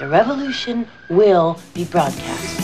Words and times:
The 0.00 0.08
revolution 0.08 0.86
will 1.10 1.58
be 1.74 1.84
broadcast. 1.84 2.56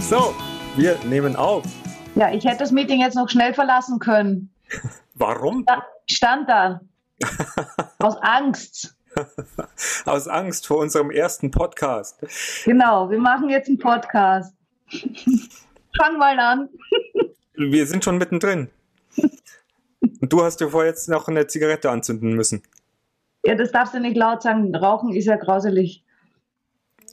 So, 0.00 0.34
wir 0.74 0.98
nehmen 1.04 1.36
auf. 1.36 1.62
Ja, 2.16 2.32
ich 2.32 2.44
hätte 2.44 2.58
das 2.58 2.72
Meeting 2.72 3.00
jetzt 3.00 3.14
noch 3.14 3.28
schnell 3.28 3.54
verlassen 3.54 4.00
können. 4.00 4.50
Warum? 5.14 5.64
Da 5.64 5.84
stand 6.10 6.50
da. 6.50 6.80
Aus 8.00 8.16
Angst. 8.20 8.96
Aus 10.04 10.28
Angst 10.28 10.66
vor 10.66 10.78
unserem 10.78 11.10
ersten 11.10 11.50
Podcast. 11.50 12.18
Genau, 12.64 13.10
wir 13.10 13.18
machen 13.18 13.48
jetzt 13.48 13.68
einen 13.68 13.78
Podcast. 13.78 14.54
Fang 15.96 16.18
mal 16.18 16.38
an. 16.38 16.68
Wir 17.54 17.86
sind 17.86 18.04
schon 18.04 18.18
mittendrin. 18.18 18.68
Und 19.16 20.32
du 20.32 20.42
hast 20.42 20.60
dir 20.60 20.70
vorher 20.70 20.90
jetzt 20.90 21.08
noch 21.08 21.28
eine 21.28 21.46
Zigarette 21.46 21.90
anzünden 21.90 22.34
müssen. 22.34 22.62
Ja, 23.44 23.54
das 23.54 23.72
darfst 23.72 23.94
du 23.94 24.00
nicht 24.00 24.16
laut 24.16 24.42
sagen. 24.42 24.74
Rauchen 24.74 25.12
ist 25.12 25.26
ja 25.26 25.36
grauselig. 25.36 26.04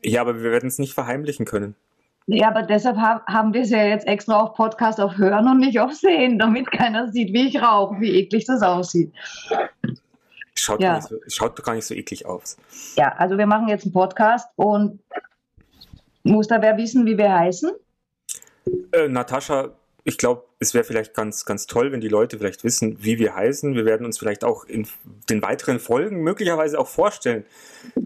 Ja, 0.03 0.21
aber 0.21 0.41
wir 0.41 0.51
werden 0.51 0.67
es 0.67 0.79
nicht 0.79 0.93
verheimlichen 0.93 1.45
können. 1.45 1.75
Ja, 2.27 2.49
aber 2.49 2.61
deshalb 2.61 2.97
ha 2.97 3.23
haben 3.25 3.53
wir 3.53 3.61
es 3.61 3.71
ja 3.71 3.83
jetzt 3.83 4.07
extra 4.07 4.39
auf 4.39 4.53
Podcast 4.53 4.99
auf 4.99 5.17
Hören 5.17 5.47
und 5.47 5.59
nicht 5.59 5.79
auf 5.79 5.93
Sehen, 5.93 6.37
damit 6.37 6.71
keiner 6.71 7.11
sieht, 7.11 7.33
wie 7.33 7.47
ich 7.47 7.59
rauche, 7.59 7.99
wie 7.99 8.19
eklig 8.19 8.45
das 8.45 8.61
aussieht. 8.61 9.11
Schaut, 10.59 10.81
Ja. 10.81 11.01
so, 11.01 11.17
schaut 11.27 11.57
doch 11.57 11.63
gar 11.63 11.75
nicht 11.75 11.85
so 11.85 11.93
eklig 11.95 12.25
aus. 12.25 12.57
Ja, 12.95 13.13
also 13.13 13.37
wir 13.37 13.47
machen 13.47 13.67
jetzt 13.67 13.83
einen 13.85 13.93
Podcast 13.93 14.47
und 14.55 14.99
muss 16.23 16.47
da 16.47 16.61
wer 16.61 16.77
wissen, 16.77 17.05
wie 17.05 17.17
wir 17.17 17.33
heißen? 17.33 17.71
Äh, 18.91 19.07
Natascha, 19.07 19.71
ich 20.03 20.17
glaube, 20.17 20.43
es 20.59 20.73
wäre 20.73 20.83
vielleicht 20.83 21.13
ganz, 21.13 21.45
ganz 21.45 21.67
toll, 21.67 21.91
wenn 21.91 22.01
die 22.01 22.07
Leute 22.07 22.37
vielleicht 22.37 22.63
wissen, 22.63 23.03
wie 23.03 23.19
wir 23.19 23.35
heißen. 23.35 23.75
Wir 23.75 23.85
werden 23.85 24.05
uns 24.05 24.17
vielleicht 24.17 24.43
auch 24.43 24.65
in 24.65 24.87
den 25.29 25.41
weiteren 25.41 25.79
Folgen 25.79 26.21
möglicherweise 26.21 26.79
auch 26.79 26.87
vorstellen, 26.87 27.45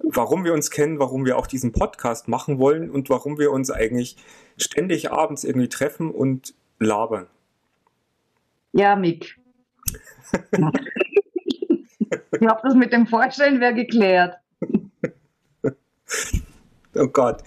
warum 0.04 0.44
wir 0.44 0.54
uns 0.54 0.70
kennen, 0.70 1.00
warum 1.00 1.26
wir 1.26 1.38
auch 1.38 1.48
diesen 1.48 1.72
Podcast 1.72 2.28
machen 2.28 2.60
wollen 2.60 2.92
und 2.92 3.10
warum 3.10 3.40
wir 3.40 3.52
uns 3.52 3.72
eigentlich 3.72 4.18
ständig 4.58 5.12
abends 5.12 5.44
irgendwie 5.44 5.70
treffen 5.70 6.12
und 6.12 6.54
labern. 6.80 7.28
Ja, 8.74 8.96
Mick. 8.96 9.38
ich 12.32 12.40
glaube, 12.40 12.62
das 12.64 12.76
mit 12.76 12.92
dem 12.94 13.08
Vorstellen 13.08 13.60
wäre 13.60 13.74
geklärt. 13.74 14.36
Oh 16.96 17.08
Gott. 17.08 17.42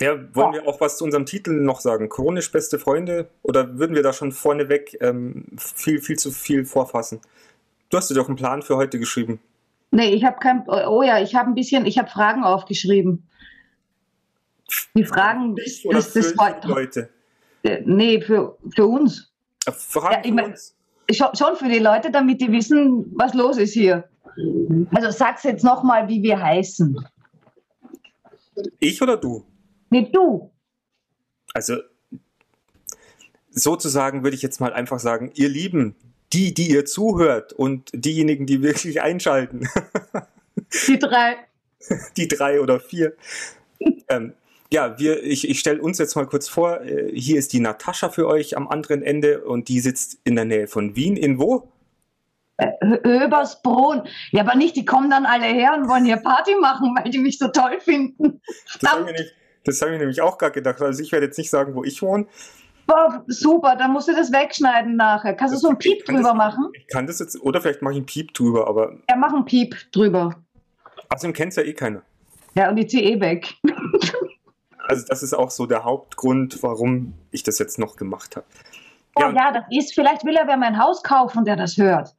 Ja, 0.00 0.12
wollen 0.34 0.52
wir 0.54 0.66
auch 0.66 0.80
was 0.80 0.98
zu 0.98 1.04
unserem 1.04 1.26
Titel 1.26 1.52
noch 1.52 1.80
sagen? 1.80 2.08
Chronisch 2.08 2.50
beste 2.52 2.78
Freunde? 2.78 3.30
Oder 3.42 3.78
würden 3.78 3.94
wir 3.94 4.02
da 4.02 4.12
schon 4.12 4.32
vorneweg 4.32 4.96
ähm, 5.00 5.46
viel, 5.56 6.00
viel 6.00 6.18
zu 6.18 6.30
viel 6.30 6.64
vorfassen? 6.64 7.20
Du 7.88 7.96
hast 7.96 8.10
dir 8.10 8.14
doch 8.14 8.28
einen 8.28 8.36
Plan 8.36 8.62
für 8.62 8.76
heute 8.76 8.98
geschrieben. 8.98 9.40
Nee, 9.90 10.10
ich 10.14 10.24
habe 10.24 10.38
kein. 10.38 10.64
Oh 10.68 11.02
ja, 11.02 11.20
ich 11.20 11.34
habe 11.34 11.48
ein 11.50 11.54
bisschen. 11.54 11.84
Ich 11.86 11.98
habe 11.98 12.08
Fragen 12.10 12.44
aufgeschrieben. 12.44 13.26
Die 14.94 15.04
Fragen 15.04 15.52
oder 15.84 15.98
des, 15.98 16.12
des 16.12 16.32
für 16.32 16.60
die 16.62 16.68
Leute? 16.68 17.08
Äh, 17.62 17.82
Nee, 17.84 18.20
für, 18.20 18.56
für 18.74 18.86
uns. 18.86 19.32
Äh, 19.66 19.72
Fragen 19.72 20.12
Ja, 20.14 20.20
ich 20.20 20.28
für 20.28 20.34
mein- 20.34 20.44
uns. 20.50 20.76
Schon, 21.12 21.56
für 21.56 21.68
die 21.68 21.78
Leute, 21.78 22.10
damit 22.10 22.40
die 22.40 22.52
wissen, 22.52 23.12
was 23.14 23.34
los 23.34 23.56
ist 23.56 23.72
hier. 23.72 24.08
Also 24.92 25.10
sag's 25.10 25.44
jetzt 25.44 25.64
nochmal, 25.64 26.08
wie 26.08 26.22
wir 26.22 26.40
heißen. 26.40 26.96
Ich 28.78 29.00
oder 29.02 29.16
du? 29.16 29.44
Nee, 29.90 30.08
du. 30.12 30.50
Also 31.52 31.76
sozusagen 33.50 34.22
würde 34.22 34.36
ich 34.36 34.42
jetzt 34.42 34.60
mal 34.60 34.72
einfach 34.72 35.00
sagen, 35.00 35.32
ihr 35.34 35.48
Lieben, 35.48 35.96
die, 36.32 36.54
die 36.54 36.70
ihr 36.70 36.84
zuhört 36.84 37.52
und 37.52 37.90
diejenigen, 37.92 38.46
die 38.46 38.62
wirklich 38.62 39.02
einschalten, 39.02 39.68
Die 40.86 40.98
drei. 40.98 41.36
die 42.16 42.28
drei 42.28 42.60
oder 42.60 42.80
vier. 42.80 43.14
ähm, 44.08 44.34
ja, 44.72 44.98
wir, 44.98 45.22
ich, 45.24 45.48
ich 45.48 45.58
stelle 45.60 45.80
uns 45.82 45.98
jetzt 45.98 46.14
mal 46.16 46.26
kurz 46.26 46.48
vor, 46.48 46.80
äh, 46.82 47.10
hier 47.14 47.38
ist 47.38 47.52
die 47.52 47.60
Natascha 47.60 48.08
für 48.08 48.26
euch 48.26 48.56
am 48.56 48.68
anderen 48.68 49.02
Ende 49.02 49.42
und 49.44 49.68
die 49.68 49.80
sitzt 49.80 50.18
in 50.24 50.36
der 50.36 50.44
Nähe 50.44 50.66
von 50.68 50.94
Wien. 50.96 51.16
In 51.16 51.38
wo? 51.38 51.68
Ö- 52.60 53.00
Öbersbrunn. 53.04 54.02
Ja, 54.32 54.42
aber 54.42 54.54
nicht, 54.54 54.76
die 54.76 54.84
kommen 54.84 55.10
dann 55.10 55.24
alle 55.26 55.46
her 55.46 55.72
und 55.76 55.88
wollen 55.88 56.04
hier 56.04 56.18
Party 56.18 56.54
machen, 56.60 56.94
weil 56.96 57.10
die 57.10 57.18
mich 57.18 57.38
so 57.38 57.48
toll 57.48 57.78
finden. 57.80 58.40
Das 58.80 58.92
habe 58.92 59.10
ich, 59.12 59.32
das 59.64 59.80
hab 59.82 59.88
ich 59.90 59.98
nämlich 59.98 60.20
auch 60.20 60.36
gerade 60.38 60.52
gedacht. 60.52 60.80
Also 60.82 61.02
ich 61.02 61.10
werde 61.10 61.26
jetzt 61.26 61.38
nicht 61.38 61.50
sagen, 61.50 61.74
wo 61.74 61.84
ich 61.84 62.00
wohne. 62.02 62.26
Boah, 62.86 63.24
super, 63.28 63.76
dann 63.76 63.92
musst 63.92 64.08
du 64.08 64.12
das 64.12 64.30
wegschneiden 64.32 64.96
nachher. 64.96 65.34
Kannst 65.34 65.54
du 65.54 65.58
so 65.58 65.68
einen 65.68 65.78
Piep 65.78 66.04
Kann 66.04 66.16
das- 66.16 66.24
drüber 66.24 66.34
machen? 66.34 66.68
Ich 66.74 66.86
kann 66.88 67.06
das 67.06 67.18
jetzt, 67.20 67.40
oder 67.40 67.60
vielleicht 67.60 67.82
mache 67.82 67.92
ich 67.94 67.98
einen 67.98 68.06
Piep 68.06 68.34
drüber, 68.34 68.66
aber 68.68 68.96
Ja, 69.08 69.16
mach 69.16 69.32
einen 69.32 69.44
Piep 69.44 69.74
drüber. 69.92 70.34
außerdem 71.08 71.32
kennt 71.32 71.50
es 71.52 71.56
ja 71.56 71.62
eh 71.62 71.72
keiner. 71.72 72.02
Ja, 72.56 72.68
und 72.68 72.76
die 72.76 72.86
zieh 72.86 73.04
eh 73.04 73.20
weg. 73.20 73.54
Also 74.90 75.06
das 75.06 75.22
ist 75.22 75.34
auch 75.34 75.50
so 75.50 75.66
der 75.66 75.84
Hauptgrund, 75.84 76.62
warum 76.62 77.14
ich 77.30 77.42
das 77.42 77.58
jetzt 77.58 77.78
noch 77.78 77.96
gemacht 77.96 78.36
habe. 78.36 78.46
Oh 79.14 79.20
Ja. 79.20 79.30
ja, 79.32 79.52
das 79.52 79.64
ist, 79.70 79.94
vielleicht 79.94 80.24
will 80.24 80.36
er 80.36 80.46
wer 80.46 80.56
mein 80.56 80.78
Haus 80.78 81.02
kaufen, 81.02 81.44
der 81.44 81.56
das 81.56 81.76
hört. 81.76 82.14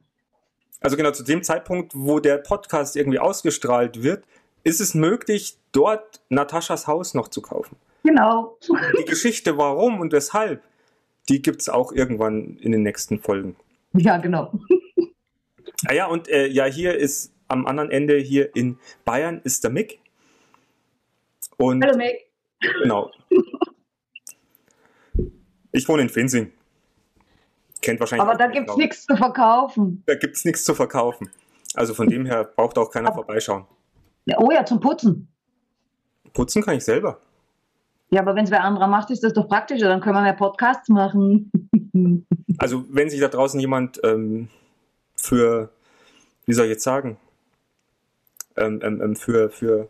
Also 0.80 0.96
genau 0.96 1.12
zu 1.12 1.22
dem 1.22 1.42
Zeitpunkt, 1.42 1.92
wo 1.94 2.18
der 2.18 2.38
Podcast 2.38 2.96
irgendwie 2.96 3.18
ausgestrahlt 3.18 4.02
wird, 4.02 4.24
ist 4.64 4.80
es 4.80 4.94
möglich, 4.94 5.56
dort 5.72 6.20
Nataschas 6.28 6.86
Haus 6.86 7.14
noch 7.14 7.28
zu 7.28 7.40
kaufen. 7.40 7.76
Genau. 8.04 8.58
Die 8.98 9.04
Geschichte, 9.04 9.56
warum 9.58 10.00
und 10.00 10.12
weshalb, 10.12 10.62
die 11.28 11.40
gibt 11.40 11.60
es 11.60 11.68
auch 11.68 11.92
irgendwann 11.92 12.56
in 12.60 12.72
den 12.72 12.82
nächsten 12.82 13.20
Folgen. 13.20 13.56
Ja, 13.92 14.16
genau. 14.16 14.52
Ah 15.86 15.94
ja, 15.94 16.06
und 16.06 16.28
äh, 16.28 16.46
ja, 16.46 16.64
hier 16.64 16.96
ist 16.96 17.32
am 17.48 17.66
anderen 17.66 17.90
Ende, 17.90 18.16
hier 18.16 18.54
in 18.54 18.78
Bayern, 19.04 19.40
ist 19.44 19.64
der 19.64 19.70
Mick. 19.70 19.98
Und 21.56 21.84
Hallo, 21.84 21.96
Mick. 21.96 22.31
Genau. 22.82 23.10
Ich 25.72 25.88
wohne 25.88 26.02
in 26.02 26.08
Finsing. 26.08 26.52
Kennt 27.80 27.98
wahrscheinlich. 27.98 28.28
Aber 28.28 28.36
da 28.36 28.46
glaub 28.46 28.68
ich. 28.70 28.76
nichts 28.76 29.06
zu 29.06 29.16
verkaufen. 29.16 30.02
Da 30.06 30.14
gibt 30.14 30.36
es 30.36 30.44
nichts 30.44 30.64
zu 30.64 30.74
verkaufen. 30.74 31.30
Also 31.74 31.94
von 31.94 32.08
dem 32.08 32.26
her 32.26 32.44
braucht 32.44 32.78
auch 32.78 32.90
keiner 32.90 33.12
vorbeischauen. 33.12 33.64
Ja, 34.24 34.38
Oh 34.38 34.50
ja, 34.50 34.64
zum 34.64 34.80
Putzen. 34.80 35.28
Putzen 36.32 36.62
kann 36.62 36.76
ich 36.76 36.84
selber. 36.84 37.18
Ja, 38.10 38.20
aber 38.20 38.36
wenn 38.36 38.44
es 38.44 38.50
wer 38.50 38.62
anderer 38.62 38.86
macht, 38.86 39.10
ist 39.10 39.24
das 39.24 39.32
doch 39.32 39.48
praktischer. 39.48 39.88
Dann 39.88 40.00
können 40.00 40.14
wir 40.14 40.22
mehr 40.22 40.34
Podcasts 40.34 40.88
machen. 40.88 41.50
Also 42.58 42.84
wenn 42.90 43.08
sich 43.08 43.18
da 43.18 43.28
draußen 43.28 43.58
jemand 43.58 43.98
ähm, 44.04 44.48
für, 45.16 45.70
wie 46.44 46.52
soll 46.52 46.66
ich 46.66 46.72
jetzt 46.72 46.84
sagen, 46.84 47.16
ähm, 48.56 48.80
ähm, 48.82 49.00
ähm, 49.00 49.16
für, 49.16 49.48
für, 49.48 49.88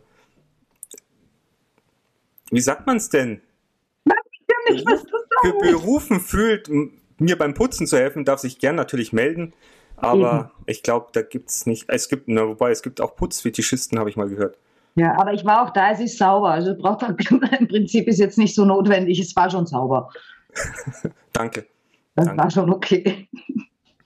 wie 2.53 2.61
sagt 2.61 2.85
man 2.87 2.97
es 2.97 3.09
denn? 3.09 3.41
Nicht, 4.69 4.85
was 4.85 5.03
du 5.03 5.17
sagst. 5.43 5.59
berufen 5.59 6.19
fühlt, 6.21 6.69
mir 7.17 7.37
beim 7.37 7.53
Putzen 7.53 7.85
zu 7.85 7.97
helfen, 7.97 8.23
darf 8.23 8.39
sich 8.39 8.59
gern 8.59 8.75
natürlich 8.75 9.11
melden. 9.11 9.53
Aber 9.97 10.51
ich 10.65 10.83
glaube, 10.83 11.07
da 11.13 11.21
gibt 11.21 11.49
es 11.49 11.65
nicht, 11.65 11.85
es 11.87 12.09
gibt, 12.09 12.27
na, 12.27 12.47
wobei 12.47 12.71
es 12.71 12.81
gibt 12.81 13.01
auch 13.01 13.15
Putzfetischisten, 13.15 13.99
habe 13.99 14.09
ich 14.09 14.17
mal 14.17 14.29
gehört. 14.29 14.57
Ja, 14.95 15.17
aber 15.19 15.33
ich 15.33 15.43
war 15.43 15.63
auch 15.63 15.71
da, 15.71 15.91
es 15.91 15.99
ist 15.99 16.17
sauber. 16.17 16.51
Also 16.51 16.75
braucht 16.75 17.03
im 17.59 17.67
Prinzip 17.67 18.07
ist 18.07 18.19
jetzt 18.19 18.37
nicht 18.37 18.53
so 18.55 18.65
notwendig. 18.65 19.19
Es 19.19 19.35
war 19.35 19.49
schon 19.49 19.65
sauber. 19.65 20.09
Danke. 21.33 21.65
Das 22.15 22.25
Danke. 22.25 22.43
war 22.43 22.51
schon 22.51 22.69
okay. 22.71 23.27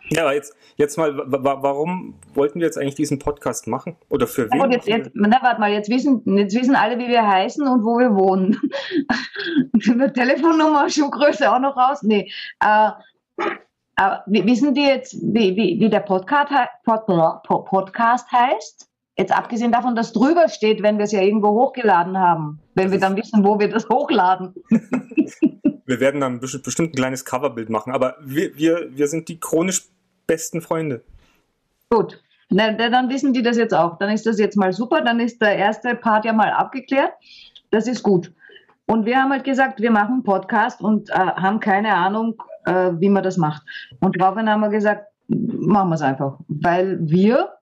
Ja, 0.09 0.21
aber 0.23 0.33
jetzt, 0.33 0.55
jetzt 0.77 0.97
mal, 0.97 1.17
wa- 1.17 1.43
wa- 1.43 1.57
warum 1.61 2.15
wollten 2.33 2.59
wir 2.59 2.65
jetzt 2.65 2.77
eigentlich 2.77 2.95
diesen 2.95 3.19
Podcast 3.19 3.67
machen? 3.67 3.95
Oder 4.09 4.25
für 4.27 4.49
wen? 4.49 4.71
Jetzt, 4.71 4.87
jetzt, 4.87 5.11
na, 5.13 5.37
warte 5.41 5.59
mal, 5.59 5.71
jetzt 5.71 5.89
wissen, 5.89 6.21
jetzt 6.37 6.55
wissen 6.55 6.75
alle, 6.75 6.97
wie 6.97 7.07
wir 7.07 7.27
heißen 7.27 7.67
und 7.67 7.83
wo 7.83 7.97
wir 7.99 8.15
wohnen. 8.15 8.59
Eine 9.89 10.11
Telefonnummer, 10.13 10.89
Schuhgröße 10.89 11.51
auch 11.51 11.59
noch 11.59 11.75
raus? 11.75 12.03
Nee. 12.03 12.31
Äh, 12.59 12.89
wi- 14.27 14.45
wissen 14.45 14.73
die 14.73 14.85
jetzt, 14.85 15.15
wie, 15.21 15.55
wie, 15.55 15.79
wie 15.79 15.89
der 15.89 15.99
Podcast, 16.01 16.51
Pod, 16.85 17.05
Pod, 17.05 17.65
Podcast 17.65 18.31
heißt? 18.31 18.87
Jetzt 19.17 19.35
abgesehen 19.35 19.71
davon, 19.71 19.95
dass 19.95 20.13
drüber 20.13 20.47
steht, 20.47 20.83
wenn 20.83 20.97
wir 20.99 21.05
es 21.05 21.11
ja 21.11 21.21
irgendwo 21.21 21.49
hochgeladen 21.49 22.17
haben. 22.19 22.59
Wenn 22.75 22.91
wir 22.91 22.99
dann 22.99 23.17
wissen, 23.17 23.43
wo 23.43 23.59
wir 23.59 23.67
das 23.69 23.89
hochladen. 23.89 24.53
Wir 25.89 26.01
werden 26.01 26.19
dann 26.19 26.41
besti- 26.41 26.61
bestimmt 26.61 26.89
ein 26.89 26.95
kleines 26.97 27.23
Coverbild 27.23 27.69
machen, 27.69 27.93
aber 27.93 28.17
wir, 28.21 28.53
wir, 28.57 28.89
wir 28.91 29.07
sind 29.07 29.29
die 29.29 29.39
chronisch 29.39 29.87
besten 30.27 30.61
Freunde. 30.61 31.03
Gut. 31.89 32.21
Na, 32.49 32.71
dann 32.71 33.09
wissen 33.09 33.33
die 33.33 33.41
das 33.41 33.57
jetzt 33.57 33.73
auch. 33.73 33.97
Dann 33.97 34.09
ist 34.09 34.25
das 34.25 34.39
jetzt 34.39 34.55
mal 34.55 34.71
super. 34.71 35.01
Dann 35.01 35.19
ist 35.19 35.41
der 35.41 35.57
erste 35.57 35.95
Part 35.95 36.23
ja 36.25 36.31
mal 36.33 36.51
abgeklärt. 36.51 37.11
Das 37.71 37.87
ist 37.87 38.03
gut. 38.03 38.31
Und 38.85 39.05
wir 39.05 39.17
haben 39.21 39.31
halt 39.31 39.43
gesagt, 39.43 39.81
wir 39.81 39.91
machen 39.91 40.13
einen 40.13 40.23
Podcast 40.23 40.79
und 40.79 41.09
äh, 41.09 41.13
haben 41.13 41.59
keine 41.59 41.93
Ahnung, 41.93 42.41
äh, 42.65 42.91
wie 42.99 43.09
man 43.09 43.21
das 43.23 43.35
macht. 43.35 43.63
Und 43.99 44.19
daraufhin 44.21 44.49
haben 44.49 44.61
wir 44.61 44.69
gesagt, 44.69 45.07
machen 45.27 45.89
wir 45.89 45.95
es 45.95 46.01
einfach. 46.01 46.37
Weil 46.47 46.97
wir 47.01 47.53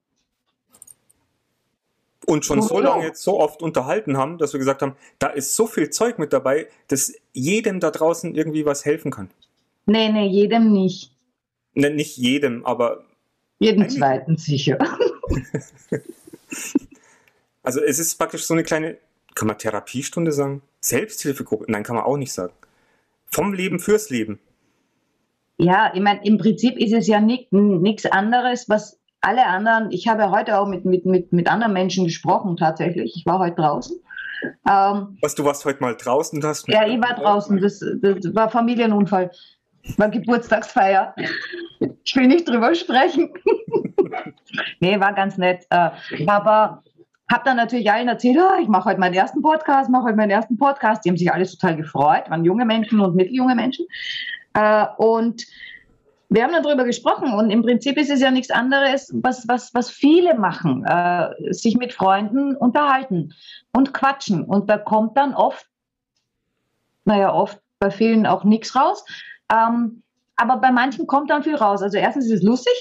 Und 2.27 2.45
schon 2.45 2.61
so 2.61 2.75
Oh. 2.75 2.79
lange 2.79 3.05
jetzt 3.05 3.23
so 3.23 3.39
oft 3.39 3.63
unterhalten 3.63 4.17
haben, 4.17 4.37
dass 4.37 4.53
wir 4.53 4.59
gesagt 4.59 4.83
haben, 4.83 4.95
da 5.17 5.27
ist 5.27 5.55
so 5.55 5.65
viel 5.65 5.89
Zeug 5.89 6.19
mit 6.19 6.31
dabei, 6.31 6.67
dass 6.89 7.13
jedem 7.33 7.79
da 7.79 7.89
draußen 7.89 8.35
irgendwie 8.35 8.65
was 8.65 8.85
helfen 8.85 9.09
kann. 9.09 9.31
Nee, 9.87 10.11
nee, 10.11 10.27
jedem 10.27 10.71
nicht. 10.71 11.14
Ne, 11.75 11.89
nicht 11.89 12.17
jedem, 12.17 12.65
aber 12.65 13.03
Eigentlich- 13.61 13.97
zweiten 13.97 14.37
sicher. 14.37 14.77
also 17.63 17.81
es 17.81 17.99
ist 17.99 18.15
praktisch 18.17 18.45
so 18.45 18.53
eine 18.53 18.63
kleine, 18.63 18.97
kann 19.35 19.47
man 19.47 19.57
Therapiestunde 19.57 20.31
sagen? 20.31 20.61
Selbsthilfegruppe? 20.79 21.65
Nein, 21.67 21.83
kann 21.83 21.95
man 21.95 22.05
auch 22.05 22.17
nicht 22.17 22.33
sagen. 22.33 22.53
Vom 23.27 23.53
Leben 23.53 23.79
fürs 23.79 24.09
Leben. 24.09 24.39
Ja, 25.57 25.91
ich 25.93 26.01
meine, 26.01 26.25
im 26.25 26.37
Prinzip 26.37 26.77
ist 26.77 26.93
es 26.93 27.07
ja 27.07 27.19
nichts 27.19 28.05
anderes, 28.05 28.67
was 28.69 28.99
alle 29.21 29.45
anderen, 29.45 29.91
ich 29.91 30.07
habe 30.07 30.29
heute 30.29 30.59
auch 30.59 30.67
mit, 30.67 30.85
mit, 30.85 31.05
mit, 31.05 31.33
mit 31.33 31.47
anderen 31.47 31.73
Menschen 31.73 32.05
gesprochen 32.05 32.57
tatsächlich. 32.57 33.15
Ich 33.15 33.25
war 33.25 33.39
heute 33.39 33.55
draußen. 33.55 33.97
Ähm, 34.69 35.17
Was, 35.21 35.33
du 35.33 35.43
warst 35.43 35.65
heute 35.65 35.81
mal 35.81 35.95
draußen 35.95 36.37
und 36.37 36.45
hast... 36.45 36.67
ja, 36.67 36.85
ich 36.85 37.01
war 37.01 37.15
draußen, 37.15 37.59
das, 37.59 37.79
das 37.79 38.35
war 38.35 38.49
Familienunfall. 38.51 39.31
War 39.97 40.09
Geburtstagsfeier. 40.09 41.15
Ich 42.03 42.15
will 42.15 42.27
nicht 42.27 42.47
drüber 42.47 42.73
sprechen. 42.75 43.33
nee, 44.79 44.99
war 44.99 45.13
ganz 45.13 45.37
nett. 45.37 45.65
Äh, 45.69 45.89
aber 46.27 46.83
habe 47.31 47.43
dann 47.43 47.57
natürlich 47.57 47.91
allen 47.91 48.07
erzählt, 48.07 48.37
"Ah, 48.37 48.59
ich 48.61 48.67
mache 48.67 48.89
heute 48.89 48.99
meinen 48.99 49.15
ersten 49.15 49.41
Podcast, 49.41 49.89
mache 49.89 50.05
heute 50.05 50.17
meinen 50.17 50.31
ersten 50.31 50.57
Podcast. 50.57 51.03
Die 51.03 51.09
haben 51.09 51.17
sich 51.17 51.31
alle 51.31 51.47
total 51.47 51.75
gefreut, 51.75 52.29
waren 52.29 52.45
junge 52.45 52.65
Menschen 52.65 52.99
und 52.99 53.15
mitteljunge 53.15 53.55
Menschen. 53.55 53.85
Äh, 54.53 54.85
und 54.97 55.45
wir 56.29 56.43
haben 56.43 56.53
dann 56.53 56.63
darüber 56.63 56.85
gesprochen 56.85 57.33
und 57.33 57.51
im 57.51 57.61
Prinzip 57.61 57.97
ist 57.97 58.09
es 58.09 58.19
ja 58.19 58.31
nichts 58.31 58.51
anderes, 58.51 59.11
was, 59.13 59.47
was, 59.47 59.73
was 59.73 59.89
viele 59.89 60.35
machen, 60.37 60.83
äh, 60.85 61.29
sich 61.53 61.77
mit 61.77 61.93
Freunden 61.93 62.55
unterhalten 62.55 63.33
und 63.71 63.93
quatschen. 63.93 64.43
Und 64.43 64.69
da 64.69 64.77
kommt 64.77 65.17
dann 65.17 65.33
oft, 65.35 65.67
naja, 67.05 67.33
oft 67.33 67.59
bei 67.79 67.91
vielen 67.91 68.25
auch 68.25 68.43
nichts 68.43 68.75
raus. 68.75 69.05
Ähm, 69.51 70.01
aber 70.37 70.57
bei 70.57 70.71
manchen 70.71 71.07
kommt 71.07 71.29
dann 71.29 71.43
viel 71.43 71.55
raus. 71.55 71.81
Also 71.81 71.97
erstens 71.97 72.25
ist 72.25 72.31
es 72.39 72.43
lustig. 72.43 72.73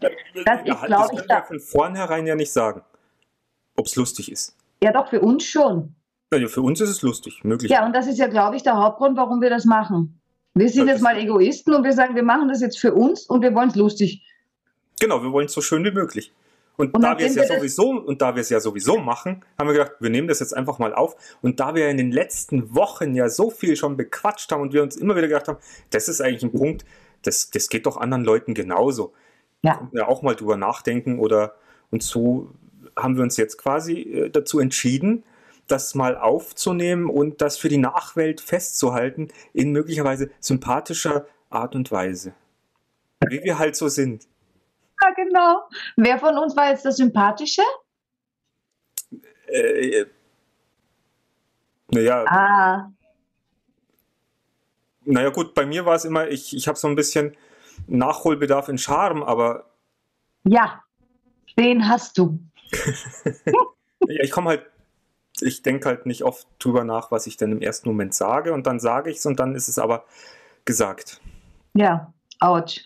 Das 0.00 0.10
ist, 0.34 0.46
Ja, 0.66 0.86
glaub 0.86 1.10
das 1.10 1.20
ich, 1.20 1.26
da- 1.28 1.42
von 1.42 1.60
vornherein 1.60 2.26
ja 2.26 2.34
nicht 2.34 2.52
sagen, 2.52 2.82
ob 3.76 3.86
es 3.86 3.96
lustig 3.96 4.30
ist. 4.32 4.56
Ja, 4.82 4.92
doch, 4.92 5.08
für 5.08 5.20
uns 5.20 5.44
schon. 5.44 5.94
Also 6.32 6.48
für 6.48 6.62
uns 6.62 6.80
ist 6.80 6.90
es 6.90 7.02
lustig, 7.02 7.44
möglich. 7.44 7.70
Ja, 7.70 7.86
und 7.86 7.94
das 7.94 8.06
ist 8.06 8.18
ja, 8.18 8.26
glaube 8.26 8.56
ich, 8.56 8.62
der 8.62 8.76
Hauptgrund, 8.76 9.16
warum 9.16 9.40
wir 9.40 9.50
das 9.50 9.64
machen. 9.64 10.20
Wir 10.54 10.68
sind 10.68 10.86
Das 10.86 10.94
jetzt 10.96 11.02
mal 11.02 11.16
Egoisten 11.16 11.74
und 11.74 11.84
wir 11.84 11.92
sagen, 11.92 12.14
wir 12.14 12.22
machen 12.22 12.48
das 12.48 12.60
jetzt 12.60 12.78
für 12.78 12.92
uns 12.94 13.26
und 13.26 13.42
wir 13.42 13.54
wollen 13.54 13.68
es 13.68 13.76
lustig. 13.76 14.22
Genau, 15.00 15.22
wir 15.22 15.32
wollen 15.32 15.46
es 15.46 15.52
so 15.52 15.60
schön 15.60 15.84
wie 15.84 15.90
möglich. 15.90 16.32
Und, 16.76 16.92
Und 16.92 17.02
da 17.02 17.16
wir 17.16 17.26
es 17.26 17.36
ja 17.36 17.42
wir 17.42 17.56
sowieso 17.56 17.90
und 17.90 18.20
da 18.20 18.34
wir 18.34 18.40
es 18.40 18.50
ja 18.50 18.58
sowieso 18.58 18.98
machen, 18.98 19.44
haben 19.56 19.68
wir 19.68 19.74
gedacht, 19.74 19.92
wir 20.00 20.10
nehmen 20.10 20.26
das 20.26 20.40
jetzt 20.40 20.56
einfach 20.56 20.78
mal 20.78 20.92
auf. 20.92 21.14
Und 21.40 21.60
da 21.60 21.74
wir 21.74 21.88
in 21.88 21.96
den 21.96 22.10
letzten 22.10 22.74
Wochen 22.74 23.14
ja 23.14 23.28
so 23.28 23.50
viel 23.50 23.76
schon 23.76 23.96
bequatscht 23.96 24.50
haben 24.50 24.60
und 24.60 24.72
wir 24.72 24.82
uns 24.82 24.96
immer 24.96 25.14
wieder 25.14 25.28
gedacht 25.28 25.46
haben, 25.46 25.58
das 25.90 26.08
ist 26.08 26.20
eigentlich 26.20 26.42
ein 26.42 26.52
Punkt, 26.52 26.84
das, 27.22 27.50
das 27.50 27.68
geht 27.68 27.86
doch 27.86 27.96
anderen 27.96 28.24
Leuten 28.24 28.54
genauso. 28.54 29.12
Ja. 29.62 29.88
Ja, 29.92 30.08
auch 30.08 30.22
mal 30.22 30.34
drüber 30.34 30.56
nachdenken 30.56 31.18
oder 31.18 31.54
und 31.90 32.02
so 32.02 32.50
haben 32.96 33.16
wir 33.16 33.22
uns 33.22 33.36
jetzt 33.36 33.56
quasi 33.56 34.00
äh, 34.00 34.30
dazu 34.30 34.58
entschieden, 34.58 35.24
das 35.68 35.94
mal 35.94 36.16
aufzunehmen 36.16 37.08
und 37.08 37.40
das 37.40 37.56
für 37.56 37.68
die 37.68 37.78
Nachwelt 37.78 38.40
festzuhalten 38.40 39.28
in 39.52 39.72
möglicherweise 39.72 40.30
sympathischer 40.40 41.26
Art 41.50 41.74
und 41.74 41.90
Weise. 41.90 42.34
Wie 43.26 43.42
wir 43.42 43.58
halt 43.58 43.76
so 43.76 43.88
sind. 43.88 44.26
Ja, 45.04 45.14
genau. 45.14 45.68
Wer 45.96 46.18
von 46.18 46.38
uns 46.38 46.56
war 46.56 46.70
jetzt 46.70 46.84
der 46.84 46.92
Sympathische? 46.92 47.62
Äh, 49.46 50.06
naja, 51.88 52.24
Ah, 52.26 52.90
naja 55.04 55.28
gut, 55.28 55.54
bei 55.54 55.66
mir 55.66 55.84
war 55.84 55.94
es 55.94 56.04
immer, 56.04 56.28
ich, 56.28 56.56
ich 56.56 56.66
habe 56.66 56.78
so 56.78 56.88
ein 56.88 56.94
bisschen 56.94 57.36
Nachholbedarf 57.86 58.68
in 58.68 58.78
Charme, 58.78 59.22
aber 59.22 59.66
ja, 60.44 60.82
den 61.58 61.88
hast 61.88 62.16
du. 62.16 62.38
ja, 63.44 64.22
ich 64.22 64.30
komme 64.30 64.50
halt, 64.50 64.66
ich 65.40 65.62
denke 65.62 65.88
halt 65.88 66.06
nicht 66.06 66.24
oft 66.24 66.46
drüber 66.58 66.84
nach, 66.84 67.10
was 67.10 67.26
ich 67.26 67.36
dann 67.36 67.52
im 67.52 67.60
ersten 67.60 67.88
Moment 67.88 68.14
sage 68.14 68.52
und 68.52 68.66
dann 68.66 68.80
sage 68.80 69.10
ich 69.10 69.18
es 69.18 69.26
und 69.26 69.38
dann 69.38 69.54
ist 69.54 69.68
es 69.68 69.78
aber 69.78 70.04
gesagt. 70.64 71.20
Ja, 71.74 72.12
ouch. 72.40 72.76
Ja, 72.76 72.80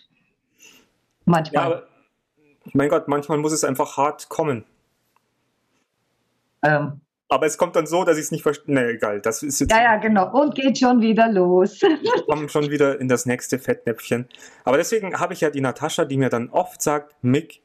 Manchmal. 1.25 1.63
aber 1.63 1.88
mein 2.73 2.89
Gott, 2.89 3.07
manchmal 3.07 3.37
muss 3.37 3.51
es 3.53 3.63
einfach 3.63 3.97
hart 3.97 4.29
kommen. 4.29 4.63
ähm, 6.63 7.01
Aber 7.29 7.45
es 7.45 7.57
kommt 7.57 7.75
dann 7.75 7.85
so, 7.87 8.03
dass 8.03 8.17
ich 8.17 8.23
es 8.25 8.31
nicht 8.31 8.43
verstehe. 8.43 8.73
Nee, 8.75 8.91
egal, 8.91 9.21
das 9.21 9.43
ist 9.43 9.59
jetzt, 9.59 9.71
ja, 9.71 9.81
ja, 9.83 9.95
genau. 9.97 10.31
Und 10.31 10.55
geht 10.55 10.77
schon 10.77 11.01
wieder 11.01 11.31
los. 11.31 11.81
wir 11.81 12.23
kommen 12.27 12.49
schon 12.49 12.69
wieder 12.69 12.99
in 12.99 13.07
das 13.07 13.25
nächste 13.25 13.59
Fettnäpfchen. 13.59 14.27
Aber 14.63 14.77
deswegen 14.77 15.19
habe 15.19 15.33
ich 15.33 15.41
ja 15.41 15.49
die 15.49 15.61
Natascha, 15.61 16.05
die 16.05 16.17
mir 16.17 16.29
dann 16.29 16.49
oft 16.49 16.81
sagt, 16.81 17.15
Mick, 17.23 17.61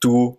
du, 0.00 0.36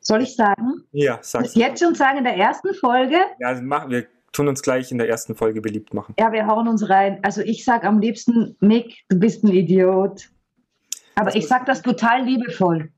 Soll 0.00 0.22
ich 0.22 0.34
sagen? 0.34 0.84
ja, 0.92 1.18
sag's. 1.22 1.54
Jetzt 1.54 1.82
schon 1.82 1.94
sagen 1.94 2.18
in 2.18 2.24
der 2.24 2.36
ersten 2.36 2.72
Folge, 2.74 3.16
Ja, 3.38 3.60
mach, 3.60 3.88
wir 3.90 4.06
tun 4.32 4.48
uns 4.48 4.62
gleich 4.62 4.90
in 4.92 4.98
der 4.98 5.08
ersten 5.08 5.34
Folge 5.34 5.60
beliebt 5.60 5.92
machen. 5.92 6.14
ja, 6.18 6.32
wir 6.32 6.46
hauen 6.46 6.68
uns 6.68 6.88
rein. 6.88 7.18
Also 7.22 7.42
ich 7.42 7.64
sag 7.64 7.84
am 7.84 8.00
liebsten, 8.00 8.56
Mick, 8.60 9.04
du 9.08 9.18
bist 9.18 9.44
ein 9.44 9.48
Idiot. 9.52 10.30
Aber 11.20 11.30
ich 11.30 11.42
muss- 11.42 11.48
sag 11.48 11.66
das 11.66 11.82
total 11.82 12.24
liebevoll. 12.24 12.90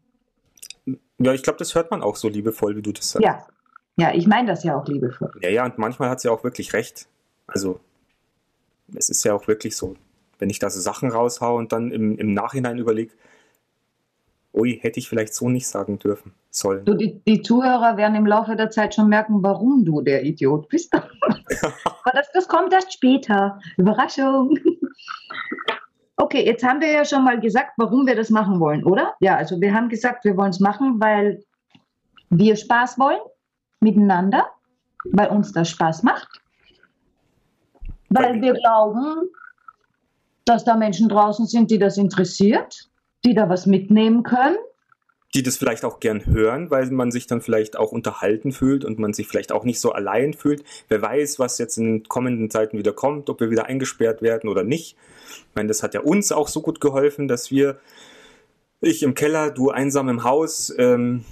Ja, 1.18 1.32
ich 1.32 1.42
glaube, 1.42 1.58
das 1.58 1.74
hört 1.74 1.90
man 1.90 2.02
auch 2.02 2.16
so 2.16 2.28
liebevoll, 2.28 2.76
wie 2.76 2.82
du 2.82 2.92
das 2.92 3.10
sagst. 3.10 3.24
Ja. 3.24 3.46
Ja, 3.96 4.14
ich 4.14 4.26
meine 4.26 4.48
das 4.48 4.64
ja 4.64 4.76
auch 4.76 4.86
liebevoll. 4.86 5.30
Ja, 5.42 5.50
ja, 5.50 5.64
und 5.64 5.76
manchmal 5.78 6.08
hat 6.08 6.20
sie 6.20 6.28
auch 6.30 6.42
wirklich 6.44 6.72
recht. 6.72 7.08
Also, 7.46 7.78
es 8.94 9.10
ist 9.10 9.22
ja 9.24 9.34
auch 9.34 9.46
wirklich 9.48 9.76
so, 9.76 9.96
wenn 10.38 10.48
ich 10.50 10.58
da 10.58 10.70
so 10.70 10.80
Sachen 10.80 11.10
raushaue 11.10 11.58
und 11.58 11.72
dann 11.72 11.92
im, 11.92 12.16
im 12.16 12.32
Nachhinein 12.32 12.78
überlege, 12.78 13.12
ui, 14.54 14.78
hätte 14.80 14.98
ich 14.98 15.08
vielleicht 15.08 15.34
so 15.34 15.48
nicht 15.50 15.68
sagen 15.68 15.98
dürfen, 15.98 16.32
sollen. 16.50 16.84
Du, 16.86 16.94
die, 16.94 17.20
die 17.26 17.42
Zuhörer 17.42 17.96
werden 17.96 18.14
im 18.16 18.26
Laufe 18.26 18.56
der 18.56 18.70
Zeit 18.70 18.94
schon 18.94 19.08
merken, 19.08 19.42
warum 19.42 19.84
du 19.84 20.00
der 20.00 20.24
Idiot 20.24 20.68
bist. 20.68 20.92
Aber 20.94 22.10
das, 22.12 22.30
das 22.32 22.48
kommt 22.48 22.72
erst 22.72 22.92
später. 22.94 23.60
Überraschung. 23.76 24.58
Okay, 26.22 26.46
jetzt 26.46 26.62
haben 26.62 26.80
wir 26.80 26.88
ja 26.88 27.04
schon 27.04 27.24
mal 27.24 27.40
gesagt, 27.40 27.72
warum 27.78 28.06
wir 28.06 28.14
das 28.14 28.30
machen 28.30 28.60
wollen, 28.60 28.84
oder? 28.84 29.12
Ja, 29.18 29.34
also 29.36 29.60
wir 29.60 29.74
haben 29.74 29.88
gesagt, 29.88 30.24
wir 30.24 30.36
wollen 30.36 30.50
es 30.50 30.60
machen, 30.60 31.00
weil 31.00 31.42
wir 32.30 32.54
Spaß 32.54 32.96
wollen 32.96 33.18
miteinander, 33.80 34.46
weil 35.02 35.30
uns 35.30 35.52
das 35.52 35.68
Spaß 35.70 36.04
macht, 36.04 36.28
weil 38.10 38.40
wir 38.40 38.52
glauben, 38.52 39.30
dass 40.44 40.62
da 40.62 40.76
Menschen 40.76 41.08
draußen 41.08 41.46
sind, 41.46 41.72
die 41.72 41.80
das 41.80 41.96
interessiert, 41.96 42.88
die 43.24 43.34
da 43.34 43.48
was 43.48 43.66
mitnehmen 43.66 44.22
können. 44.22 44.58
Die 45.34 45.42
das 45.42 45.56
vielleicht 45.56 45.84
auch 45.84 45.98
gern 45.98 46.26
hören, 46.26 46.70
weil 46.70 46.90
man 46.90 47.10
sich 47.10 47.26
dann 47.26 47.40
vielleicht 47.40 47.76
auch 47.76 47.90
unterhalten 47.90 48.52
fühlt 48.52 48.84
und 48.84 48.98
man 48.98 49.14
sich 49.14 49.26
vielleicht 49.28 49.50
auch 49.50 49.64
nicht 49.64 49.80
so 49.80 49.92
allein 49.92 50.34
fühlt. 50.34 50.62
Wer 50.88 51.00
weiß, 51.00 51.38
was 51.38 51.58
jetzt 51.58 51.78
in 51.78 51.84
den 51.84 52.08
kommenden 52.08 52.50
Zeiten 52.50 52.76
wieder 52.76 52.92
kommt, 52.92 53.30
ob 53.30 53.40
wir 53.40 53.50
wieder 53.50 53.66
eingesperrt 53.66 54.20
werden 54.20 54.50
oder 54.50 54.62
nicht. 54.62 54.96
Ich 55.30 55.54
meine, 55.54 55.68
das 55.68 55.82
hat 55.82 55.94
ja 55.94 56.00
uns 56.00 56.32
auch 56.32 56.48
so 56.48 56.60
gut 56.60 56.80
geholfen, 56.80 57.28
dass 57.28 57.50
wir, 57.50 57.78
ich 58.80 59.02
im 59.02 59.14
Keller, 59.14 59.50
du 59.50 59.70
einsam 59.70 60.08
im 60.10 60.22
Haus, 60.24 60.72
ähm, 60.76 61.24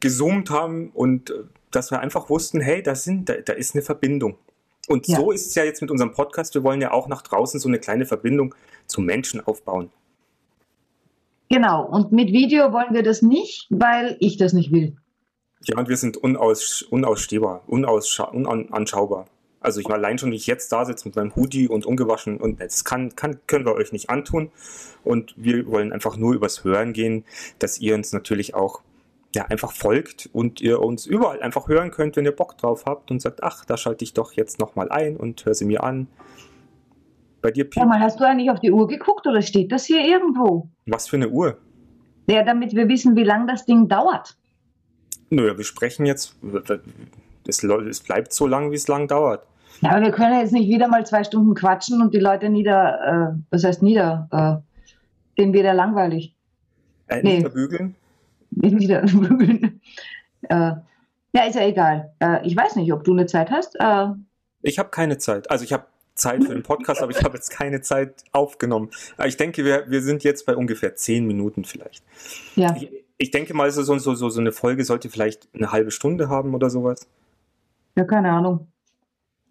gezoomt 0.00 0.50
haben 0.50 0.90
und 0.90 1.30
äh, 1.30 1.44
dass 1.70 1.90
wir 1.90 2.00
einfach 2.00 2.30
wussten, 2.30 2.60
hey, 2.60 2.82
da, 2.82 2.94
sind, 2.94 3.28
da, 3.28 3.34
da 3.34 3.52
ist 3.52 3.74
eine 3.74 3.82
Verbindung. 3.82 4.38
Und 4.88 5.08
Ja. 5.08 5.16
so 5.16 5.32
ist 5.32 5.48
es 5.48 5.54
ja 5.54 5.64
jetzt 5.64 5.80
mit 5.80 5.90
unserem 5.90 6.12
Podcast. 6.12 6.54
Wir 6.54 6.62
wollen 6.62 6.80
ja 6.80 6.92
auch 6.92 7.08
nach 7.08 7.22
draußen 7.22 7.58
so 7.58 7.68
eine 7.68 7.80
kleine 7.80 8.06
Verbindung 8.06 8.54
zu 8.86 9.00
Menschen 9.00 9.40
aufbauen. 9.40 9.90
Genau, 11.48 11.86
und 11.86 12.12
mit 12.12 12.32
Video 12.32 12.72
wollen 12.72 12.92
wir 12.92 13.02
das 13.02 13.22
nicht, 13.22 13.68
weil 13.70 14.16
ich 14.20 14.36
das 14.36 14.52
nicht 14.52 14.72
will. 14.72 14.96
Ja, 15.64 15.78
und 15.78 15.88
wir 15.88 15.96
sind 15.96 16.16
unaus, 16.16 16.82
unausstehbar, 16.82 17.62
unanschaubar. 17.66 19.26
Also 19.60 19.80
ich 19.80 19.90
allein 19.90 20.18
schon, 20.18 20.30
wie 20.30 20.36
ich 20.36 20.46
jetzt 20.46 20.70
da 20.70 20.84
sitze 20.84 21.08
mit 21.08 21.16
meinem 21.16 21.34
Hoodie 21.34 21.66
und 21.66 21.86
ungewaschen 21.86 22.36
und 22.36 22.60
das 22.60 22.84
kann, 22.84 23.16
kann, 23.16 23.40
können 23.46 23.64
wir 23.64 23.74
euch 23.74 23.90
nicht 23.90 24.10
antun. 24.10 24.50
Und 25.02 25.34
wir 25.36 25.66
wollen 25.66 25.92
einfach 25.92 26.16
nur 26.16 26.34
übers 26.34 26.62
Hören 26.62 26.92
gehen, 26.92 27.24
dass 27.58 27.80
ihr 27.80 27.94
uns 27.94 28.12
natürlich 28.12 28.54
auch 28.54 28.82
ja, 29.34 29.46
einfach 29.46 29.72
folgt 29.72 30.30
und 30.32 30.60
ihr 30.60 30.80
uns 30.80 31.04
überall 31.04 31.42
einfach 31.42 31.68
hören 31.68 31.90
könnt, 31.90 32.16
wenn 32.16 32.24
ihr 32.24 32.32
Bock 32.32 32.56
drauf 32.58 32.84
habt 32.86 33.10
und 33.10 33.20
sagt, 33.20 33.42
ach, 33.42 33.64
da 33.64 33.76
schalte 33.76 34.04
ich 34.04 34.14
doch 34.14 34.32
jetzt 34.32 34.58
nochmal 34.58 34.90
ein 34.90 35.16
und 35.16 35.44
höre 35.44 35.54
sie 35.54 35.64
mir 35.64 35.82
an. 35.82 36.06
Bei 37.46 37.52
dir, 37.52 37.62
Piep, 37.62 37.74
Sag 37.74 37.86
mal, 37.88 38.00
hast 38.00 38.18
du 38.18 38.24
eigentlich 38.26 38.50
auf 38.50 38.58
die 38.58 38.72
Uhr 38.72 38.88
geguckt 38.88 39.24
oder 39.28 39.40
steht 39.40 39.70
das 39.70 39.84
hier 39.84 40.04
irgendwo? 40.04 40.68
was 40.86 41.06
für 41.06 41.14
eine 41.14 41.28
Uhr? 41.28 41.56
Ja, 42.28 42.42
damit 42.42 42.74
wir 42.74 42.88
wissen, 42.88 43.14
wie 43.14 43.22
lange 43.22 43.46
das 43.46 43.64
Ding 43.64 43.86
dauert. 43.86 44.36
Naja, 45.30 45.56
wir 45.56 45.62
sprechen 45.64 46.06
jetzt, 46.06 46.34
es, 47.46 48.00
bleibt 48.00 48.32
so 48.32 48.48
lang, 48.48 48.72
wie 48.72 48.74
es 48.74 48.88
lang 48.88 49.06
dauert. 49.06 49.46
Ja, 49.80 49.90
aber 49.92 50.06
wir 50.06 50.10
können 50.10 50.40
jetzt 50.40 50.52
nicht 50.54 50.68
wieder 50.68 50.88
mal 50.88 51.06
zwei 51.06 51.22
Stunden 51.22 51.54
quatschen 51.54 52.02
und 52.02 52.12
die 52.14 52.18
Leute 52.18 52.48
nieder, 52.48 53.36
äh, 53.36 53.40
das 53.52 53.62
heißt 53.62 53.80
nieder, 53.80 54.28
äh, 54.32 55.40
denen 55.40 55.52
wieder 55.52 55.72
langweilig. 55.72 56.34
Äh, 57.06 57.22
Nee. 57.22 57.38
wieder 57.38 57.50
bügeln. 57.50 57.94
Äh, 60.48 60.72
ja, 61.32 61.42
ist 61.46 61.54
ja 61.54 61.64
egal. 61.64 62.12
Äh, 62.18 62.44
ich 62.44 62.56
weiß 62.56 62.74
nicht, 62.74 62.92
ob 62.92 63.04
du 63.04 63.12
eine 63.12 63.26
Zeit 63.26 63.52
hast. 63.52 63.76
Äh, 63.78 64.06
ich 64.62 64.80
habe 64.80 64.88
keine 64.88 65.18
Zeit. 65.18 65.48
Also 65.48 65.62
ich 65.64 65.72
habe 65.72 65.84
Zeit 66.16 66.44
für 66.44 66.54
den 66.54 66.62
Podcast, 66.62 67.02
aber 67.02 67.12
ich 67.12 67.22
habe 67.22 67.36
jetzt 67.36 67.50
keine 67.50 67.80
Zeit 67.82 68.24
aufgenommen. 68.32 68.90
Ich 69.24 69.36
denke, 69.36 69.64
wir, 69.64 69.84
wir 69.88 70.02
sind 70.02 70.24
jetzt 70.24 70.46
bei 70.46 70.56
ungefähr 70.56 70.96
zehn 70.96 71.26
Minuten 71.26 71.64
vielleicht. 71.64 72.02
Ja. 72.56 72.74
Ich, 72.74 72.90
ich 73.18 73.30
denke 73.30 73.54
mal, 73.54 73.70
so, 73.70 73.82
so, 73.82 73.98
so, 73.98 74.28
so 74.28 74.40
eine 74.40 74.52
Folge 74.52 74.84
sollte 74.84 75.08
vielleicht 75.08 75.48
eine 75.54 75.72
halbe 75.72 75.90
Stunde 75.90 76.28
haben 76.28 76.54
oder 76.54 76.70
sowas. 76.70 77.06
Ja, 77.96 78.04
keine 78.04 78.30
Ahnung. 78.30 78.66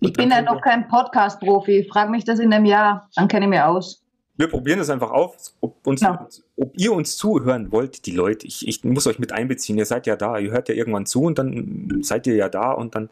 Ich 0.01 0.13
bin 0.13 0.29
ja 0.29 0.41
noch 0.41 0.61
kein 0.61 0.87
Podcast-Profi. 0.87 1.87
Frag 1.89 2.09
mich 2.09 2.25
das 2.25 2.39
in 2.39 2.53
einem 2.53 2.65
Jahr, 2.65 3.09
dann 3.15 3.27
kenne 3.27 3.45
ich 3.45 3.49
mir 3.49 3.67
aus. 3.67 4.03
Wir 4.37 4.47
probieren 4.49 4.79
das 4.79 4.89
einfach 4.89 5.11
auf, 5.11 5.37
ob, 5.61 5.87
uns, 5.87 6.01
ja. 6.01 6.27
ob 6.57 6.73
ihr 6.77 6.91
uns 6.91 7.15
zuhören 7.15 7.71
wollt, 7.71 8.05
die 8.05 8.11
Leute. 8.11 8.45
Ich, 8.45 8.67
ich 8.67 8.83
muss 8.83 9.07
euch 9.07 9.17
mit 9.17 9.31
einbeziehen. 9.31 9.77
Ihr 9.77 9.85
seid 9.85 10.07
ja 10.07 10.17
da. 10.17 10.37
Ihr 10.37 10.51
hört 10.51 10.67
ja 10.67 10.75
irgendwann 10.75 11.05
zu 11.05 11.21
und 11.21 11.39
dann 11.39 11.99
seid 12.01 12.27
ihr 12.27 12.35
ja 12.35 12.49
da 12.49 12.71
und 12.71 12.95
dann 12.95 13.09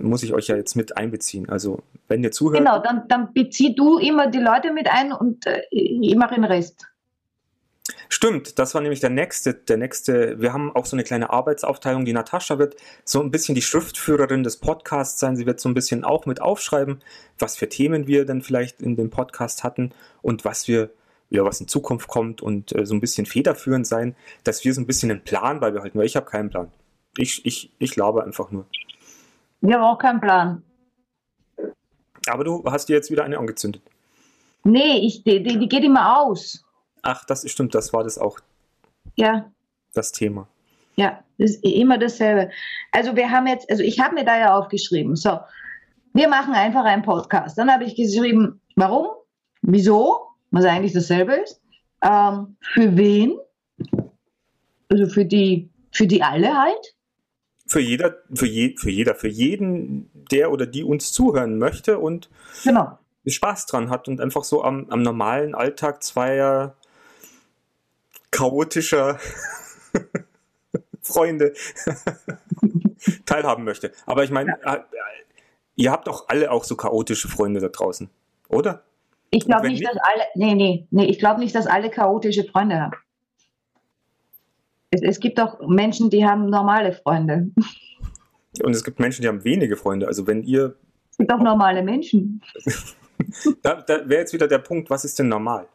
muss 0.00 0.22
ich 0.22 0.34
euch 0.34 0.48
ja 0.48 0.56
jetzt 0.56 0.74
mit 0.74 0.96
einbeziehen. 0.96 1.48
Also 1.48 1.82
wenn 2.08 2.22
ihr 2.22 2.32
zuhört. 2.32 2.58
Genau, 2.58 2.80
dann, 2.80 3.06
dann 3.08 3.32
bezieh 3.32 3.74
du 3.74 3.98
immer 3.98 4.28
die 4.28 4.40
Leute 4.40 4.72
mit 4.72 4.88
ein 4.88 5.12
und 5.12 5.46
äh, 5.46 5.62
ich 5.70 6.16
mache 6.16 6.34
den 6.34 6.44
Rest. 6.44 6.86
Stimmt, 8.10 8.58
das 8.58 8.74
war 8.74 8.80
nämlich 8.80 9.00
der 9.00 9.10
nächste, 9.10 9.54
der 9.54 9.76
nächste. 9.76 10.40
Wir 10.40 10.52
haben 10.52 10.74
auch 10.74 10.86
so 10.86 10.96
eine 10.96 11.04
kleine 11.04 11.30
Arbeitsaufteilung. 11.30 12.04
Die 12.04 12.12
Natascha 12.12 12.58
wird 12.58 12.76
so 13.04 13.20
ein 13.20 13.30
bisschen 13.30 13.54
die 13.54 13.62
Schriftführerin 13.62 14.42
des 14.42 14.56
Podcasts 14.56 15.20
sein. 15.20 15.36
Sie 15.36 15.46
wird 15.46 15.60
so 15.60 15.68
ein 15.68 15.74
bisschen 15.74 16.04
auch 16.04 16.26
mit 16.26 16.40
aufschreiben, 16.40 17.02
was 17.38 17.56
für 17.56 17.68
Themen 17.68 18.06
wir 18.06 18.24
denn 18.24 18.42
vielleicht 18.42 18.80
in 18.80 18.96
dem 18.96 19.10
Podcast 19.10 19.62
hatten 19.62 19.92
und 20.22 20.44
was 20.44 20.68
wir, 20.68 20.90
ja, 21.30 21.44
was 21.44 21.60
in 21.60 21.68
Zukunft 21.68 22.08
kommt 22.08 22.40
und 22.40 22.74
äh, 22.74 22.86
so 22.86 22.94
ein 22.94 23.00
bisschen 23.00 23.26
federführend 23.26 23.86
sein, 23.86 24.16
dass 24.42 24.64
wir 24.64 24.72
so 24.72 24.80
ein 24.80 24.86
bisschen 24.86 25.10
einen 25.10 25.22
Plan 25.22 25.60
beibehalten, 25.60 25.98
weil 25.98 26.06
ich 26.06 26.16
habe 26.16 26.26
keinen 26.26 26.50
Plan. 26.50 26.72
Ich, 27.16 27.44
ich, 27.44 27.72
ich 27.78 27.96
laber 27.96 28.24
einfach 28.24 28.50
nur. 28.50 28.66
Ich 29.60 29.72
habe 29.72 29.84
auch 29.84 29.98
keinen 29.98 30.20
Plan. 30.20 30.62
Aber 32.28 32.44
du 32.44 32.62
hast 32.64 32.88
dir 32.88 32.96
jetzt 32.96 33.10
wieder 33.10 33.24
eine 33.24 33.38
angezündet. 33.38 33.82
Nee, 34.64 34.98
ich, 34.98 35.24
die, 35.24 35.42
die 35.42 35.68
geht 35.68 35.84
immer 35.84 36.20
aus. 36.20 36.64
Ach, 37.02 37.24
das 37.24 37.48
stimmt, 37.50 37.74
das 37.74 37.92
war 37.92 38.04
das 38.04 38.18
auch. 38.18 38.38
Ja. 39.16 39.50
Das 39.94 40.12
Thema. 40.12 40.48
Ja, 40.96 41.22
das 41.38 41.52
ist 41.52 41.64
immer 41.64 41.96
dasselbe. 41.96 42.50
Also 42.92 43.14
wir 43.16 43.30
haben 43.30 43.46
jetzt, 43.46 43.70
also 43.70 43.82
ich 43.82 44.00
habe 44.00 44.14
mir 44.14 44.24
da 44.24 44.38
ja 44.38 44.58
aufgeschrieben, 44.58 45.16
so, 45.16 45.38
wir 46.12 46.28
machen 46.28 46.54
einfach 46.54 46.84
einen 46.84 47.02
Podcast. 47.02 47.56
Dann 47.56 47.72
habe 47.72 47.84
ich 47.84 47.94
geschrieben, 47.94 48.60
warum, 48.76 49.06
wieso, 49.62 50.26
was 50.50 50.64
eigentlich 50.64 50.92
dasselbe 50.92 51.34
ist, 51.34 51.60
ähm, 52.02 52.56
für 52.60 52.96
wen, 52.96 53.38
also 54.88 55.06
für 55.06 55.24
die, 55.24 55.70
für 55.92 56.06
die 56.06 56.22
alle 56.22 56.56
halt. 56.56 56.94
Für 57.68 57.80
jeder, 57.80 58.16
für, 58.34 58.46
je, 58.46 58.76
für 58.76 58.90
jeder, 58.90 59.14
für 59.14 59.28
jeden, 59.28 60.10
der 60.30 60.50
oder 60.50 60.66
die 60.66 60.84
uns 60.84 61.12
zuhören 61.12 61.58
möchte 61.58 61.98
und 61.98 62.30
genau. 62.64 62.98
Spaß 63.26 63.66
dran 63.66 63.90
hat 63.90 64.08
und 64.08 64.20
einfach 64.20 64.44
so 64.44 64.64
am, 64.64 64.86
am 64.88 65.02
normalen 65.02 65.54
Alltag 65.54 66.02
zweier 66.02 66.74
chaotischer 68.30 69.18
Freunde 71.02 71.52
teilhaben 73.26 73.64
möchte. 73.64 73.92
Aber 74.06 74.24
ich 74.24 74.30
meine, 74.30 74.56
ja. 74.64 74.74
Äh, 74.76 74.80
ihr 75.76 75.90
habt 75.92 76.06
doch 76.06 76.28
alle 76.28 76.50
auch 76.50 76.64
so 76.64 76.76
chaotische 76.76 77.28
Freunde 77.28 77.60
da 77.60 77.68
draußen, 77.68 78.10
oder? 78.48 78.82
Ich 79.30 79.44
glaube 79.44 79.68
nicht, 79.68 79.80
nicht, 79.80 79.90
dass 79.90 79.98
alle, 80.02 80.24
nee, 80.34 80.54
nee, 80.54 80.86
nee, 80.90 81.04
ich 81.04 81.18
glaube 81.18 81.40
nicht, 81.40 81.54
dass 81.54 81.66
alle 81.66 81.90
chaotische 81.90 82.44
Freunde 82.44 82.80
haben. 82.80 82.96
Es, 84.90 85.02
es 85.02 85.20
gibt 85.20 85.40
auch 85.40 85.60
Menschen, 85.66 86.10
die 86.10 86.24
haben 86.24 86.48
normale 86.48 86.92
Freunde. 86.92 87.50
Und 88.62 88.72
es 88.72 88.84
gibt 88.84 88.98
Menschen, 88.98 89.22
die 89.22 89.28
haben 89.28 89.44
wenige 89.44 89.76
Freunde. 89.76 90.06
Also 90.06 90.26
wenn 90.26 90.42
ihr. 90.42 90.76
Es 91.10 91.18
gibt 91.18 91.32
auch 91.32 91.40
normale 91.40 91.82
Menschen. 91.82 92.42
da, 93.62 93.82
da 93.82 94.08
wäre 94.08 94.20
jetzt 94.20 94.32
wieder 94.32 94.48
der 94.48 94.58
Punkt, 94.58 94.90
was 94.90 95.04
ist 95.04 95.18
denn 95.18 95.28
normal? 95.28 95.66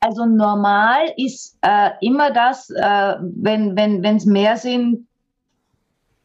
Also 0.00 0.26
normal 0.26 1.12
ist 1.16 1.58
äh, 1.62 1.90
immer 2.00 2.32
das, 2.32 2.70
äh, 2.70 3.14
wenn 3.20 3.76
wenn 3.76 4.02
wenn, 4.02 4.16
es 4.16 4.26
mehr 4.26 4.56
sind 4.56 5.08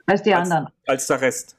als 0.06 0.22
die 0.22 0.34
als, 0.34 0.52
anderen. 0.52 0.72
Als 0.86 1.08
der 1.08 1.22
Rest. 1.22 1.58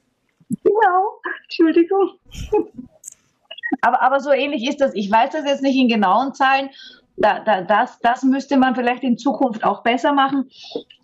Genau, 0.63 1.21
Entschuldigung. 1.43 2.11
aber, 3.81 4.01
aber 4.01 4.21
so 4.21 4.31
ähnlich 4.31 4.69
ist 4.69 4.81
das. 4.81 4.95
Ich 4.95 5.11
weiß 5.11 5.33
das 5.33 5.45
jetzt 5.45 5.63
nicht 5.63 5.77
in 5.77 5.89
genauen 5.89 6.35
Zahlen 6.35 6.71
da, 7.17 7.41
da, 7.41 7.63
das, 7.63 7.99
das 8.01 8.23
müsste 8.23 8.57
man 8.57 8.75
vielleicht 8.75 9.05
in 9.05 9.17
Zukunft 9.17 9.65
auch 9.65 9.83
besser 9.83 10.13
machen, 10.13 10.51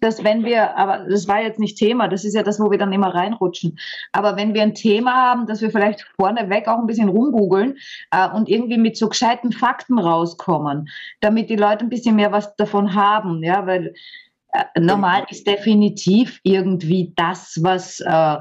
dass 0.00 0.24
wenn 0.24 0.44
wir, 0.44 0.76
aber 0.76 1.06
das 1.08 1.28
war 1.28 1.40
jetzt 1.40 1.60
nicht 1.60 1.78
Thema, 1.78 2.08
das 2.08 2.24
ist 2.24 2.34
ja 2.34 2.42
das, 2.42 2.58
wo 2.58 2.70
wir 2.70 2.78
dann 2.78 2.92
immer 2.92 3.14
reinrutschen. 3.14 3.78
Aber 4.12 4.36
wenn 4.36 4.54
wir 4.54 4.62
ein 4.62 4.74
Thema 4.74 5.14
haben, 5.14 5.46
dass 5.46 5.60
wir 5.60 5.70
vielleicht 5.70 6.04
vorneweg 6.16 6.66
auch 6.68 6.78
ein 6.78 6.86
bisschen 6.86 7.08
rumgoogeln 7.08 7.76
äh, 8.10 8.28
und 8.28 8.48
irgendwie 8.48 8.78
mit 8.78 8.96
so 8.96 9.08
gescheiten 9.08 9.52
Fakten 9.52 9.98
rauskommen, 9.98 10.88
damit 11.20 11.48
die 11.48 11.56
Leute 11.56 11.84
ein 11.84 11.90
bisschen 11.90 12.16
mehr 12.16 12.32
was 12.32 12.56
davon 12.56 12.94
haben, 12.94 13.42
ja, 13.44 13.66
weil 13.66 13.94
äh, 14.52 14.80
normal 14.80 15.26
ist 15.30 15.46
definitiv 15.46 16.40
irgendwie 16.42 17.12
das, 17.14 17.60
was 17.62 18.00
äh, 18.00 18.36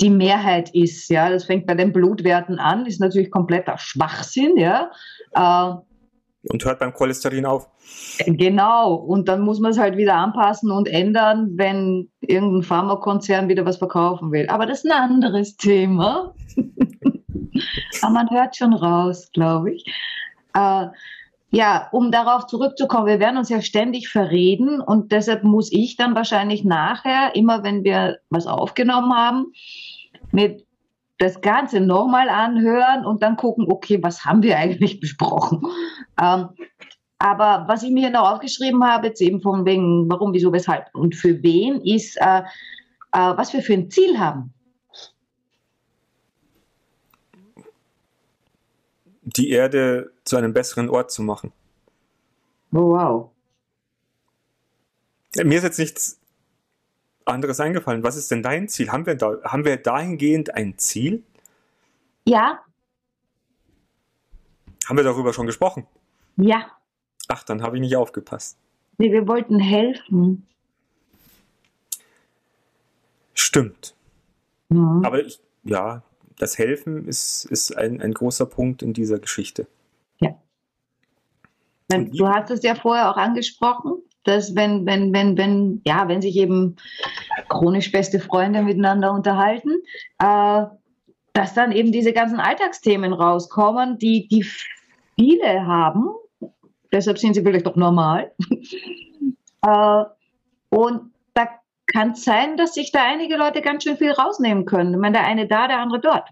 die 0.00 0.10
Mehrheit 0.10 0.74
ist, 0.74 1.10
ja. 1.10 1.30
Das 1.30 1.44
fängt 1.44 1.66
bei 1.66 1.74
den 1.74 1.92
Blutwerten 1.92 2.58
an, 2.58 2.86
ist 2.86 3.00
natürlich 3.00 3.30
kompletter 3.30 3.78
Schwachsinn, 3.78 4.56
ja. 4.56 4.90
Und 6.44 6.64
hört 6.64 6.78
beim 6.78 6.94
Cholesterin 6.94 7.46
auf. 7.46 7.68
Genau, 8.24 8.94
und 8.94 9.28
dann 9.28 9.40
muss 9.40 9.58
man 9.58 9.72
es 9.72 9.78
halt 9.78 9.96
wieder 9.96 10.14
anpassen 10.14 10.70
und 10.70 10.88
ändern, 10.88 11.50
wenn 11.56 12.10
irgendein 12.20 12.62
Pharmakonzern 12.62 13.48
wieder 13.48 13.64
was 13.64 13.78
verkaufen 13.78 14.30
will. 14.30 14.46
Aber 14.48 14.66
das 14.66 14.84
ist 14.84 14.90
ein 14.90 15.10
anderes 15.10 15.56
Thema. 15.56 16.34
Aber 18.02 18.12
man 18.12 18.30
hört 18.30 18.56
schon 18.56 18.72
raus, 18.72 19.30
glaube 19.32 19.72
ich. 19.72 19.84
Äh, 20.54 20.86
ja, 21.50 21.88
um 21.92 22.12
darauf 22.12 22.46
zurückzukommen, 22.46 23.06
wir 23.06 23.20
werden 23.20 23.38
uns 23.38 23.48
ja 23.48 23.62
ständig 23.62 24.08
verreden 24.08 24.80
und 24.80 25.12
deshalb 25.12 25.44
muss 25.44 25.72
ich 25.72 25.96
dann 25.96 26.14
wahrscheinlich 26.14 26.62
nachher, 26.62 27.34
immer 27.34 27.62
wenn 27.62 27.84
wir 27.84 28.18
was 28.28 28.46
aufgenommen 28.46 29.14
haben, 29.14 29.46
mit 30.30 30.67
das 31.18 31.40
Ganze 31.40 31.80
nochmal 31.80 32.28
anhören 32.28 33.04
und 33.04 33.22
dann 33.22 33.36
gucken, 33.36 33.66
okay, 33.68 34.02
was 34.02 34.24
haben 34.24 34.42
wir 34.42 34.56
eigentlich 34.56 35.00
besprochen? 35.00 35.66
Ähm, 36.20 36.48
aber 37.18 37.64
was 37.66 37.82
ich 37.82 37.90
mir 37.90 38.10
noch 38.10 38.32
aufgeschrieben 38.32 38.84
habe, 38.84 39.08
jetzt 39.08 39.20
eben 39.20 39.42
von 39.42 39.66
wegen, 39.66 40.08
warum, 40.08 40.32
wieso, 40.32 40.52
weshalb 40.52 40.94
und 40.94 41.16
für 41.16 41.42
wen, 41.42 41.80
ist, 41.80 42.16
äh, 42.20 42.42
äh, 43.12 43.36
was 43.36 43.52
wir 43.52 43.62
für 43.62 43.74
ein 43.74 43.90
Ziel 43.90 44.18
haben. 44.18 44.54
Die 49.22 49.50
Erde 49.50 50.12
zu 50.24 50.36
einem 50.36 50.54
besseren 50.54 50.88
Ort 50.88 51.10
zu 51.10 51.22
machen. 51.22 51.52
Oh, 52.72 52.92
wow. 52.92 53.30
Mir 55.36 55.58
ist 55.58 55.64
jetzt 55.64 55.78
nichts 55.78 56.20
anderes 57.28 57.60
eingefallen. 57.60 58.02
Was 58.02 58.16
ist 58.16 58.30
denn 58.30 58.42
dein 58.42 58.68
Ziel? 58.68 58.90
Haben 58.90 59.06
wir, 59.06 59.14
da, 59.14 59.38
haben 59.44 59.64
wir 59.64 59.76
dahingehend 59.76 60.54
ein 60.54 60.78
Ziel? 60.78 61.22
Ja. 62.24 62.60
Haben 64.86 64.96
wir 64.96 65.04
darüber 65.04 65.32
schon 65.32 65.46
gesprochen? 65.46 65.86
Ja. 66.36 66.70
Ach, 67.28 67.42
dann 67.44 67.62
habe 67.62 67.76
ich 67.76 67.80
nicht 67.80 67.96
aufgepasst. 67.96 68.58
Nee, 68.96 69.12
wir 69.12 69.28
wollten 69.28 69.58
helfen. 69.58 70.46
Stimmt. 73.34 73.94
Ja. 74.70 75.00
Aber 75.04 75.24
ich, 75.24 75.40
ja, 75.64 76.02
das 76.36 76.58
Helfen 76.58 77.06
ist, 77.06 77.44
ist 77.44 77.76
ein, 77.76 78.00
ein 78.00 78.12
großer 78.12 78.46
Punkt 78.46 78.82
in 78.82 78.92
dieser 78.92 79.18
Geschichte. 79.18 79.66
Ja. 80.18 80.34
Du 81.88 82.28
hast 82.28 82.50
es 82.50 82.62
ja 82.62 82.74
vorher 82.74 83.10
auch 83.10 83.16
angesprochen 83.16 84.02
dass 84.28 84.54
wenn, 84.54 84.84
wenn, 84.84 85.12
wenn, 85.14 85.38
wenn, 85.38 85.80
ja, 85.86 86.06
wenn 86.06 86.20
sich 86.20 86.36
eben 86.36 86.76
chronisch 87.48 87.90
beste 87.90 88.20
Freunde 88.20 88.62
miteinander 88.62 89.12
unterhalten, 89.12 89.70
äh, 90.18 90.64
dass 91.32 91.54
dann 91.54 91.72
eben 91.72 91.92
diese 91.92 92.12
ganzen 92.12 92.38
Alltagsthemen 92.38 93.12
rauskommen, 93.12 93.96
die, 93.98 94.28
die 94.28 94.44
viele 95.16 95.66
haben. 95.66 96.08
Deshalb 96.92 97.18
sind 97.18 97.34
sie 97.34 97.42
vielleicht 97.42 97.66
doch 97.66 97.76
normal. 97.76 98.32
äh, 99.62 100.04
und 100.68 101.12
da 101.32 101.48
kann 101.86 102.10
es 102.10 102.24
sein, 102.24 102.56
dass 102.56 102.74
sich 102.74 102.92
da 102.92 103.04
einige 103.04 103.36
Leute 103.36 103.62
ganz 103.62 103.84
schön 103.84 103.96
viel 103.96 104.12
rausnehmen 104.12 104.66
können. 104.66 104.92
Ich 104.92 105.00
meine, 105.00 105.18
der 105.18 105.26
eine 105.26 105.46
da, 105.46 105.68
der 105.68 105.78
andere 105.78 106.00
dort. 106.00 106.28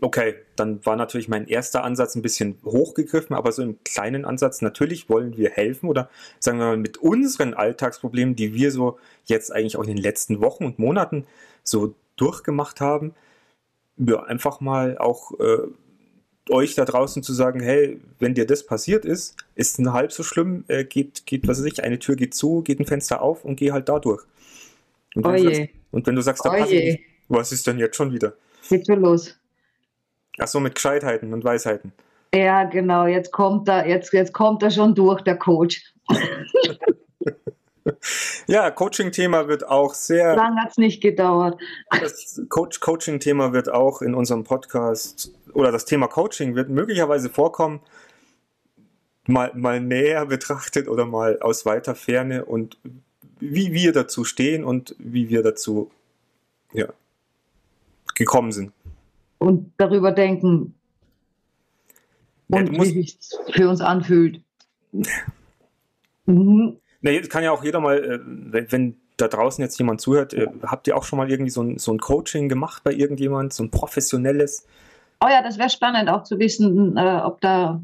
Okay, 0.00 0.34
dann 0.56 0.84
war 0.84 0.96
natürlich 0.96 1.28
mein 1.28 1.46
erster 1.46 1.84
Ansatz 1.84 2.14
ein 2.14 2.22
bisschen 2.22 2.58
hochgegriffen, 2.64 3.34
aber 3.36 3.52
so 3.52 3.62
im 3.62 3.78
kleinen 3.84 4.24
Ansatz, 4.24 4.62
natürlich 4.62 5.08
wollen 5.08 5.36
wir 5.36 5.50
helfen 5.50 5.88
oder 5.88 6.10
sagen 6.40 6.58
wir 6.58 6.66
mal 6.66 6.76
mit 6.76 6.98
unseren 6.98 7.54
Alltagsproblemen, 7.54 8.36
die 8.36 8.54
wir 8.54 8.70
so 8.70 8.98
jetzt 9.24 9.52
eigentlich 9.52 9.76
auch 9.76 9.82
in 9.82 9.88
den 9.88 9.98
letzten 9.98 10.40
Wochen 10.40 10.64
und 10.64 10.78
Monaten 10.78 11.26
so 11.62 11.94
durchgemacht 12.16 12.80
haben, 12.80 13.14
ja, 13.96 14.22
einfach 14.22 14.60
mal 14.60 14.98
auch 14.98 15.38
äh, 15.40 15.58
euch 16.50 16.74
da 16.74 16.84
draußen 16.84 17.22
zu 17.22 17.32
sagen, 17.32 17.60
hey, 17.60 18.00
wenn 18.18 18.34
dir 18.34 18.46
das 18.46 18.64
passiert 18.64 19.04
ist, 19.04 19.36
ist 19.54 19.78
es 19.78 19.86
halb 19.92 20.12
so 20.12 20.22
schlimm, 20.22 20.64
äh, 20.68 20.84
geht, 20.84 21.26
geht, 21.26 21.46
was 21.46 21.58
weiß 21.58 21.66
ich, 21.66 21.82
eine 21.82 21.98
Tür 21.98 22.16
geht 22.16 22.34
zu, 22.34 22.62
geht 22.62 22.80
ein 22.80 22.86
Fenster 22.86 23.22
auf 23.22 23.44
und 23.44 23.56
geh 23.56 23.72
halt 23.72 23.88
da 23.88 23.98
durch. 23.98 24.24
Und 25.14 25.24
wenn, 25.24 25.32
Oh 25.32 25.36
du 25.36 25.54
sagst, 25.54 25.70
und 25.90 26.06
wenn 26.06 26.14
du 26.14 26.22
sagst, 26.22 26.44
da 26.44 26.50
Oh 26.50 26.58
passe 26.58 26.74
ich 26.74 27.00
was 27.28 27.52
ist 27.52 27.66
denn 27.66 27.78
jetzt 27.78 27.96
schon 27.96 28.12
wieder? 28.12 28.34
Geht 28.68 28.86
schon 28.86 29.00
los. 29.00 29.37
Ach 30.38 30.48
so, 30.48 30.60
mit 30.60 30.74
Gescheitheiten 30.74 31.32
und 31.32 31.44
Weisheiten. 31.44 31.92
Ja, 32.34 32.64
genau. 32.64 33.06
Jetzt 33.06 33.32
kommt 33.32 33.68
er, 33.68 33.86
jetzt, 33.86 34.12
jetzt 34.12 34.32
kommt 34.32 34.62
er 34.62 34.70
schon 34.70 34.94
durch, 34.94 35.22
der 35.22 35.36
Coach. 35.36 35.92
Ja, 38.46 38.70
Coaching-Thema 38.70 39.48
wird 39.48 39.66
auch 39.66 39.94
sehr, 39.94 40.34
Lang 40.36 40.56
hat 40.58 40.70
es 40.70 40.78
nicht 40.78 41.02
gedauert. 41.02 41.60
das 41.90 42.40
Coach 42.48 42.80
Coaching-Thema 42.80 43.52
wird 43.52 43.70
auch 43.70 44.02
in 44.02 44.14
unserem 44.14 44.44
Podcast 44.44 45.32
oder 45.52 45.72
das 45.72 45.84
Thema 45.84 46.08
Coaching 46.08 46.54
wird 46.54 46.68
möglicherweise 46.68 47.30
vorkommen, 47.30 47.80
mal, 49.26 49.52
mal 49.54 49.80
näher 49.80 50.26
betrachtet 50.26 50.88
oder 50.88 51.04
mal 51.04 51.38
aus 51.40 51.66
weiter 51.66 51.94
Ferne 51.94 52.44
und 52.44 52.78
wie 53.40 53.72
wir 53.72 53.92
dazu 53.92 54.24
stehen 54.24 54.64
und 54.64 54.94
wie 54.98 55.28
wir 55.28 55.42
dazu 55.42 55.90
ja, 56.72 56.88
gekommen 58.14 58.52
sind. 58.52 58.72
Und 59.38 59.72
darüber 59.76 60.12
denken. 60.12 60.74
Ja, 62.48 62.58
Und 62.60 62.72
musst- 62.72 62.94
wie 62.94 63.02
sich 63.02 63.18
für 63.52 63.68
uns 63.68 63.80
anfühlt. 63.80 64.40
Mhm. 66.26 66.76
Na, 67.00 67.10
jetzt 67.10 67.30
kann 67.30 67.44
ja 67.44 67.52
auch 67.52 67.62
jeder 67.62 67.80
mal, 67.80 67.98
äh, 68.02 68.18
wenn, 68.24 68.72
wenn 68.72 68.96
da 69.16 69.28
draußen 69.28 69.62
jetzt 69.62 69.78
jemand 69.78 70.00
zuhört, 70.00 70.34
äh, 70.34 70.46
habt 70.62 70.86
ihr 70.88 70.96
auch 70.96 71.04
schon 71.04 71.16
mal 71.18 71.30
irgendwie 71.30 71.50
so 71.50 71.62
ein, 71.62 71.78
so 71.78 71.92
ein 71.92 71.98
Coaching 71.98 72.48
gemacht 72.48 72.82
bei 72.84 72.92
irgendjemand, 72.92 73.52
so 73.52 73.62
ein 73.64 73.70
professionelles? 73.70 74.66
Oh 75.22 75.28
ja, 75.28 75.42
das 75.42 75.58
wäre 75.58 75.70
spannend 75.70 76.08
auch 76.08 76.22
zu 76.24 76.38
wissen, 76.38 76.96
äh, 76.96 77.20
ob 77.24 77.40
da, 77.40 77.80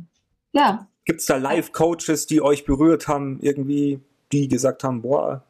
ja, 0.52 0.86
Gibt 1.06 1.20
es 1.20 1.26
da 1.26 1.36
Live-Coaches, 1.36 2.26
die 2.26 2.40
euch 2.40 2.64
berührt 2.64 3.08
haben, 3.08 3.38
irgendwie, 3.42 4.00
die 4.32 4.48
gesagt 4.48 4.84
haben, 4.84 5.02
boah, 5.02 5.44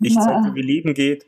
ich 0.00 0.14
Ja. 0.14 0.20
zeig 0.20 0.42
dir, 0.44 0.54
wie 0.54 0.62
Leben 0.62 0.94
geht? 0.94 1.26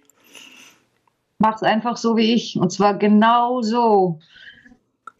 Mach's 1.38 1.62
einfach 1.62 1.97
so 1.97 2.16
wie 2.16 2.35
ich. 2.35 2.57
Und 2.57 2.71
zwar 2.71 2.95
genau 2.99 3.62
so. 3.62 4.18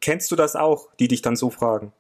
Kennst 0.01 0.31
du 0.31 0.37
das 0.37 0.57
auch, 0.57 0.89
die 0.99 1.09
dich 1.09 1.23
dann 1.23 1.37
so 1.37 1.51
fragen? 1.51 1.93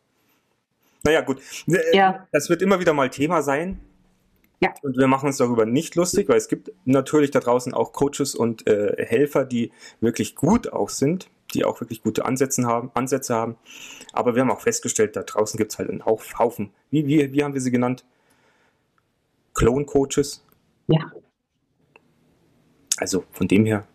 Naja, 1.04 1.20
gut. 1.22 1.40
Äh, 1.68 1.96
Ja. 1.96 2.26
Das 2.32 2.48
wird 2.48 2.62
immer 2.62 2.80
wieder 2.80 2.92
mal 2.92 3.10
Thema 3.10 3.42
sein. 3.42 3.80
Ja. 4.60 4.74
Und 4.82 4.96
wir 4.96 5.06
machen 5.06 5.26
uns 5.28 5.36
darüber 5.36 5.64
nicht 5.66 5.94
lustig, 5.94 6.28
weil 6.28 6.36
es 6.36 6.48
gibt 6.48 6.72
natürlich 6.84 7.30
da 7.30 7.38
draußen 7.38 7.72
auch 7.74 7.92
Coaches 7.92 8.34
und 8.34 8.66
äh, 8.66 8.96
Helfer, 9.06 9.44
die 9.44 9.70
wirklich 10.00 10.34
gut 10.34 10.72
auch 10.72 10.88
sind, 10.88 11.30
die 11.54 11.64
auch 11.64 11.80
wirklich 11.80 12.02
gute 12.02 12.24
Ansätze 12.24 12.64
haben, 12.64 12.90
Ansätze 12.94 13.34
haben. 13.36 13.56
Aber 14.12 14.34
wir 14.34 14.42
haben 14.42 14.50
auch 14.50 14.60
festgestellt, 14.60 15.14
da 15.14 15.22
draußen 15.22 15.56
gibt 15.58 15.72
es 15.72 15.78
halt 15.78 15.90
einen 15.90 16.04
Hauf- 16.04 16.38
Haufen. 16.40 16.72
Wie, 16.90 17.06
wie, 17.06 17.32
wie 17.32 17.44
haben 17.44 17.54
wir 17.54 17.60
sie 17.60 17.70
genannt? 17.70 18.04
Clone-Coaches. 19.54 20.44
Ja. 20.88 21.12
Also 22.96 23.24
von 23.30 23.46
dem 23.46 23.64
her. 23.64 23.86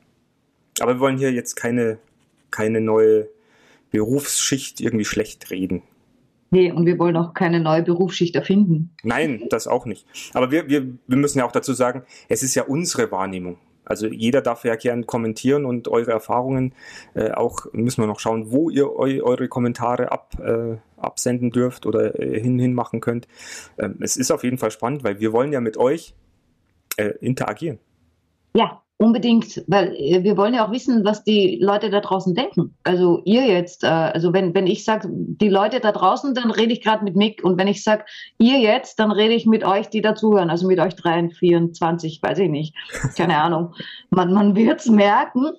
Aber 0.80 0.96
wir 0.96 1.00
wollen 1.00 1.18
hier 1.18 1.32
jetzt 1.32 1.56
keine, 1.56 2.00
keine 2.51 2.82
neue 2.82 3.30
Berufsschicht 3.92 4.82
irgendwie 4.82 5.06
schlecht 5.06 5.51
reden. 5.51 5.84
Nee, 6.53 6.72
und 6.72 6.86
wir 6.86 7.00
wollen 7.00 7.18
auch 7.18 7.34
keine 7.34 7.60
neue 7.60 7.82
Berufsschicht 7.82 8.36
erfinden. 8.36 8.96
Nein, 9.01 9.46
das 9.50 9.68
auch 9.68 9.88
nicht. 9.88 10.06
Aber 10.36 10.51
wir, 10.51 10.70
wir, 10.70 10.86
wir 11.08 11.18
müssen 11.18 11.39
ja 11.39 11.46
auch 11.46 11.51
dazu 11.51 11.74
sagen, 11.74 12.03
es 12.30 12.44
ist 12.44 12.53
ja 12.53 12.63
unsere 12.63 13.12
Wahrnehmung. 13.12 13.58
Also 13.86 14.08
jeder 14.08 14.42
darf 14.42 14.63
ja 14.63 14.75
gern 14.75 15.08
kommentieren 15.08 15.65
und 15.65 15.88
eure 15.88 16.12
Erfahrungen 16.12 16.75
äh, 17.15 17.32
auch 17.32 17.65
müssen 17.74 18.03
wir 18.03 18.08
noch 18.08 18.20
schauen, 18.20 18.51
wo 18.51 18.70
ihr 18.70 18.88
eu, 18.88 19.24
eure 19.24 19.48
Kommentare 19.48 20.12
ab, 20.12 20.39
äh, 20.39 20.77
absenden 20.98 21.50
dürft 21.50 21.88
oder 21.88 22.20
äh, 22.20 22.39
hin, 22.39 22.60
hin 22.60 22.75
machen 22.75 23.01
könnt. 23.01 23.27
Ähm, 23.80 23.98
es 24.01 24.15
ist 24.15 24.32
auf 24.32 24.44
jeden 24.44 24.60
Fall 24.60 24.70
spannend, 24.70 25.03
weil 25.03 25.20
wir 25.20 25.34
wollen 25.34 25.51
ja 25.51 25.60
mit 25.60 25.77
euch 25.77 26.13
äh, 26.98 27.13
interagieren. 27.20 27.79
Ja, 28.55 28.82
unbedingt, 28.98 29.64
weil 29.68 29.96
äh, 29.96 30.24
wir 30.24 30.38
wollen 30.38 30.53
ja 30.53 30.66
auch 30.66 30.72
wissen, 30.72 31.03
was 31.03 31.24
die 31.24 31.60
Leute 31.62 31.90
da 31.90 32.00
draußen 32.00 32.34
denken. 32.36 32.75
Also 32.84 33.22
ihr 33.25 33.46
jetzt, 33.46 33.84
äh, 33.84 33.88
also 33.88 34.34
wenn, 34.34 34.53
wenn 34.53 34.68
ich 34.68 34.86
sage, 34.86 35.10
die 35.12 35.50
Leute 35.50 35.79
da 35.79 35.92
draußen, 35.92 36.34
dann 36.34 36.51
rede 36.51 36.74
ich 36.74 36.82
gerade 36.82 37.03
mit 37.03 37.16
Mick 37.16 37.44
und 37.44 37.58
wenn 37.58 37.68
ich 37.68 37.84
sage, 37.84 38.06
ihr 38.40 38.60
jetzt, 38.60 39.00
dann 39.00 39.12
rede 39.12 39.34
ich 39.34 39.46
mit 39.46 39.66
euch, 39.66 39.90
die 39.90 40.01
dazuhören, 40.01 40.50
also 40.50 40.68
mit 40.68 40.79
euch 40.79 40.96
dreien, 40.96 41.32
24, 41.32 42.22
weiß 42.22 42.40
ich 42.40 42.50
nicht, 42.50 42.75
keine 43.18 43.38
Ahnung. 43.38 43.74
Man, 44.10 44.34
man 44.34 44.56
wird 44.56 44.79
es 44.79 44.90
merken. 44.90 45.51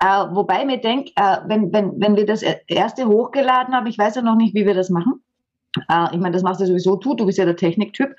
Äh, 0.00 0.26
wobei 0.30 0.64
mir 0.64 0.78
denkt, 0.78 1.10
äh, 1.16 1.38
wenn, 1.46 1.72
wenn, 1.72 2.00
wenn 2.00 2.16
wir 2.16 2.24
das 2.24 2.42
erste 2.68 3.08
hochgeladen 3.08 3.74
haben, 3.74 3.86
ich 3.88 3.98
weiß 3.98 4.14
ja 4.14 4.22
noch 4.22 4.36
nicht, 4.36 4.54
wie 4.54 4.64
wir 4.64 4.74
das 4.74 4.90
machen. 4.90 5.20
Äh, 5.88 6.06
ich 6.12 6.20
meine, 6.20 6.30
das 6.30 6.44
machst 6.44 6.60
du 6.60 6.66
sowieso 6.66 6.94
du, 6.94 7.14
du 7.14 7.26
bist 7.26 7.38
ja 7.38 7.44
der 7.44 7.56
Techniktyp. 7.56 8.14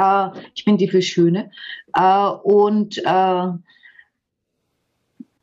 Äh, 0.00 0.28
ich 0.54 0.64
bin 0.64 0.78
die 0.78 0.88
für 0.88 1.02
Schöne. 1.02 1.50
Und 2.42 3.02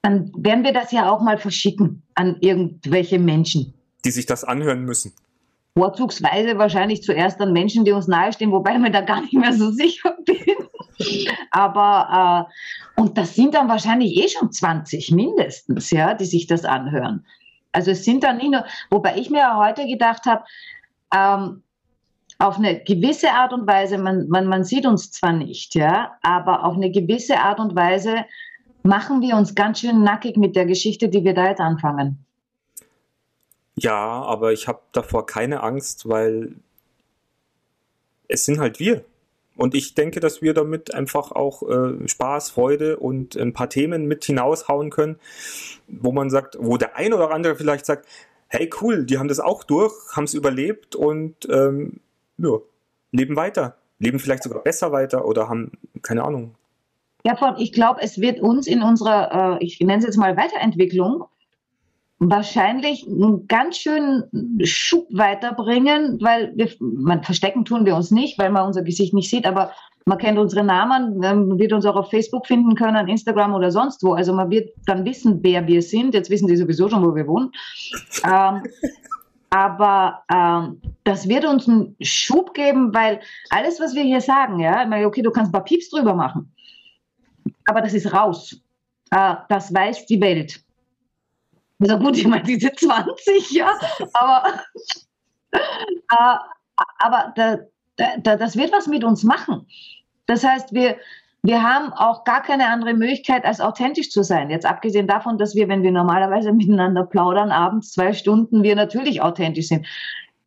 dann 0.05 0.31
werden 0.37 0.63
wir 0.63 0.71
das 0.71 0.91
ja 0.91 1.09
auch 1.09 1.19
mal 1.19 1.39
verschicken 1.39 2.03
an 2.13 2.37
irgendwelche 2.39 3.17
Menschen. 3.17 3.73
die 4.05 4.11
sich 4.11 4.27
das 4.27 4.43
anhören 4.43 4.85
müssen. 4.85 5.13
Vorzugsweise 5.75 6.59
wahrscheinlich 6.59 7.01
zuerst 7.01 7.41
an 7.41 7.51
Menschen, 7.53 7.85
die 7.85 7.91
uns 7.91 8.07
nahestehen, 8.07 8.51
wobei 8.51 8.73
ich 8.73 8.79
mir 8.79 8.91
da 8.91 9.01
gar 9.01 9.21
nicht 9.21 9.33
mehr 9.33 9.51
so 9.53 9.71
sicher 9.71 10.15
bin. 10.23 10.55
Aber, 11.49 12.47
äh, 12.95 13.01
und 13.01 13.17
das 13.17 13.33
sind 13.33 13.55
dann 13.55 13.67
wahrscheinlich 13.67 14.15
eh 14.15 14.29
schon 14.29 14.51
20 14.51 15.09
mindestens, 15.09 15.89
ja, 15.89 16.13
die 16.13 16.25
sich 16.25 16.45
das 16.45 16.65
anhören. 16.65 17.25
Also 17.71 17.89
es 17.89 18.05
sind 18.05 18.23
dann 18.23 18.37
nicht 18.37 18.51
nur, 18.51 18.63
wobei 18.91 19.17
ich 19.17 19.31
mir 19.31 19.39
ja 19.39 19.57
heute 19.57 19.87
gedacht 19.87 20.27
habe, 20.27 20.43
ähm, 21.15 21.63
auf 22.37 22.57
eine 22.57 22.83
gewisse 22.83 23.31
Art 23.31 23.53
und 23.53 23.65
Weise, 23.65 23.97
man, 23.97 24.27
man, 24.29 24.45
man 24.45 24.63
sieht 24.63 24.85
uns 24.85 25.09
zwar 25.09 25.33
nicht, 25.33 25.73
ja, 25.73 26.11
aber 26.21 26.63
auf 26.63 26.75
eine 26.75 26.91
gewisse 26.91 27.39
Art 27.39 27.59
und 27.59 27.75
Weise 27.75 28.25
machen 28.85 29.21
wir 29.21 29.35
uns 29.35 29.55
ganz 29.55 29.79
schön 29.79 30.03
nackig 30.03 30.37
mit 30.37 30.55
der 30.55 30.65
Geschichte, 30.65 31.09
die 31.09 31.23
wir 31.23 31.33
da 31.33 31.49
jetzt 31.49 31.59
anfangen. 31.59 32.25
Ja, 33.75 33.95
aber 33.95 34.53
ich 34.53 34.67
habe 34.67 34.79
davor 34.93 35.25
keine 35.25 35.61
Angst, 35.61 36.07
weil 36.07 36.55
es 38.27 38.45
sind 38.45 38.59
halt 38.59 38.79
wir. 38.79 39.03
Und 39.57 39.73
ich 39.73 39.95
denke, 39.95 40.19
dass 40.19 40.41
wir 40.41 40.53
damit 40.53 40.93
einfach 40.93 41.31
auch 41.31 41.63
äh, 41.63 42.07
Spaß, 42.07 42.51
Freude 42.51 42.97
und 42.97 43.35
ein 43.37 43.53
paar 43.53 43.69
Themen 43.69 44.05
mit 44.05 44.25
hinaushauen 44.25 44.89
können, 44.89 45.17
wo 45.87 46.11
man 46.11 46.29
sagt, 46.29 46.57
wo 46.59 46.77
der 46.77 46.97
ein 46.97 47.13
oder 47.13 47.31
andere 47.31 47.55
vielleicht 47.55 47.85
sagt, 47.85 48.05
hey 48.47 48.69
cool, 48.81 49.05
die 49.05 49.17
haben 49.17 49.29
das 49.29 49.39
auch 49.39 49.63
durch, 49.63 49.93
haben 50.13 50.25
es 50.25 50.33
überlebt 50.33 50.95
und 50.95 51.35
ähm, 51.49 51.99
ja, 52.37 52.57
leben 53.11 53.35
weiter. 53.35 53.77
Leben 53.97 54.19
vielleicht 54.19 54.43
sogar 54.43 54.61
besser 54.61 54.91
weiter 54.91 55.25
oder 55.25 55.47
haben, 55.47 55.71
keine 56.01 56.23
Ahnung. 56.23 56.55
Ja, 57.25 57.35
von, 57.35 57.55
ich 57.57 57.73
glaube, 57.73 58.01
es 58.03 58.21
wird 58.21 58.39
uns 58.39 58.67
in 58.67 58.83
unserer, 58.83 59.57
äh, 59.59 59.65
ich 59.65 59.79
nenne 59.79 59.97
es 59.97 60.05
jetzt 60.05 60.17
mal 60.17 60.37
Weiterentwicklung, 60.37 61.23
wahrscheinlich 62.19 63.07
einen 63.07 63.47
ganz 63.47 63.77
schönen 63.77 64.23
Schub 64.63 65.07
weiterbringen, 65.09 66.19
weil 66.21 66.53
wir, 66.55 66.69
man 66.79 67.23
verstecken 67.23 67.65
tun 67.65 67.85
wir 67.85 67.95
uns 67.95 68.11
nicht, 68.11 68.37
weil 68.37 68.51
man 68.51 68.67
unser 68.67 68.83
Gesicht 68.83 69.15
nicht 69.15 69.29
sieht, 69.29 69.47
aber 69.47 69.71
man 70.05 70.19
kennt 70.19 70.37
unsere 70.37 70.63
Namen, 70.63 71.17
man 71.17 71.57
wird 71.57 71.73
uns 71.73 71.87
auch 71.87 71.95
auf 71.95 72.11
Facebook 72.11 72.45
finden 72.45 72.75
können, 72.75 73.07
Instagram 73.07 73.55
oder 73.55 73.71
sonst 73.71 74.03
wo. 74.03 74.13
Also 74.13 74.31
man 74.31 74.51
wird 74.51 74.69
dann 74.85 75.03
wissen, 75.03 75.39
wer 75.41 75.65
wir 75.65 75.81
sind. 75.81 76.13
Jetzt 76.13 76.29
wissen 76.29 76.47
die 76.47 76.55
sowieso 76.55 76.87
schon, 76.89 77.03
wo 77.03 77.15
wir 77.15 77.27
wohnen. 77.27 77.51
ähm, 78.23 78.61
aber 79.49 80.23
ähm, 80.31 80.79
das 81.05 81.27
wird 81.27 81.45
uns 81.45 81.67
einen 81.67 81.95
Schub 82.01 82.53
geben, 82.53 82.93
weil 82.93 83.19
alles, 83.49 83.79
was 83.79 83.95
wir 83.95 84.03
hier 84.03 84.21
sagen, 84.21 84.59
ja, 84.59 84.85
okay, 85.05 85.23
du 85.23 85.31
kannst 85.31 85.49
ein 85.49 85.53
paar 85.53 85.63
Pieps 85.63 85.89
drüber 85.89 86.13
machen, 86.13 86.51
aber 87.65 87.81
das 87.81 87.93
ist 87.93 88.13
raus. 88.13 88.59
Äh, 89.11 89.35
das 89.49 89.73
weiß 89.73 90.05
die 90.05 90.21
Welt. 90.21 90.61
Also 91.79 91.97
gut, 91.99 92.17
ich 92.17 92.27
meine, 92.27 92.43
diese 92.43 92.71
20, 92.71 93.51
ja, 93.51 93.71
aber, 94.13 94.61
äh, 95.51 95.57
aber 96.99 97.33
da, 97.35 97.57
da, 98.17 98.35
das 98.37 98.55
wird 98.55 98.71
was 98.71 98.87
mit 98.87 99.03
uns 99.03 99.23
machen. 99.23 99.67
Das 100.25 100.43
heißt, 100.43 100.73
wir, 100.73 100.97
wir 101.43 101.61
haben 101.61 101.93
auch 101.93 102.23
gar 102.23 102.41
keine 102.41 102.67
andere 102.67 102.93
Möglichkeit, 102.93 103.45
als 103.45 103.61
authentisch 103.61 104.09
zu 104.09 104.23
sein. 104.23 104.49
Jetzt 104.49 104.65
abgesehen 104.65 105.07
davon, 105.07 105.37
dass 105.37 105.53
wir, 105.53 105.67
wenn 105.67 105.83
wir 105.83 105.91
normalerweise 105.91 106.51
miteinander 106.53 107.05
plaudern, 107.05 107.51
abends 107.51 107.91
zwei 107.91 108.13
Stunden, 108.13 108.63
wir 108.63 108.75
natürlich 108.75 109.21
authentisch 109.21 109.67
sind. 109.67 109.85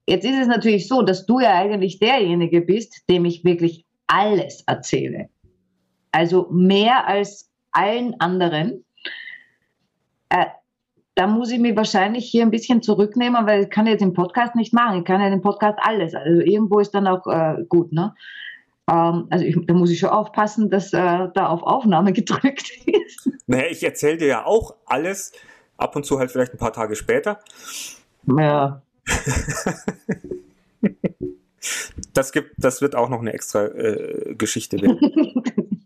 Jetzt 0.07 0.25
ist 0.25 0.39
es 0.39 0.47
natürlich 0.49 0.89
so, 0.89 1.03
dass 1.03 1.27
du 1.27 1.39
ja 1.41 1.53
eigentlich 1.53 1.99
derjenige 1.99 2.63
bist, 2.63 3.09
dem 3.11 3.27
ich 3.27 3.45
wirklich 3.45 3.85
alles 4.07 4.65
erzähle. 4.67 5.29
Also 6.13 6.49
mehr 6.51 7.07
als 7.07 7.51
allen 7.73 8.19
anderen. 8.21 8.85
Äh, 10.29 10.47
da 11.15 11.27
muss 11.27 11.51
ich 11.51 11.59
mich 11.59 11.77
wahrscheinlich 11.77 12.27
hier 12.31 12.43
ein 12.43 12.51
bisschen 12.51 12.81
zurücknehmen, 12.81 13.45
weil 13.47 13.65
ich 13.65 13.71
kann 13.71 13.87
jetzt 13.87 14.01
den 14.01 14.13
Podcast 14.13 14.55
nicht 14.55 14.73
machen. 14.73 15.01
Ich 15.01 15.05
kann 15.05 15.21
ja 15.21 15.29
den 15.31 15.43
Podcast 15.43 15.79
alles. 15.83 16.15
Also 16.15 16.41
irgendwo 16.41 16.79
ist 16.79 16.93
dann 16.93 17.09
auch 17.09 17.27
äh, 17.27 17.65
gut, 17.69 17.93
ne? 17.93 18.15
Ähm, 18.89 19.27
also 19.31 19.45
ich, 19.45 19.57
da 19.67 19.75
muss 19.75 19.91
ich 19.91 19.99
schon 19.99 20.11
aufpassen, 20.11 20.71
dass 20.71 20.93
äh, 20.93 21.29
da 21.35 21.49
auf 21.49 21.63
Aufnahme 21.63 22.13
gedrückt 22.15 22.71
ist. 22.87 23.31
Naja, 23.47 23.65
ich 23.71 23.83
erzähle 23.83 24.19
dir 24.19 24.29
ja 24.29 24.47
auch 24.47 24.77
alles, 24.87 25.33
ab 25.77 25.97
und 25.97 26.05
zu 26.05 26.19
halt 26.19 26.31
vielleicht 26.31 26.53
ein 26.55 26.59
paar 26.59 26.73
Tage 26.73 26.95
später. 26.95 27.41
Ja. 28.27 28.83
das, 32.15 32.33
gibt, 32.33 32.53
das 32.59 32.81
wird 32.81 32.95
auch 32.95 33.09
noch 33.09 33.21
eine 33.21 33.33
extra 33.33 33.67
äh, 33.67 34.35
Geschichte 34.37 34.81
werden. 34.81 35.43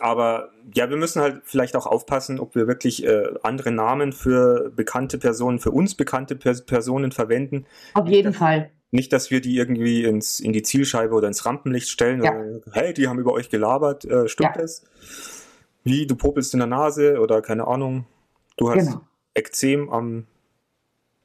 Aber 0.00 0.50
ja, 0.74 0.88
wir 0.88 0.96
müssen 0.96 1.20
halt 1.20 1.42
vielleicht 1.44 1.76
auch 1.76 1.86
aufpassen, 1.86 2.40
ob 2.40 2.54
wir 2.54 2.66
wirklich 2.66 3.04
äh, 3.04 3.34
andere 3.42 3.70
Namen 3.70 4.12
für 4.12 4.70
bekannte 4.70 5.18
Personen, 5.18 5.58
für 5.58 5.70
uns 5.70 5.94
bekannte 5.94 6.36
Pers 6.36 6.64
Personen 6.64 7.12
verwenden. 7.12 7.66
Auf 7.94 8.08
jeden 8.08 8.32
Fall. 8.32 8.70
Nicht, 8.92 9.12
dass 9.12 9.30
wir 9.30 9.40
die 9.40 9.56
irgendwie 9.56 10.04
ins, 10.04 10.40
in 10.40 10.52
die 10.52 10.62
Zielscheibe 10.62 11.14
oder 11.14 11.28
ins 11.28 11.46
Rampenlicht 11.46 11.88
stellen. 11.88 12.24
Ja. 12.24 12.32
Oder, 12.34 12.60
hey, 12.72 12.92
die 12.92 13.08
haben 13.08 13.18
über 13.18 13.32
euch 13.32 13.48
gelabert. 13.50 14.04
Äh, 14.04 14.28
stimmt 14.28 14.56
Ja. 14.56 14.62
das? 14.62 14.84
Wie, 15.84 16.06
du 16.06 16.16
popelst 16.16 16.54
in 16.54 16.60
der 16.60 16.66
Nase 16.66 17.20
oder 17.20 17.40
keine 17.40 17.66
Ahnung. 17.66 18.06
Du 18.56 18.70
hast 18.70 18.86
Genau. 18.86 19.00
Ekzem 19.34 19.90
am 19.90 20.26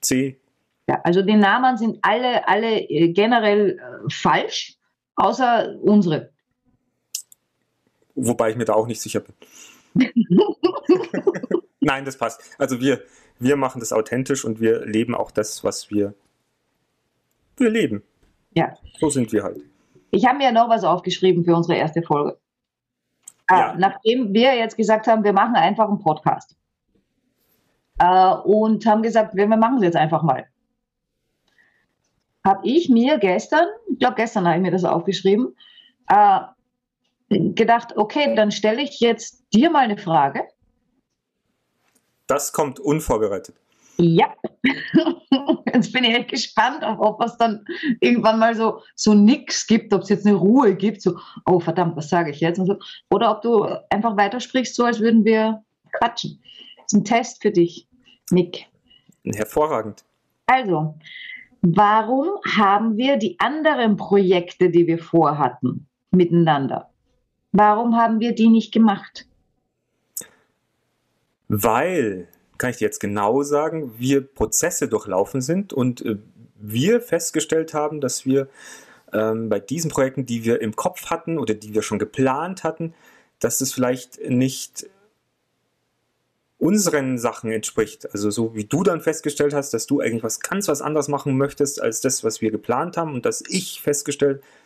C. 0.01 0.39
Ja, 0.87 1.01
also 1.03 1.21
die 1.23 1.35
Namen 1.35 1.77
sind 1.77 1.97
alle, 2.03 2.47
alle 2.47 2.79
äh, 2.81 3.11
generell 3.13 3.79
äh, 3.79 4.09
falsch, 4.11 4.77
außer 5.15 5.75
unsere. 5.81 6.34
Wobei 8.15 8.49
ich 8.51 8.55
mir 8.55 8.65
da 8.65 8.73
auch 8.73 8.87
nicht 8.87 9.01
sicher 9.01 9.21
bin. 9.21 9.35
Nein, 11.81 12.05
das 12.05 12.17
passt. 12.17 12.41
Also 12.57 12.79
wir, 12.79 13.01
wir 13.39 13.57
machen 13.57 13.79
das 13.79 13.93
authentisch 13.93 14.45
und 14.45 14.59
wir 14.59 14.85
leben 14.85 15.13
auch 15.13 15.31
das, 15.31 15.63
was 15.63 15.91
wir, 15.91 16.13
wir 17.57 17.69
leben. 17.69 18.03
Ja. 18.53 18.73
So 18.99 19.09
sind 19.09 19.31
wir 19.31 19.43
halt. 19.43 19.61
Ich 20.11 20.25
habe 20.25 20.37
mir 20.37 20.51
noch 20.51 20.69
was 20.69 20.83
aufgeschrieben 20.83 21.43
für 21.43 21.55
unsere 21.55 21.77
erste 21.77 22.01
Folge. 22.01 22.37
Ja. 23.49 23.73
Äh, 23.73 23.77
nachdem 23.77 24.33
wir 24.33 24.55
jetzt 24.55 24.77
gesagt 24.77 25.07
haben, 25.07 25.23
wir 25.23 25.33
machen 25.33 25.55
einfach 25.55 25.87
einen 25.87 25.99
Podcast. 25.99 26.55
Äh, 27.99 28.33
und 28.43 28.85
haben 28.85 29.03
gesagt, 29.03 29.35
wir, 29.35 29.47
wir 29.47 29.57
machen 29.57 29.77
es 29.77 29.83
jetzt 29.83 29.97
einfach 29.97 30.23
mal. 30.23 30.47
Habe 32.45 32.67
ich 32.67 32.89
mir 32.89 33.17
gestern, 33.17 33.67
ich 33.91 33.99
glaube 33.99 34.15
gestern 34.15 34.45
habe 34.45 34.57
ich 34.57 34.61
mir 34.61 34.71
das 34.71 34.83
aufgeschrieben, 34.85 35.55
äh, 36.07 36.39
gedacht, 37.29 37.97
okay, 37.97 38.35
dann 38.35 38.51
stelle 38.51 38.81
ich 38.81 38.99
jetzt 38.99 39.43
dir 39.53 39.69
mal 39.69 39.83
eine 39.83 39.97
Frage. 39.97 40.43
Das 42.27 42.53
kommt 42.53 42.79
unvorbereitet. 42.79 43.55
Ja. 43.97 44.33
Jetzt 45.73 45.93
bin 45.93 46.03
ich 46.03 46.15
echt 46.15 46.29
gespannt, 46.29 46.83
ob, 46.83 47.21
es 47.21 47.37
dann 47.37 47.65
irgendwann 47.99 48.39
mal 48.39 48.55
so, 48.55 48.81
so 48.95 49.13
nix 49.13 49.67
gibt, 49.67 49.93
ob 49.93 50.01
es 50.01 50.09
jetzt 50.09 50.25
eine 50.25 50.35
Ruhe 50.35 50.75
gibt, 50.75 51.01
so, 51.01 51.17
oh 51.45 51.59
verdammt, 51.59 51.95
was 51.97 52.09
sage 52.09 52.31
ich 52.31 52.39
jetzt? 52.39 52.57
So. 52.65 52.77
Oder 53.09 53.31
ob 53.31 53.41
du 53.41 53.65
einfach 53.89 54.15
weitersprichst, 54.15 54.75
so 54.75 54.85
als 54.85 54.99
würden 54.99 55.25
wir 55.25 55.63
quatschen. 55.91 56.41
Das 56.77 56.85
ist 56.87 56.93
ein 56.93 57.03
Test 57.03 57.41
für 57.41 57.51
dich, 57.51 57.87
Nick. 58.31 58.67
Hervorragend. 59.25 60.05
Also, 60.45 60.95
warum 61.61 62.29
haben 62.55 62.95
wir 62.95 63.17
die 63.17 63.37
anderen 63.39 63.97
Projekte, 63.97 64.69
die 64.69 64.87
wir 64.87 64.99
vorhatten, 64.99 65.87
miteinander? 66.11 66.89
Warum 67.57 67.95
haben 67.95 68.19
wir 68.19 68.35
die 68.35 68.49
nicht 68.49 68.73
gemacht? 68.73 69.25
Weil, 71.47 72.27
kann 72.57 72.71
ich 72.71 72.77
dir 72.77 72.85
jetzt 72.85 72.99
genau 72.99 73.43
sagen, 73.43 73.93
wir 73.97 74.21
Prozesse 74.27 74.89
durchlaufen 74.89 75.39
sind 75.39 75.71
und 75.71 76.05
äh, 76.05 76.17
wir 76.55 76.99
festgestellt 76.99 77.73
haben, 77.73 78.01
dass 78.01 78.25
wir 78.25 78.49
ähm, 79.13 79.47
bei 79.47 79.61
diesen 79.61 79.89
Projekten, 79.89 80.25
die 80.25 80.43
wir 80.43 80.61
im 80.61 80.75
Kopf 80.75 81.09
hatten 81.09 81.37
oder 81.37 81.53
die 81.53 81.73
wir 81.73 81.81
schon 81.81 81.97
geplant 81.97 82.65
hatten, 82.65 82.93
dass 83.39 83.59
das 83.59 83.71
vielleicht 83.71 84.19
nicht 84.29 84.89
unseren 86.57 87.17
Sachen 87.17 87.53
entspricht. 87.53 88.11
Also 88.11 88.31
so 88.31 88.53
wie 88.53 88.65
du 88.65 88.83
dann 88.83 88.99
festgestellt 88.99 89.53
hast, 89.53 89.73
dass 89.73 89.85
du 89.85 90.01
eigentlich 90.01 90.23
was 90.23 90.41
ganz 90.41 90.67
was 90.67 90.81
anderes 90.81 91.07
machen 91.07 91.37
möchtest 91.37 91.81
als 91.81 92.01
das, 92.01 92.21
was 92.21 92.41
wir 92.41 92.51
geplant 92.51 92.97
haben 92.97 93.13
und 93.13 93.25
dass 93.25 93.41
ich 93.47 93.81
festgestellt, 93.81 94.41
äh, 94.41 94.64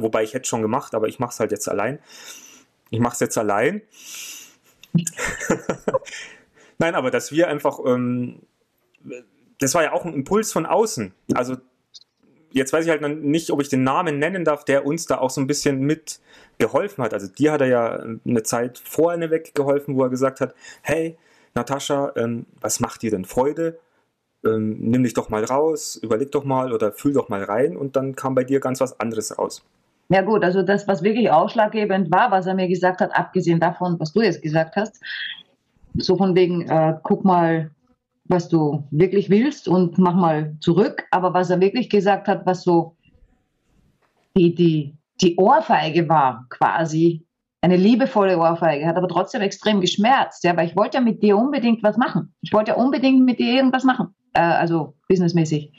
wobei 0.00 0.22
ich 0.22 0.34
hätte 0.34 0.48
schon 0.48 0.62
gemacht, 0.62 0.94
aber 0.94 1.08
ich 1.08 1.18
mache 1.18 1.32
es 1.32 1.40
halt 1.40 1.50
jetzt 1.50 1.68
allein. 1.68 1.98
Ich 2.90 3.00
mache 3.00 3.14
es 3.14 3.20
jetzt 3.20 3.38
allein. 3.38 3.82
Nein, 6.78 6.94
aber 6.94 7.10
dass 7.10 7.32
wir 7.32 7.48
einfach, 7.48 7.78
ähm, 7.86 8.40
das 9.58 9.74
war 9.74 9.82
ja 9.82 9.92
auch 9.92 10.04
ein 10.04 10.14
Impuls 10.14 10.52
von 10.52 10.66
außen. 10.66 11.12
Also 11.34 11.56
jetzt 12.52 12.72
weiß 12.72 12.84
ich 12.84 12.90
halt 12.90 13.02
nicht, 13.22 13.50
ob 13.50 13.60
ich 13.60 13.68
den 13.68 13.84
Namen 13.84 14.18
nennen 14.18 14.44
darf, 14.44 14.64
der 14.64 14.86
uns 14.86 15.06
da 15.06 15.18
auch 15.18 15.30
so 15.30 15.40
ein 15.40 15.46
bisschen 15.46 15.80
mit 15.80 16.20
geholfen 16.58 17.02
hat. 17.02 17.14
Also 17.14 17.28
dir 17.28 17.52
hat 17.52 17.60
er 17.60 17.66
ja 17.68 18.04
eine 18.26 18.42
Zeit 18.42 18.78
vorher 18.84 19.30
weggeholfen, 19.30 19.96
wo 19.96 20.02
er 20.02 20.10
gesagt 20.10 20.40
hat, 20.40 20.54
hey, 20.82 21.16
Natascha, 21.54 22.12
ähm, 22.16 22.46
was 22.60 22.80
macht 22.80 23.02
dir 23.02 23.10
denn 23.10 23.24
Freude? 23.24 23.78
Ähm, 24.44 24.78
nimm 24.80 25.02
dich 25.02 25.14
doch 25.14 25.28
mal 25.28 25.44
raus, 25.44 25.96
überleg 26.02 26.32
doch 26.32 26.44
mal 26.44 26.72
oder 26.72 26.92
fühl 26.92 27.12
doch 27.12 27.28
mal 27.28 27.44
rein 27.44 27.76
und 27.76 27.96
dann 27.96 28.16
kam 28.16 28.34
bei 28.34 28.44
dir 28.44 28.60
ganz 28.60 28.80
was 28.80 28.98
anderes 28.98 29.38
raus. 29.38 29.64
Ja 30.08 30.22
gut, 30.22 30.44
also 30.44 30.62
das, 30.62 30.86
was 30.86 31.02
wirklich 31.02 31.30
ausschlaggebend 31.30 32.12
war, 32.12 32.30
was 32.30 32.46
er 32.46 32.54
mir 32.54 32.68
gesagt 32.68 33.00
hat, 33.00 33.16
abgesehen 33.16 33.60
davon, 33.60 33.98
was 33.98 34.12
du 34.12 34.20
jetzt 34.20 34.42
gesagt 34.42 34.76
hast, 34.76 35.00
so 35.94 36.16
von 36.16 36.34
wegen, 36.34 36.68
äh, 36.68 36.96
guck 37.02 37.24
mal, 37.24 37.70
was 38.24 38.48
du 38.48 38.84
wirklich 38.90 39.30
willst 39.30 39.68
und 39.68 39.98
mach 39.98 40.14
mal 40.14 40.56
zurück. 40.60 41.04
Aber 41.10 41.34
was 41.34 41.50
er 41.50 41.60
wirklich 41.60 41.90
gesagt 41.90 42.28
hat, 42.28 42.46
was 42.46 42.62
so 42.62 42.96
die, 44.36 44.54
die, 44.54 44.96
die 45.20 45.36
Ohrfeige 45.36 46.08
war, 46.08 46.46
quasi, 46.48 47.26
eine 47.62 47.76
liebevolle 47.76 48.38
Ohrfeige, 48.38 48.86
hat 48.86 48.96
aber 48.96 49.08
trotzdem 49.08 49.40
extrem 49.40 49.80
geschmerzt, 49.80 50.42
ja, 50.42 50.56
weil 50.56 50.66
ich 50.66 50.76
wollte 50.76 50.98
ja 50.98 51.00
mit 51.00 51.22
dir 51.22 51.36
unbedingt 51.36 51.82
was 51.82 51.96
machen. 51.96 52.34
Ich 52.40 52.52
wollte 52.52 52.72
ja 52.72 52.76
unbedingt 52.76 53.24
mit 53.24 53.38
dir 53.38 53.54
irgendwas 53.54 53.84
machen, 53.84 54.14
äh, 54.32 54.40
also 54.40 54.94
businessmäßig. 55.08 55.70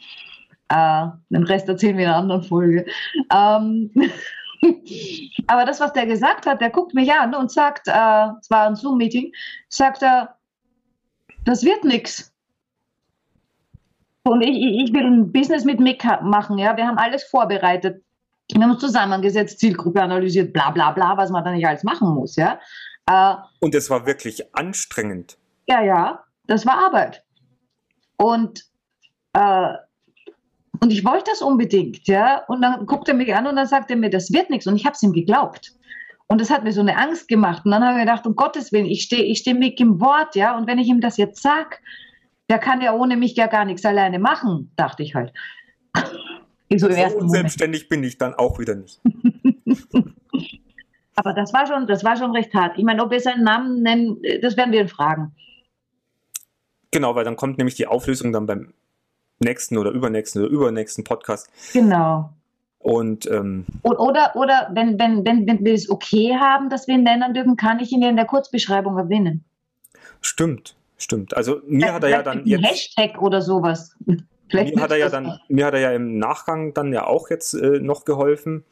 Äh, 0.69 1.07
den 1.29 1.43
Rest 1.43 1.67
erzählen 1.67 1.97
wir 1.97 2.05
in 2.05 2.09
einer 2.09 2.19
anderen 2.19 2.43
Folge. 2.43 2.85
Ähm, 3.31 3.91
aber 5.47 5.65
das, 5.65 5.79
was 5.79 5.93
der 5.93 6.05
gesagt 6.05 6.45
hat, 6.45 6.61
der 6.61 6.69
guckt 6.69 6.93
mich 6.93 7.11
an 7.11 7.35
und 7.35 7.51
sagt, 7.51 7.87
äh, 7.87 7.91
es 8.39 8.49
war 8.49 8.67
ein 8.67 8.75
Zoom-Meeting, 8.75 9.31
sagt 9.69 10.01
er, 10.01 10.37
das 11.45 11.63
wird 11.63 11.83
nichts. 11.83 12.33
Und 14.23 14.41
ich, 14.41 14.55
ich 14.55 14.93
will 14.93 15.05
ein 15.05 15.31
Business 15.33 15.65
mit 15.65 15.79
Mick 15.81 16.03
machen, 16.21 16.57
ja. 16.57 16.77
Wir 16.77 16.87
haben 16.87 16.97
alles 16.97 17.23
vorbereitet. 17.25 18.01
Wir 18.53 18.61
haben 18.61 18.71
uns 18.71 18.79
zusammengesetzt, 18.79 19.59
Zielgruppe 19.59 20.01
analysiert, 20.01 20.53
bla 20.53 20.71
bla 20.71 20.91
bla, 20.91 21.17
was 21.17 21.29
man 21.29 21.43
da 21.43 21.51
nicht 21.51 21.67
alles 21.67 21.83
machen 21.83 22.13
muss, 22.13 22.35
ja. 22.37 22.59
Äh, 23.05 23.35
Und 23.59 23.75
es 23.75 23.89
war 23.89 24.05
wirklich 24.05 24.55
anstrengend. 24.55 25.37
ja, 25.67 25.81
ja, 25.81 26.23
das 26.47 26.65
war 26.65 26.85
Arbeit. 26.85 27.23
Und, 28.17 28.63
äh, 29.33 29.73
und 30.83 30.91
ich 30.91 31.05
wollte 31.05 31.31
das 31.31 31.41
unbedingt, 31.41 32.09
ja. 32.09 32.43
Und 32.49 32.61
dann 32.61 32.85
guckt 32.85 33.07
er 33.07 33.13
mich 33.13 33.33
an 33.33 33.47
und 33.47 33.55
dann 33.55 33.67
sagt 33.67 33.89
er 33.89 33.95
mir, 33.95 34.09
das 34.09 34.33
wird 34.33 34.49
nichts. 34.49 34.67
Und 34.67 34.75
ich 34.75 34.83
habe 34.83 34.95
es 34.95 35.01
ihm 35.01 35.13
geglaubt. 35.13 35.71
Und 36.27 36.41
das 36.41 36.49
hat 36.49 36.65
mir 36.65 36.73
so 36.73 36.81
eine 36.81 36.97
Angst 36.97 37.29
gemacht. 37.29 37.63
Und 37.63 37.71
dann 37.71 37.85
habe 37.85 37.99
ich 37.99 38.05
gedacht, 38.05 38.27
um 38.27 38.35
Gottes 38.35 38.73
Willen, 38.73 38.87
ich 38.87 39.03
stehe 39.03 39.23
ich 39.23 39.37
steh 39.37 39.53
Mick 39.53 39.79
im 39.79 40.01
Wort, 40.01 40.35
ja. 40.35 40.57
Und 40.57 40.67
wenn 40.67 40.79
ich 40.79 40.89
ihm 40.89 40.99
das 40.99 41.15
jetzt 41.15 41.41
sage, 41.41 41.77
der 42.49 42.59
kann 42.59 42.81
ja 42.81 42.93
ohne 42.93 43.15
mich 43.15 43.33
ja 43.37 43.47
gar 43.47 43.63
nichts 43.63 43.85
alleine 43.85 44.19
machen, 44.19 44.73
dachte 44.75 45.03
ich 45.03 45.15
halt. 45.15 45.31
So 46.75 46.91
So 46.91 47.17
unselbstständig 47.17 47.87
bin 47.87 48.03
ich 48.03 48.17
dann 48.17 48.33
auch 48.33 48.59
wieder 48.59 48.75
nicht. 48.75 48.99
Aber 51.15 51.31
das 51.31 51.53
war 51.53 51.65
schon, 51.65 51.87
das 51.87 52.03
war 52.03 52.17
schon 52.17 52.31
recht 52.31 52.53
hart. 52.53 52.77
Ich 52.77 52.83
meine, 52.83 53.01
ob 53.01 53.11
wir 53.11 53.21
seinen 53.21 53.45
Namen 53.45 53.83
nennen, 53.83 54.21
das 54.41 54.57
werden 54.57 54.73
wir 54.73 54.81
ihn 54.81 54.89
fragen. 54.89 55.33
Genau, 56.91 57.15
weil 57.15 57.23
dann 57.23 57.37
kommt 57.37 57.57
nämlich 57.57 57.75
die 57.75 57.87
Auflösung 57.87 58.33
dann 58.33 58.47
beim 58.47 58.73
nächsten 59.43 59.77
oder 59.77 59.91
übernächsten 59.91 60.41
oder 60.41 60.51
übernächsten 60.51 61.03
Podcast. 61.03 61.49
Genau. 61.73 62.29
Und 62.79 63.29
ähm, 63.31 63.65
oder, 63.83 64.35
oder 64.35 64.69
wenn, 64.73 64.99
wenn, 64.99 65.25
wenn, 65.25 65.47
wenn 65.47 65.63
wir 65.63 65.73
es 65.73 65.89
okay 65.89 66.35
haben, 66.37 66.69
dass 66.69 66.87
wir 66.87 66.95
ihn 66.95 67.03
nennen 67.03 67.33
dürfen, 67.33 67.55
kann 67.55 67.79
ich 67.79 67.91
ihn 67.91 68.01
ja 68.01 68.09
in 68.09 68.17
der 68.17 68.25
Kurzbeschreibung 68.25 68.97
erwähnen. 68.97 69.45
stimmt, 70.19 70.75
stimmt. 70.97 71.35
Also 71.37 71.61
mir 71.65 71.93
hat 71.93 72.03
er 72.03 72.09
ja 72.09 72.23
dann 72.23 72.45
jetzt. 72.45 72.65
Hashtag 72.65 73.21
oder 73.21 73.41
sowas. 73.41 73.95
Vielleicht 74.49 74.75
Mir 74.75 74.81
hat 74.83 74.91
er 74.91 74.97
ja 74.97 75.05
das 75.05 75.13
dann, 75.13 75.39
mir 75.47 75.65
hat 75.65 75.73
er 75.73 75.79
ja 75.79 75.91
im 75.93 76.19
Nachgang 76.19 76.75
dann 76.75 76.93
ja 76.93 77.07
auch 77.07 77.31
jetzt 77.31 77.55
äh, 77.55 77.79
noch 77.79 78.05
geholfen. 78.05 78.63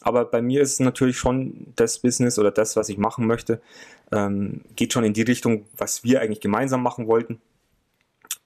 Aber 0.00 0.24
bei 0.24 0.42
mir 0.42 0.62
ist 0.62 0.72
es 0.72 0.80
natürlich 0.80 1.18
schon 1.18 1.68
das 1.76 2.00
Business 2.00 2.38
oder 2.40 2.50
das, 2.50 2.74
was 2.74 2.88
ich 2.88 2.98
machen 2.98 3.26
möchte, 3.26 3.60
ähm, 4.10 4.62
geht 4.74 4.92
schon 4.92 5.04
in 5.04 5.12
die 5.12 5.22
Richtung, 5.22 5.66
was 5.76 6.02
wir 6.02 6.20
eigentlich 6.20 6.40
gemeinsam 6.40 6.82
machen 6.82 7.06
wollten. 7.06 7.40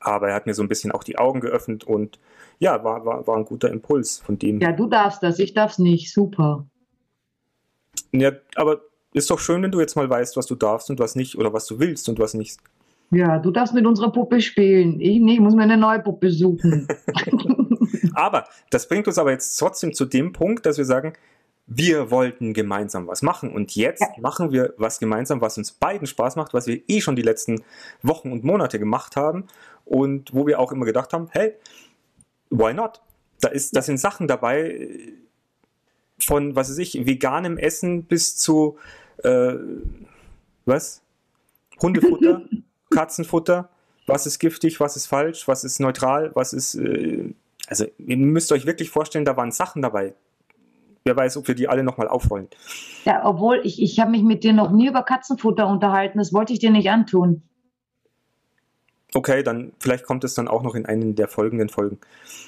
Aber 0.05 0.29
er 0.29 0.35
hat 0.35 0.47
mir 0.47 0.55
so 0.55 0.63
ein 0.63 0.69
bisschen 0.69 0.93
auch 0.93 1.05
die 1.05 1.19
Augen 1.19 1.41
geöffnet 1.41 1.85
und 1.85 2.19
ja, 2.59 2.85
war, 2.85 3.05
war, 3.05 3.27
war 3.27 3.37
ein 3.37 3.45
guter 3.45 3.71
Impuls 3.71 4.19
von 4.19 4.39
dem. 4.39 4.61
Ja, 4.61 4.73
du 4.73 4.87
darfst 4.87 5.23
das, 5.23 5.39
ich 5.39 5.55
darf 5.55 5.73
es 5.73 5.79
nicht. 5.79 6.13
Super. 6.13 6.67
Ja, 8.13 8.33
aber 8.57 8.81
ist 9.15 9.31
doch 9.31 9.39
schön, 9.39 9.63
wenn 9.63 9.71
du 9.71 9.81
jetzt 9.81 9.97
mal 9.97 10.09
weißt, 10.09 10.37
was 10.37 10.47
du 10.47 10.55
darfst 10.55 10.91
und 10.91 10.99
was 10.99 11.17
nicht 11.17 11.37
oder 11.37 11.53
was 11.53 11.67
du 11.67 11.79
willst 11.79 12.09
und 12.09 12.19
was 12.19 12.35
nicht. 12.35 12.59
Ja, 13.11 13.39
du 13.39 13.51
darfst 13.51 13.75
mit 13.75 13.85
unserer 13.85 14.11
Puppe 14.11 14.41
spielen. 14.41 15.01
Ich 15.01 15.21
nicht, 15.21 15.35
ich 15.35 15.41
muss 15.41 15.55
mir 15.55 15.65
eine 15.65 15.77
neue 15.77 16.01
Puppe 16.01 16.31
suchen. 16.31 16.89
Aber 18.15 18.45
das 18.71 18.89
bringt 18.89 19.07
uns 19.07 19.19
aber 19.19 19.31
jetzt 19.33 19.57
trotzdem 19.57 19.93
zu 19.93 20.05
dem 20.05 20.33
Punkt, 20.33 20.67
dass 20.67 20.79
wir 20.79 20.85
sagen, 20.85 21.15
wir 21.67 22.11
wollten 22.11 22.55
gemeinsam 22.55 23.07
was 23.07 23.23
machen 23.23 23.53
und 23.53 23.75
jetzt 23.77 24.03
Ja. 24.03 24.09
machen 24.21 24.51
wir 24.53 24.75
was 24.79 24.99
gemeinsam, 24.99 25.41
was 25.41 25.57
uns 25.59 25.73
beiden 25.73 26.07
Spaß 26.07 26.37
macht, 26.37 26.55
was 26.55 26.67
wir 26.67 26.83
eh 26.89 27.01
schon 27.01 27.17
die 27.17 27.23
letzten 27.23 27.63
Wochen 28.03 28.33
und 28.33 28.45
Monate 28.45 28.79
gemacht 28.79 29.17
haben 29.17 29.45
und 29.85 30.35
wo 30.35 30.47
wir 30.47 30.59
auch 30.59 30.73
immer 30.73 30.85
gedacht 30.85 31.13
haben, 31.13 31.29
hey, 31.33 31.55
why 32.51 32.73
not? 32.75 33.01
Da, 33.41 33.49
ist, 33.49 33.77
da 33.77 33.83
sind 33.83 33.99
Sachen 33.99 34.29
dabei, 34.29 34.89
von, 36.19 36.55
was 36.55 36.71
weiß 36.71 36.79
ich, 36.79 37.07
veganem 37.07 37.59
Essen 37.59 38.05
bis 38.05 38.37
zu, 38.37 38.79
äh, 39.25 39.55
was? 40.65 41.03
Hundefutter, 41.81 42.43
Katzenfutter. 42.91 43.69
Was 44.07 44.27
ist 44.27 44.39
giftig, 44.39 44.81
was 44.81 44.97
ist 44.97 45.07
falsch, 45.07 45.47
was 45.47 45.65
ist 45.65 45.81
neutral, 45.81 46.33
was 46.35 46.53
ist. 46.53 46.75
Äh, 46.75 47.35
also, 47.69 47.87
ihr 47.99 48.17
müsst 48.17 48.51
euch 48.53 48.67
wirklich 48.67 48.91
vorstellen, 48.91 49.25
da 49.25 49.37
waren 49.37 49.53
Sachen 49.53 49.83
dabei. 49.83 50.15
Wer 51.05 51.17
weiß, 51.17 51.37
ob 51.37 51.49
wir 51.49 51.55
die 51.55 51.69
alle 51.69 51.83
nochmal 51.83 52.09
aufrollen. 52.09 52.49
Ja, 53.05 53.25
obwohl 53.25 53.61
ich, 53.65 53.83
ich 53.83 53.99
habe 53.99 54.11
mich 54.11 54.23
mit 54.23 54.45
dir 54.45 54.53
noch 54.53 54.71
nie 54.71 54.89
über 54.89 55.03
Katzenfutter 55.03 55.67
unterhalten. 55.67 56.19
Das 56.19 56.33
wollte 56.33 56.53
ich 56.53 56.59
dir 56.59 56.71
nicht 56.71 56.91
antun. 56.91 57.43
Okay, 59.15 59.43
dann 59.43 59.73
vielleicht 59.79 60.05
kommt 60.05 60.25
es 60.25 60.35
dann 60.35 60.49
auch 60.49 60.63
noch 60.63 60.75
in 60.75 60.87
einen 60.87 61.15
der 61.15 61.29
folgenden 61.29 61.69
Folgen. 61.69 61.99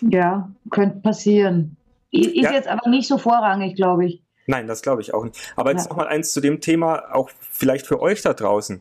Ja, 0.01 0.51
könnte 0.71 0.99
passieren. 1.01 1.77
Ist 2.11 2.35
Ja. 2.35 2.53
jetzt 2.53 2.69
aber 2.69 2.89
nicht 2.89 3.09
so 3.09 3.19
vorrangig, 3.19 3.77
glaube 3.77 4.07
ich. 4.07 4.23
Nein, 4.47 4.67
das 4.67 4.83
glaube 4.83 5.03
ich 5.03 5.13
auch 5.15 5.25
nicht. 5.25 5.37
Aber 5.57 5.71
jetzt 5.73 5.85
Ja. 5.85 5.91
noch 5.91 5.97
mal 5.97 6.07
eins 6.07 6.33
zu 6.33 6.41
dem 6.41 6.61
Thema, 6.61 7.15
auch 7.15 7.31
vielleicht 7.51 7.87
für 7.87 8.01
euch 8.01 8.23
da 8.23 8.33
draußen. 8.35 8.79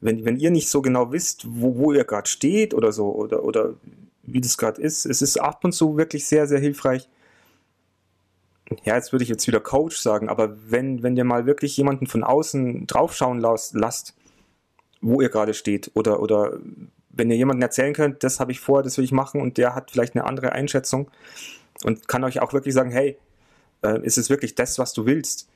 Wenn, 0.00 0.24
wenn 0.24 0.36
ihr 0.36 0.50
nicht 0.50 0.68
so 0.68 0.82
genau 0.82 1.12
wisst, 1.12 1.46
wo, 1.48 1.76
wo 1.76 1.92
ihr 1.92 2.04
gerade 2.04 2.28
steht 2.28 2.74
oder 2.74 2.92
so, 2.92 3.14
oder, 3.14 3.44
oder 3.44 3.74
wie 4.24 4.40
das 4.40 4.58
gerade 4.58 4.80
ist, 4.82 5.06
es 5.06 5.22
ist 5.22 5.38
ab 5.38 5.64
und 5.64 5.72
zu 5.72 5.96
wirklich 5.96 6.26
sehr, 6.26 6.46
sehr 6.46 6.58
hilfreich. 6.58 7.08
Ja, 8.84 8.96
jetzt 8.96 9.12
würde 9.12 9.22
ich 9.22 9.28
jetzt 9.28 9.46
wieder 9.46 9.60
Coach 9.60 9.96
sagen, 9.96 10.28
aber 10.28 10.56
wenn, 10.68 11.02
wenn 11.02 11.16
ihr 11.16 11.24
mal 11.24 11.46
wirklich 11.46 11.76
jemanden 11.76 12.06
von 12.06 12.24
außen 12.24 12.86
draufschauen 12.86 13.38
las, 13.38 13.72
lasst, 13.74 14.14
wo 15.00 15.20
ihr 15.20 15.28
gerade 15.28 15.54
steht, 15.54 15.92
oder, 15.94 16.20
oder 16.20 16.58
wenn 17.16 17.30
ihr 17.30 17.36
jemandem 17.36 17.62
erzählen 17.62 17.94
könnt, 17.94 18.22
das 18.22 18.40
habe 18.40 18.52
ich 18.52 18.60
vor, 18.60 18.82
das 18.82 18.96
will 18.98 19.04
ich 19.04 19.12
machen, 19.12 19.40
und 19.40 19.58
der 19.58 19.74
hat 19.74 19.90
vielleicht 19.90 20.14
eine 20.14 20.24
andere 20.24 20.52
Einschätzung 20.52 21.10
und 21.84 22.08
kann 22.08 22.24
euch 22.24 22.40
auch 22.40 22.52
wirklich 22.52 22.74
sagen, 22.74 22.90
hey, 22.90 23.18
äh, 23.82 24.00
ist 24.02 24.18
es 24.18 24.30
wirklich 24.30 24.54
das, 24.54 24.78
was 24.78 24.92
du 24.92 25.06
willst? 25.06 25.48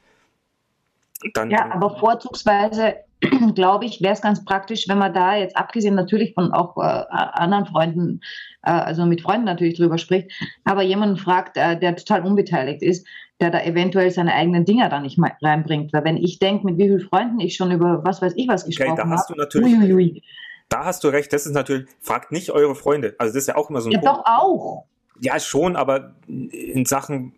Dann, 1.34 1.50
Ja, 1.50 1.70
aber 1.70 1.98
vorzugsweise, 1.98 2.96
glaube 3.54 3.84
ich, 3.84 4.00
wäre 4.00 4.14
es 4.14 4.22
ganz 4.22 4.44
praktisch, 4.44 4.88
wenn 4.88 4.98
man 4.98 5.12
da 5.12 5.36
jetzt 5.36 5.56
abgesehen 5.56 5.94
natürlich 5.94 6.34
von 6.34 6.52
auch 6.52 6.76
äh, 6.78 6.80
anderen 6.80 7.66
Freunden, 7.66 8.20
äh, 8.62 8.70
also 8.70 9.04
mit 9.04 9.20
Freunden 9.20 9.44
natürlich 9.44 9.76
drüber 9.76 9.98
spricht, 9.98 10.32
aber 10.64 10.82
jemanden 10.82 11.16
fragt, 11.16 11.56
äh, 11.58 11.78
der 11.78 11.96
total 11.96 12.24
unbeteiligt 12.24 12.82
ist, 12.82 13.06
der 13.40 13.50
da 13.50 13.62
eventuell 13.62 14.10
seine 14.10 14.34
eigenen 14.34 14.64
Dinger 14.64 14.88
da 14.88 15.00
nicht 15.00 15.18
mal 15.18 15.32
reinbringt. 15.42 15.92
Weil 15.92 16.04
wenn 16.04 16.16
ich 16.16 16.38
denke, 16.38 16.66
mit 16.66 16.78
wie 16.78 16.84
vielen 16.84 17.00
Freunden 17.00 17.40
ich 17.40 17.56
schon 17.56 17.70
über 17.70 18.04
was 18.04 18.20
weiß 18.20 18.34
ich 18.36 18.48
was 18.48 18.62
okay, 18.62 18.70
gesprochen 18.70 18.96
da 18.96 19.02
habe. 19.04 19.12
hast 19.12 19.30
du 19.30 19.34
natürlich, 19.34 19.74
Uiuiui. 19.74 20.22
Da 20.70 20.86
hast 20.86 21.04
du 21.04 21.08
recht, 21.08 21.32
das 21.34 21.44
ist 21.44 21.52
natürlich, 21.52 21.86
fragt 22.00 22.32
nicht 22.32 22.50
eure 22.50 22.74
Freunde. 22.74 23.14
Also 23.18 23.34
das 23.34 23.42
ist 23.42 23.48
ja 23.48 23.56
auch 23.56 23.68
immer 23.68 23.82
so 23.82 23.90
ein 23.90 23.92
Ja, 23.92 24.00
Punkt. 24.00 24.16
doch 24.16 24.24
auch. 24.26 24.84
Ja, 25.20 25.38
schon, 25.38 25.76
aber 25.76 26.14
in 26.26 26.86
Sachen, 26.86 27.34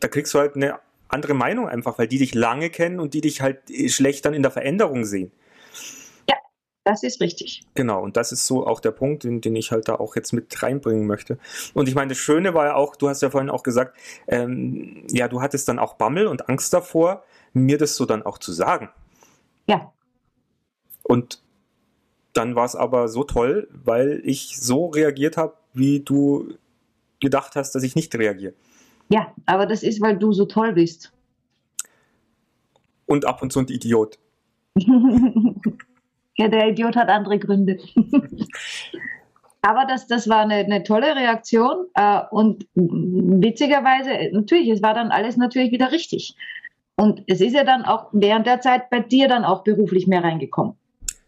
da 0.00 0.08
kriegst 0.08 0.34
du 0.34 0.40
halt 0.40 0.56
eine 0.56 0.80
andere 1.08 1.34
Meinung 1.34 1.68
einfach, 1.68 1.98
weil 1.98 2.08
die 2.08 2.18
dich 2.18 2.34
lange 2.34 2.70
kennen 2.70 2.98
und 2.98 3.14
die 3.14 3.20
dich 3.20 3.40
halt 3.40 3.60
schlecht 3.86 4.24
dann 4.24 4.34
in 4.34 4.42
der 4.42 4.50
Veränderung 4.50 5.04
sehen. 5.04 5.30
Das 6.84 7.04
ist 7.04 7.20
richtig. 7.20 7.62
Genau, 7.74 8.02
und 8.02 8.16
das 8.16 8.32
ist 8.32 8.46
so 8.46 8.66
auch 8.66 8.80
der 8.80 8.90
Punkt, 8.90 9.22
den, 9.22 9.40
den 9.40 9.54
ich 9.54 9.70
halt 9.70 9.88
da 9.88 9.94
auch 9.94 10.16
jetzt 10.16 10.32
mit 10.32 10.62
reinbringen 10.62 11.06
möchte. 11.06 11.38
Und 11.74 11.88
ich 11.88 11.94
meine, 11.94 12.08
das 12.08 12.18
Schöne 12.18 12.54
war 12.54 12.66
ja 12.66 12.74
auch, 12.74 12.96
du 12.96 13.08
hast 13.08 13.22
ja 13.22 13.30
vorhin 13.30 13.50
auch 13.50 13.62
gesagt, 13.62 13.96
ähm, 14.26 15.06
ja, 15.08 15.28
du 15.28 15.40
hattest 15.40 15.68
dann 15.68 15.78
auch 15.78 15.94
Bammel 15.94 16.26
und 16.26 16.48
Angst 16.48 16.72
davor, 16.72 17.22
mir 17.52 17.78
das 17.78 17.94
so 17.94 18.04
dann 18.04 18.24
auch 18.24 18.38
zu 18.38 18.52
sagen. 18.52 18.90
Ja. 19.68 19.92
Und 21.04 21.41
dann 22.32 22.56
war 22.56 22.64
es 22.64 22.76
aber 22.76 23.08
so 23.08 23.24
toll, 23.24 23.68
weil 23.84 24.20
ich 24.24 24.58
so 24.58 24.86
reagiert 24.86 25.36
habe, 25.36 25.54
wie 25.74 26.00
du 26.00 26.54
gedacht 27.20 27.56
hast, 27.56 27.74
dass 27.74 27.82
ich 27.82 27.94
nicht 27.94 28.14
reagiere. 28.14 28.54
Ja, 29.08 29.32
aber 29.46 29.66
das 29.66 29.82
ist, 29.82 30.00
weil 30.00 30.18
du 30.18 30.32
so 30.32 30.46
toll 30.46 30.72
bist. 30.72 31.12
Und 33.06 33.26
ab 33.26 33.42
und 33.42 33.52
zu 33.52 33.60
ein 33.60 33.68
Idiot. 33.68 34.18
ja, 36.36 36.48
der 36.48 36.68
Idiot 36.68 36.96
hat 36.96 37.08
andere 37.08 37.38
Gründe. 37.38 37.78
Aber 39.64 39.84
das, 39.86 40.08
das 40.08 40.28
war 40.28 40.40
eine, 40.40 40.56
eine 40.56 40.82
tolle 40.82 41.14
Reaktion 41.14 41.86
äh, 41.94 42.20
und 42.32 42.66
witzigerweise, 42.74 44.10
natürlich, 44.32 44.68
es 44.68 44.82
war 44.82 44.92
dann 44.92 45.12
alles 45.12 45.36
natürlich 45.36 45.70
wieder 45.70 45.92
richtig. 45.92 46.34
Und 46.96 47.22
es 47.28 47.40
ist 47.40 47.54
ja 47.54 47.62
dann 47.62 47.84
auch 47.84 48.08
während 48.12 48.46
der 48.46 48.60
Zeit 48.60 48.90
bei 48.90 48.98
dir 48.98 49.28
dann 49.28 49.44
auch 49.44 49.62
beruflich 49.62 50.08
mehr 50.08 50.24
reingekommen. 50.24 50.74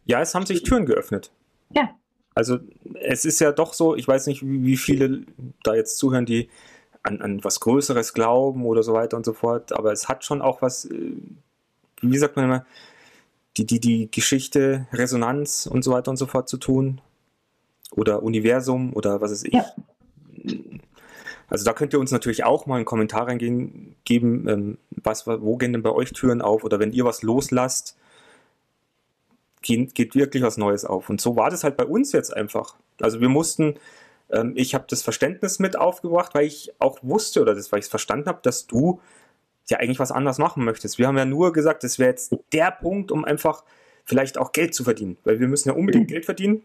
Ja, 0.04 0.20
es 0.20 0.34
haben 0.34 0.46
sich 0.46 0.62
Türen 0.62 0.86
geöffnet. 0.86 1.32
Ja. 1.70 1.94
Also 2.34 2.58
es 3.00 3.24
ist 3.24 3.40
ja 3.40 3.52
doch 3.52 3.74
so, 3.74 3.94
ich 3.94 4.06
weiß 4.06 4.26
nicht, 4.26 4.42
wie 4.44 4.76
viele 4.76 5.22
da 5.62 5.74
jetzt 5.74 5.98
zuhören, 5.98 6.26
die 6.26 6.48
an, 7.02 7.20
an 7.20 7.44
was 7.44 7.60
Größeres 7.60 8.12
glauben 8.12 8.64
oder 8.64 8.82
so 8.82 8.92
weiter 8.92 9.16
und 9.16 9.24
so 9.24 9.32
fort, 9.32 9.72
aber 9.72 9.92
es 9.92 10.08
hat 10.08 10.24
schon 10.24 10.42
auch 10.42 10.62
was, 10.62 10.86
äh, 10.86 11.12
wie 12.00 12.18
sagt 12.18 12.36
man 12.36 12.46
immer, 12.46 12.66
die, 13.56 13.66
die, 13.66 13.78
die 13.78 14.10
Geschichte, 14.10 14.86
Resonanz 14.92 15.66
und 15.66 15.84
so 15.84 15.92
weiter 15.92 16.10
und 16.10 16.16
so 16.16 16.26
fort 16.26 16.48
zu 16.48 16.56
tun. 16.56 17.00
Oder 17.92 18.24
Universum 18.24 18.92
oder 18.92 19.20
was 19.20 19.30
weiß 19.30 19.44
ich. 19.44 19.52
Ja. 19.52 19.66
Also 21.48 21.64
da 21.64 21.72
könnt 21.72 21.92
ihr 21.92 22.00
uns 22.00 22.10
natürlich 22.10 22.42
auch 22.42 22.66
mal 22.66 22.76
einen 22.76 22.84
Kommentar 22.84 23.28
reingeben, 23.28 23.94
geben, 24.04 24.48
ähm, 24.48 24.78
was, 24.90 25.28
wo 25.28 25.56
gehen 25.56 25.72
denn 25.72 25.82
bei 25.82 25.92
euch 25.92 26.12
Türen 26.12 26.42
auf 26.42 26.64
oder 26.64 26.80
wenn 26.80 26.92
ihr 26.92 27.04
was 27.04 27.22
loslasst, 27.22 27.96
geht, 29.64 29.94
geht 29.94 30.14
wirklich 30.14 30.42
was 30.42 30.56
Neues 30.56 30.84
auf. 30.84 31.10
Und 31.10 31.20
so 31.20 31.34
war 31.34 31.50
das 31.50 31.64
halt 31.64 31.76
bei 31.76 31.84
uns 31.84 32.12
jetzt 32.12 32.34
einfach. 32.36 32.76
Also 33.00 33.20
wir 33.20 33.28
mussten, 33.28 33.74
ähm, 34.30 34.52
ich 34.54 34.74
habe 34.74 34.84
das 34.88 35.02
Verständnis 35.02 35.58
mit 35.58 35.76
aufgebracht, 35.76 36.34
weil 36.34 36.46
ich 36.46 36.72
auch 36.78 36.98
wusste 37.02 37.42
oder 37.42 37.54
das, 37.54 37.72
weil 37.72 37.80
ich 37.80 37.86
es 37.86 37.90
verstanden 37.90 38.28
habe, 38.28 38.40
dass 38.42 38.66
du 38.66 39.00
ja 39.68 39.78
eigentlich 39.78 39.98
was 39.98 40.12
anderes 40.12 40.38
machen 40.38 40.64
möchtest. 40.64 40.98
Wir 40.98 41.08
haben 41.08 41.16
ja 41.16 41.24
nur 41.24 41.52
gesagt, 41.52 41.82
das 41.82 41.98
wäre 41.98 42.10
jetzt 42.10 42.36
der 42.52 42.70
Punkt, 42.70 43.10
um 43.10 43.24
einfach 43.24 43.64
vielleicht 44.04 44.36
auch 44.38 44.52
Geld 44.52 44.74
zu 44.74 44.84
verdienen, 44.84 45.16
weil 45.24 45.40
wir 45.40 45.48
müssen 45.48 45.70
ja 45.70 45.74
unbedingt 45.74 46.08
Geld 46.08 46.26
verdienen. 46.26 46.62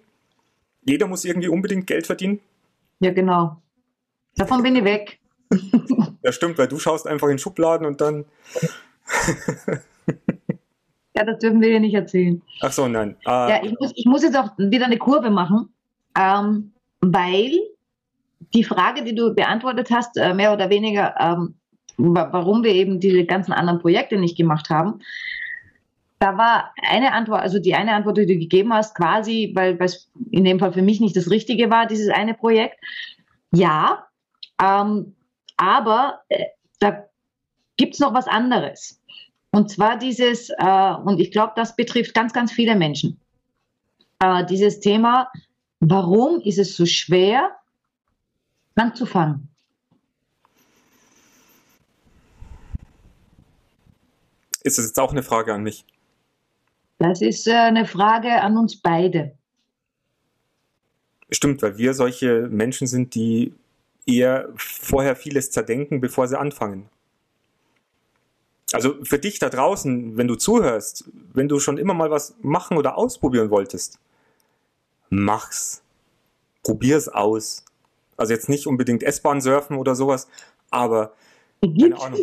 Jeder 0.83 1.07
muss 1.07 1.23
irgendwie 1.23 1.47
unbedingt 1.47 1.87
Geld 1.87 2.05
verdienen. 2.05 2.41
Ja, 2.99 3.11
genau. 3.11 3.61
Davon 4.35 4.61
bin 4.61 4.75
ich 4.75 4.83
weg. 4.83 5.19
Ja, 6.21 6.33
stimmt, 6.33 6.57
weil 6.57 6.67
du 6.67 6.79
schaust 6.79 7.07
einfach 7.07 7.29
in 7.29 7.39
Schubladen 7.39 7.87
und 7.87 8.01
dann. 8.01 8.25
Ja, 11.19 11.25
das 11.25 11.39
dürfen 11.39 11.59
wir 11.59 11.67
hier 11.67 11.81
nicht 11.81 11.93
erzählen. 11.95 12.41
Ach 12.61 12.71
so, 12.71 12.87
nein. 12.87 13.17
Äh, 13.25 13.29
Ja, 13.49 13.59
ich 13.61 13.77
muss, 13.77 13.91
ich 13.93 14.05
muss 14.05 14.23
jetzt 14.23 14.37
auch 14.37 14.51
wieder 14.57 14.85
eine 14.85 14.97
Kurve 14.97 15.29
machen, 15.29 15.67
ähm, 16.17 16.71
weil 17.01 17.51
die 18.53 18.63
Frage, 18.63 19.03
die 19.03 19.13
du 19.13 19.35
beantwortet 19.35 19.89
hast, 19.91 20.15
äh, 20.15 20.33
mehr 20.33 20.53
oder 20.53 20.69
weniger, 20.69 21.13
ähm, 21.19 21.55
wa- 21.97 22.29
warum 22.31 22.63
wir 22.63 22.73
eben 22.73 23.01
diese 23.01 23.25
ganzen 23.25 23.51
anderen 23.51 23.79
Projekte 23.81 24.17
nicht 24.17 24.37
gemacht 24.37 24.69
haben, 24.69 25.01
da 26.19 26.37
war 26.37 26.73
eine 26.89 27.11
Antwort, 27.11 27.41
also 27.41 27.59
die 27.59 27.75
eine 27.75 27.93
Antwort, 27.93 28.17
die 28.17 28.25
du 28.25 28.37
gegeben 28.37 28.73
hast, 28.73 28.95
quasi, 28.95 29.51
weil 29.55 29.77
es 29.81 30.09
in 30.31 30.45
dem 30.45 30.59
Fall 30.59 30.71
für 30.71 30.81
mich 30.81 31.01
nicht 31.01 31.17
das 31.17 31.29
Richtige 31.29 31.69
war, 31.69 31.85
dieses 31.85 32.09
eine 32.09 32.33
Projekt. 32.33 32.77
Ja, 33.51 34.05
ähm, 34.61 35.15
aber 35.57 36.21
äh, 36.29 36.45
da 36.79 37.03
gibt 37.75 37.95
es 37.95 37.99
noch 37.99 38.13
was 38.13 38.27
anderes. 38.27 38.98
Und 39.51 39.69
zwar 39.71 39.97
dieses, 39.97 40.49
äh, 40.49 40.93
und 41.03 41.19
ich 41.19 41.31
glaube, 41.31 41.53
das 41.55 41.75
betrifft 41.75 42.13
ganz, 42.13 42.33
ganz 42.33 42.51
viele 42.51 42.75
Menschen. 42.75 43.19
Äh, 44.19 44.45
dieses 44.45 44.79
Thema, 44.79 45.31
warum 45.79 46.39
ist 46.41 46.59
es 46.59 46.75
so 46.75 46.85
schwer, 46.85 47.51
anzufangen? 48.75 49.49
ist 54.69 54.77
das 54.77 54.85
jetzt 54.85 54.99
auch 54.99 55.11
eine 55.11 55.23
Frage 55.23 55.53
an 55.53 55.63
mich? 55.63 55.85
Das 56.97 57.21
ist 57.21 57.47
äh, 57.47 57.53
eine 57.53 57.85
Frage 57.85 58.41
an 58.41 58.57
uns 58.57 58.79
beide. 58.81 59.33
Stimmt, 61.31 61.61
weil 61.61 61.77
wir 61.77 61.93
solche 61.93 62.47
Menschen 62.49 62.87
sind, 62.87 63.15
die 63.15 63.53
eher 64.05 64.49
vorher 64.55 65.15
vieles 65.15 65.51
zerdenken, 65.51 66.01
bevor 66.01 66.27
sie 66.27 66.37
anfangen. 66.37 66.89
Also 68.71 69.03
für 69.03 69.17
dich 69.17 69.39
da 69.39 69.49
draußen, 69.49 70.17
wenn 70.17 70.27
du 70.27 70.35
zuhörst, 70.35 71.09
wenn 71.33 71.47
du 71.47 71.59
schon 71.59 71.77
immer 71.77 71.93
mal 71.93 72.11
was 72.11 72.35
machen 72.41 72.77
oder 72.77 72.97
ausprobieren 72.97 73.49
wolltest, 73.49 73.99
mach's. 75.09 75.81
Probier's 76.63 77.07
aus. 77.07 77.65
Also 78.17 78.33
jetzt 78.33 78.49
nicht 78.49 78.67
unbedingt 78.67 79.01
S-Bahn 79.01 79.41
surfen 79.41 79.77
oder 79.77 79.95
sowas, 79.95 80.27
aber 80.69 81.13
keine 81.61 81.99
Ahnung. 81.99 82.19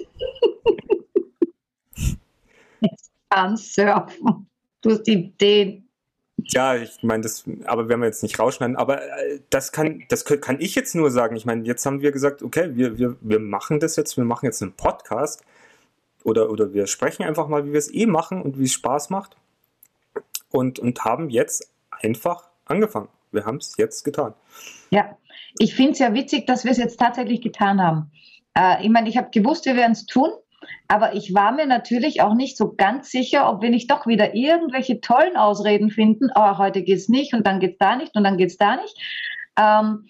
An 3.31 3.57
Surfen. 3.57 4.47
Du 4.83 4.91
hast 4.91 5.09
Ideen. 5.09 5.89
Ja, 6.39 6.77
ich 6.77 7.03
meine, 7.03 7.23
das, 7.23 7.45
aber 7.65 7.89
werden 7.89 8.01
wir 8.01 8.07
jetzt 8.07 8.23
nicht 8.23 8.39
rausschneiden. 8.39 8.77
Aber 8.77 9.03
äh, 9.03 9.41
das 9.51 9.73
kann, 9.73 10.05
das 10.09 10.25
kann 10.25 10.61
ich 10.61 10.75
jetzt 10.75 10.95
nur 10.95 11.11
sagen. 11.11 11.35
Ich 11.35 11.45
meine, 11.45 11.65
jetzt 11.65 11.85
haben 11.87 12.03
wir 12.03 12.13
gesagt, 12.13 12.43
okay, 12.43 12.71
wir, 12.75 12.99
wir, 12.99 13.17
wir 13.21 13.41
machen 13.41 13.81
das 13.81 13.97
jetzt, 13.97 14.17
wir 14.17 14.25
machen 14.25 14.47
jetzt 14.47 14.63
einen 14.63 14.73
Podcast 14.73 15.43
oder, 16.27 16.51
oder 16.51 16.73
wir 16.75 16.87
sprechen 16.87 17.23
einfach 17.23 17.47
mal, 17.49 17.65
wie 17.65 17.73
wir 17.73 17.79
es 17.79 17.93
eh 17.93 18.07
machen 18.07 18.43
und 18.43 18.59
wie 18.59 18.65
es 18.65 18.73
Spaß 18.73 19.11
macht. 19.11 19.37
Und, 20.51 20.79
und 20.79 21.05
haben 21.05 21.31
jetzt 21.31 21.73
einfach 21.91 22.49
angefangen. 22.65 23.09
Wir 23.31 23.45
haben 23.45 23.59
es 23.59 23.77
jetzt 23.77 24.05
getan. 24.05 24.35
Ja, 24.91 25.17
ich 25.59 25.75
finde 25.75 25.93
es 25.93 25.99
ja 25.99 26.15
witzig, 26.15 26.47
dass 26.47 26.65
wir 26.65 26.73
es 26.73 26.79
jetzt 26.79 26.99
tatsächlich 26.99 27.43
getan 27.43 27.81
haben. 27.81 28.11
Äh, 28.55 28.85
ich 28.85 28.91
meine, 28.91 29.09
ich 29.09 29.17
habe 29.17 29.31
gewusst, 29.31 29.67
wir 29.67 29.77
werden 29.77 29.93
es 29.93 30.07
tun, 30.07 30.31
aber 30.89 31.15
ich 31.15 31.35
war 31.35 31.53
mir 31.53 31.67
natürlich 31.67 32.23
auch 32.23 32.35
nicht 32.35 32.57
so 32.57 32.75
ganz 32.75 33.11
sicher, 33.11 33.49
ob 33.49 33.63
wir 33.63 33.71
nicht 33.71 33.91
doch 33.91 34.07
wieder 34.07 34.35
irgendwelche 34.35 35.01
tollen 35.01 35.37
Ausreden 35.37 35.91
finden, 35.91 36.31
oh, 36.35 36.59
heute 36.59 36.81
es 36.81 37.09
nicht 37.09 37.35
und 37.35 37.47
dann 37.47 37.61
geht 37.61 37.73
es 37.73 37.79
da 37.79 37.97
nicht 37.97 38.17
und 38.17 38.25
dann 38.25 38.37
geht 38.37 38.51
es 38.51 38.57
da 38.57 38.77
nicht. 38.77 38.97
Ähm, 39.59 40.07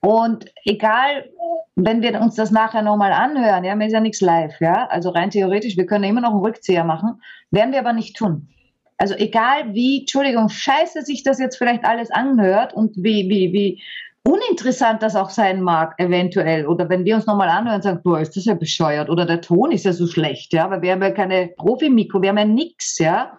und 0.00 0.46
egal, 0.64 1.28
wenn 1.76 2.02
wir 2.02 2.20
uns 2.20 2.34
das 2.34 2.50
nachher 2.50 2.82
nochmal 2.82 3.12
anhören, 3.12 3.64
ja, 3.64 3.74
mir 3.74 3.86
ist 3.86 3.92
ja 3.92 4.00
nichts 4.00 4.20
live, 4.20 4.58
ja, 4.60 4.86
also 4.88 5.10
rein 5.10 5.30
theoretisch, 5.30 5.76
wir 5.76 5.86
können 5.86 6.04
immer 6.04 6.20
noch 6.22 6.30
einen 6.30 6.40
Rückzieher 6.40 6.84
machen, 6.84 7.20
werden 7.50 7.72
wir 7.72 7.80
aber 7.80 7.92
nicht 7.92 8.16
tun. 8.16 8.48
Also 8.96 9.14
egal 9.14 9.72
wie, 9.74 10.00
Entschuldigung, 10.00 10.48
scheiße 10.48 11.02
sich 11.02 11.22
das 11.22 11.38
jetzt 11.38 11.56
vielleicht 11.56 11.84
alles 11.84 12.10
anhört 12.10 12.74
und 12.74 12.96
wie, 12.96 13.28
wie, 13.30 13.52
wie 13.52 13.82
uninteressant 14.22 15.02
das 15.02 15.16
auch 15.16 15.30
sein 15.30 15.62
mag, 15.62 15.94
eventuell. 15.98 16.66
Oder 16.66 16.88
wenn 16.88 17.04
wir 17.04 17.16
uns 17.16 17.26
nochmal 17.26 17.48
anhören 17.48 17.76
und 17.76 17.82
sagen, 17.82 18.02
boah, 18.02 18.20
ist 18.20 18.36
das 18.36 18.44
ja 18.44 18.54
bescheuert 18.54 19.08
oder 19.08 19.24
der 19.24 19.40
Ton 19.40 19.72
ist 19.72 19.84
ja 19.84 19.92
so 19.92 20.06
schlecht, 20.06 20.52
ja, 20.52 20.70
weil 20.70 20.82
wir 20.82 20.92
haben 20.92 21.02
ja 21.02 21.10
keine 21.10 21.48
Profi-Mikro, 21.56 22.20
wir 22.20 22.28
haben 22.30 22.38
ja 22.38 22.44
nichts, 22.44 22.98
ja. 22.98 23.38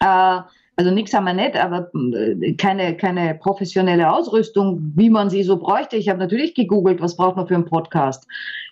Äh, 0.00 0.40
also 0.78 0.90
nichts 0.90 1.14
haben 1.14 1.24
wir 1.24 1.32
nicht, 1.32 1.56
aber 1.56 1.90
äh, 1.94 2.52
keine, 2.54 2.96
keine 2.98 3.34
professionelle 3.34 4.12
Ausrüstung, 4.12 4.92
wie 4.94 5.08
man 5.08 5.30
sie 5.30 5.42
so 5.42 5.56
bräuchte. 5.56 5.96
Ich 5.96 6.10
habe 6.10 6.18
natürlich 6.18 6.54
gegoogelt, 6.54 7.00
was 7.00 7.16
braucht 7.16 7.36
man 7.36 7.46
für 7.46 7.54
einen 7.54 7.64
Podcast. 7.64 8.26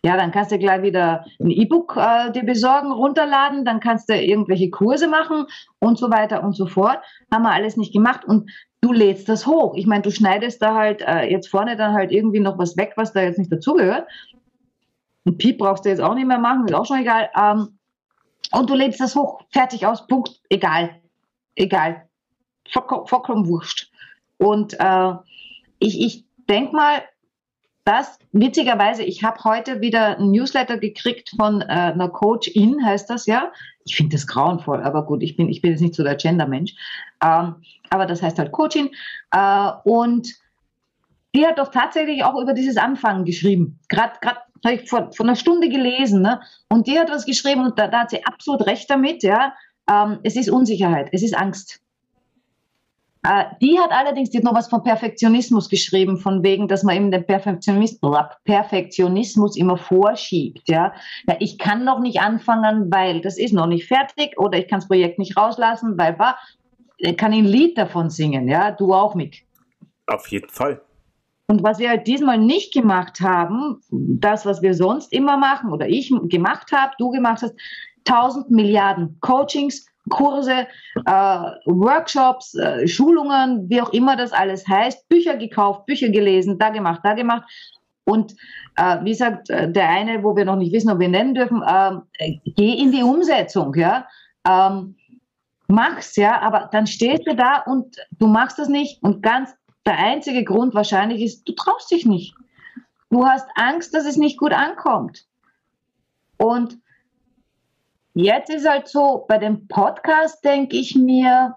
Ja, 0.04 0.18
dann 0.18 0.30
kannst 0.30 0.52
du 0.52 0.58
gleich 0.58 0.82
wieder 0.82 1.24
ein 1.40 1.48
E-Book 1.48 1.96
äh, 1.96 2.30
dir 2.30 2.44
besorgen, 2.44 2.92
runterladen, 2.92 3.64
dann 3.64 3.80
kannst 3.80 4.10
du 4.10 4.14
irgendwelche 4.14 4.68
Kurse 4.68 5.08
machen 5.08 5.46
und 5.78 5.96
so 5.96 6.10
weiter 6.10 6.44
und 6.44 6.52
so 6.52 6.66
fort. 6.66 6.98
Haben 7.32 7.44
wir 7.44 7.52
alles 7.52 7.78
nicht 7.78 7.94
gemacht 7.94 8.22
und 8.26 8.50
du 8.82 8.92
lädst 8.92 9.30
das 9.30 9.46
hoch. 9.46 9.74
Ich 9.74 9.86
meine, 9.86 10.02
du 10.02 10.10
schneidest 10.10 10.60
da 10.60 10.74
halt 10.74 11.00
äh, 11.00 11.30
jetzt 11.30 11.48
vorne 11.48 11.74
dann 11.78 11.94
halt 11.94 12.12
irgendwie 12.12 12.40
noch 12.40 12.58
was 12.58 12.76
weg, 12.76 12.92
was 12.96 13.14
da 13.14 13.22
jetzt 13.22 13.38
nicht 13.38 13.50
dazugehört. 13.50 14.06
Ein 15.24 15.38
Piep 15.38 15.56
brauchst 15.56 15.86
du 15.86 15.88
jetzt 15.88 16.02
auch 16.02 16.14
nicht 16.14 16.26
mehr 16.26 16.38
machen, 16.38 16.66
ist 16.66 16.74
auch 16.74 16.84
schon 16.84 17.00
egal. 17.00 17.30
Ähm, 17.34 17.78
und 18.52 18.68
du 18.68 18.74
lädst 18.74 19.00
das 19.00 19.16
hoch, 19.16 19.40
fertig 19.50 19.86
aus, 19.86 20.06
Punkt, 20.06 20.42
egal 20.50 20.90
egal. 21.56 22.08
Vollkommen 22.70 23.46
wurscht. 23.46 23.90
Und 24.38 24.74
äh, 24.78 25.12
ich, 25.78 26.00
ich 26.00 26.24
denke 26.48 26.74
mal, 26.74 27.02
dass 27.84 28.18
witzigerweise, 28.32 29.02
ich 29.02 29.22
habe 29.22 29.44
heute 29.44 29.82
wieder 29.82 30.18
ein 30.18 30.30
Newsletter 30.30 30.78
gekriegt 30.78 31.30
von 31.36 31.60
äh, 31.60 31.64
einer 31.64 32.08
Coach-In, 32.08 32.84
heißt 32.84 33.10
das 33.10 33.26
ja. 33.26 33.52
Ich 33.84 33.96
finde 33.96 34.16
das 34.16 34.26
grauenvoll, 34.26 34.82
aber 34.82 35.04
gut, 35.04 35.22
ich 35.22 35.36
bin, 35.36 35.50
ich 35.50 35.60
bin 35.60 35.72
jetzt 35.72 35.80
nicht 35.80 35.94
so 35.94 36.02
der 36.02 36.16
Gender-Mensch. 36.16 36.74
Ähm, 37.22 37.56
aber 37.90 38.06
das 38.06 38.22
heißt 38.22 38.38
halt 38.38 38.52
Coaching. 38.52 38.90
Äh, 39.32 39.70
und 39.84 40.28
die 41.34 41.46
hat 41.46 41.58
doch 41.58 41.70
tatsächlich 41.70 42.24
auch 42.24 42.40
über 42.40 42.54
dieses 42.54 42.78
Anfangen 42.78 43.26
geschrieben. 43.26 43.78
Gerade 43.90 44.14
ich 44.72 44.88
vor, 44.88 45.12
vor 45.12 45.26
einer 45.26 45.36
Stunde 45.36 45.68
gelesen. 45.68 46.22
Ne? 46.22 46.40
Und 46.70 46.86
die 46.86 46.98
hat 46.98 47.10
was 47.10 47.26
geschrieben 47.26 47.64
und 47.64 47.78
da, 47.78 47.88
da 47.88 48.00
hat 48.00 48.10
sie 48.10 48.24
absolut 48.24 48.66
recht 48.66 48.88
damit. 48.88 49.22
Ja, 49.22 49.52
ähm, 49.90 50.18
es 50.22 50.36
ist 50.36 50.50
Unsicherheit, 50.50 51.08
es 51.12 51.22
ist 51.22 51.36
Angst. 51.36 51.80
Äh, 53.24 53.44
die 53.62 53.78
hat 53.78 53.90
allerdings 53.90 54.30
die 54.30 54.38
hat 54.38 54.44
noch 54.44 54.54
was 54.54 54.68
von 54.68 54.82
Perfektionismus 54.82 55.68
geschrieben, 55.70 56.18
von 56.18 56.42
wegen, 56.42 56.68
dass 56.68 56.82
man 56.82 56.96
eben 56.96 57.10
den 57.10 57.24
Perfektionismus, 57.24 58.16
Perfektionismus 58.44 59.56
immer 59.56 59.78
vorschiebt. 59.78 60.68
Ja? 60.68 60.92
ja, 61.26 61.36
ich 61.40 61.58
kann 61.58 61.84
noch 61.84 62.00
nicht 62.00 62.20
anfangen, 62.20 62.92
weil 62.92 63.22
das 63.22 63.38
ist 63.38 63.52
noch 63.52 63.66
nicht 63.66 63.88
fertig 63.88 64.38
oder 64.38 64.58
ich 64.58 64.68
kann 64.68 64.80
das 64.80 64.88
Projekt 64.88 65.18
nicht 65.18 65.36
rauslassen, 65.36 65.96
weil 65.96 66.18
war, 66.18 66.38
ich 66.98 67.16
kann 67.16 67.32
ein 67.32 67.46
Lied 67.46 67.78
davon 67.78 68.10
singen, 68.10 68.46
ja, 68.46 68.70
du 68.70 68.92
auch 68.92 69.14
mit. 69.14 69.36
Auf 70.06 70.28
jeden 70.28 70.50
Fall. 70.50 70.82
Und 71.46 71.62
was 71.62 71.78
wir 71.78 71.90
halt 71.90 72.06
diesmal 72.06 72.38
nicht 72.38 72.72
gemacht 72.72 73.20
haben, 73.20 73.80
das, 73.90 74.46
was 74.46 74.62
wir 74.62 74.74
sonst 74.74 75.12
immer 75.12 75.36
machen 75.36 75.72
oder 75.72 75.88
ich 75.88 76.12
gemacht 76.24 76.72
habe, 76.72 76.92
du 76.98 77.10
gemacht 77.10 77.42
hast, 77.42 77.54
1000 78.06 78.50
Milliarden 78.50 79.18
Coachings, 79.20 79.86
Kurse, 80.10 80.66
äh, 81.06 81.10
Workshops, 81.64 82.54
äh, 82.54 82.86
Schulungen, 82.86 83.68
wie 83.70 83.80
auch 83.80 83.92
immer 83.92 84.16
das 84.16 84.32
alles 84.32 84.66
heißt, 84.68 85.08
Bücher 85.08 85.36
gekauft, 85.36 85.86
Bücher 85.86 86.10
gelesen, 86.10 86.58
da 86.58 86.68
gemacht, 86.70 87.00
da 87.02 87.14
gemacht. 87.14 87.44
Und 88.04 88.34
äh, 88.76 89.02
wie 89.02 89.14
sagt 89.14 89.48
äh, 89.48 89.70
der 89.70 89.88
eine, 89.88 90.22
wo 90.22 90.36
wir 90.36 90.44
noch 90.44 90.56
nicht 90.56 90.72
wissen, 90.72 90.90
ob 90.90 90.98
wir 90.98 91.08
nennen 91.08 91.34
dürfen, 91.34 91.62
äh, 91.62 92.32
geh 92.44 92.74
in 92.74 92.92
die 92.92 93.02
Umsetzung, 93.02 93.74
ja. 93.74 94.06
Ähm, 94.46 94.96
mach's, 95.68 96.16
ja, 96.16 96.40
aber 96.42 96.68
dann 96.70 96.86
stehst 96.86 97.26
du 97.26 97.34
da 97.34 97.62
und 97.66 97.96
du 98.18 98.26
machst 98.26 98.58
das 98.58 98.68
nicht 98.68 99.02
und 99.02 99.22
ganz 99.22 99.54
der 99.86 99.98
einzige 99.98 100.44
Grund 100.44 100.74
wahrscheinlich 100.74 101.22
ist, 101.22 101.48
du 101.48 101.52
traust 101.54 101.90
dich 101.90 102.04
nicht. 102.04 102.34
Du 103.10 103.26
hast 103.26 103.48
Angst, 103.54 103.94
dass 103.94 104.06
es 104.06 104.16
nicht 104.16 104.38
gut 104.38 104.52
ankommt. 104.52 105.24
Und 106.36 106.78
Jetzt 108.14 108.50
ist 108.50 108.68
halt 108.68 108.88
so, 108.88 109.24
bei 109.28 109.38
dem 109.38 109.66
Podcast 109.66 110.44
denke 110.44 110.76
ich 110.76 110.94
mir, 110.94 111.56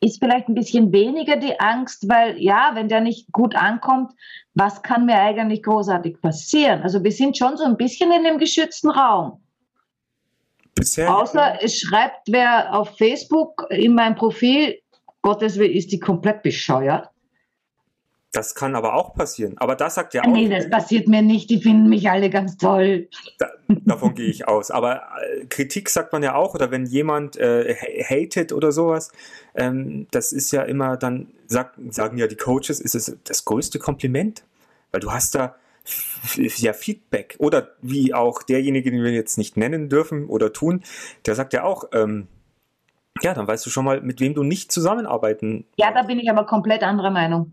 ist 0.00 0.18
vielleicht 0.18 0.48
ein 0.48 0.54
bisschen 0.54 0.92
weniger 0.92 1.36
die 1.36 1.58
Angst, 1.58 2.08
weil 2.08 2.38
ja, 2.38 2.72
wenn 2.74 2.88
der 2.88 3.00
nicht 3.00 3.32
gut 3.32 3.54
ankommt, 3.54 4.12
was 4.54 4.82
kann 4.82 5.06
mir 5.06 5.18
eigentlich 5.18 5.62
großartig 5.62 6.20
passieren? 6.20 6.82
Also 6.82 7.02
wir 7.02 7.12
sind 7.12 7.38
schon 7.38 7.56
so 7.56 7.64
ein 7.64 7.76
bisschen 7.76 8.12
in 8.12 8.24
dem 8.24 8.38
geschützten 8.38 8.90
Raum. 8.90 9.40
Bisher 10.74 11.16
Außer 11.16 11.62
es 11.62 11.78
schreibt 11.78 12.28
wer 12.28 12.74
auf 12.74 12.96
Facebook 12.98 13.66
in 13.70 13.94
meinem 13.94 14.16
Profil, 14.16 14.78
Gottes 15.22 15.58
Willen, 15.58 15.72
ist 15.72 15.90
die 15.92 16.00
komplett 16.00 16.42
bescheuert. 16.42 17.08
Das 18.32 18.54
kann 18.54 18.76
aber 18.76 18.94
auch 18.94 19.14
passieren. 19.14 19.56
Aber 19.56 19.74
das 19.76 19.94
sagt 19.94 20.12
ja 20.12 20.22
auch. 20.22 20.26
Nee, 20.26 20.48
das 20.48 20.68
passiert 20.68 21.08
mir 21.08 21.22
nicht. 21.22 21.48
Die 21.48 21.60
finden 21.60 21.88
mich 21.88 22.10
alle 22.10 22.28
ganz 22.28 22.58
toll. 22.58 23.08
Da, 23.38 23.48
davon 23.68 24.14
gehe 24.14 24.28
ich 24.28 24.48
aus. 24.48 24.70
Aber 24.70 25.02
äh, 25.20 25.46
Kritik 25.46 25.88
sagt 25.88 26.12
man 26.12 26.22
ja 26.22 26.34
auch, 26.34 26.54
oder 26.54 26.70
wenn 26.70 26.86
jemand 26.86 27.36
äh, 27.36 27.74
hatet 28.04 28.52
oder 28.52 28.72
sowas, 28.72 29.12
ähm, 29.54 30.06
das 30.10 30.32
ist 30.32 30.50
ja 30.52 30.62
immer 30.62 30.96
dann, 30.96 31.28
sag, 31.46 31.74
sagen 31.90 32.18
ja 32.18 32.26
die 32.26 32.36
Coaches, 32.36 32.80
ist 32.80 32.94
es 32.94 33.16
das 33.24 33.44
größte 33.44 33.78
Kompliment. 33.78 34.44
Weil 34.92 35.00
du 35.00 35.12
hast 35.12 35.34
da 35.34 35.56
ja 36.36 36.72
Feedback. 36.72 37.36
Oder 37.38 37.70
wie 37.82 38.14
auch 38.14 38.42
derjenige, 38.42 38.90
den 38.90 39.02
wir 39.02 39.12
jetzt 39.12 39.38
nicht 39.38 39.56
nennen 39.56 39.88
dürfen 39.88 40.26
oder 40.26 40.52
tun, 40.52 40.82
der 41.26 41.34
sagt 41.34 41.52
ja 41.52 41.64
auch, 41.64 41.84
ähm, 41.92 42.28
ja, 43.22 43.34
dann 43.34 43.46
weißt 43.46 43.64
du 43.64 43.70
schon 43.70 43.84
mal, 43.84 44.00
mit 44.00 44.20
wem 44.20 44.34
du 44.34 44.42
nicht 44.42 44.70
zusammenarbeiten. 44.70 45.64
Ja, 45.76 45.92
da 45.92 46.02
bin 46.02 46.18
ich 46.18 46.30
aber 46.30 46.44
komplett 46.44 46.82
anderer 46.82 47.10
Meinung. 47.10 47.52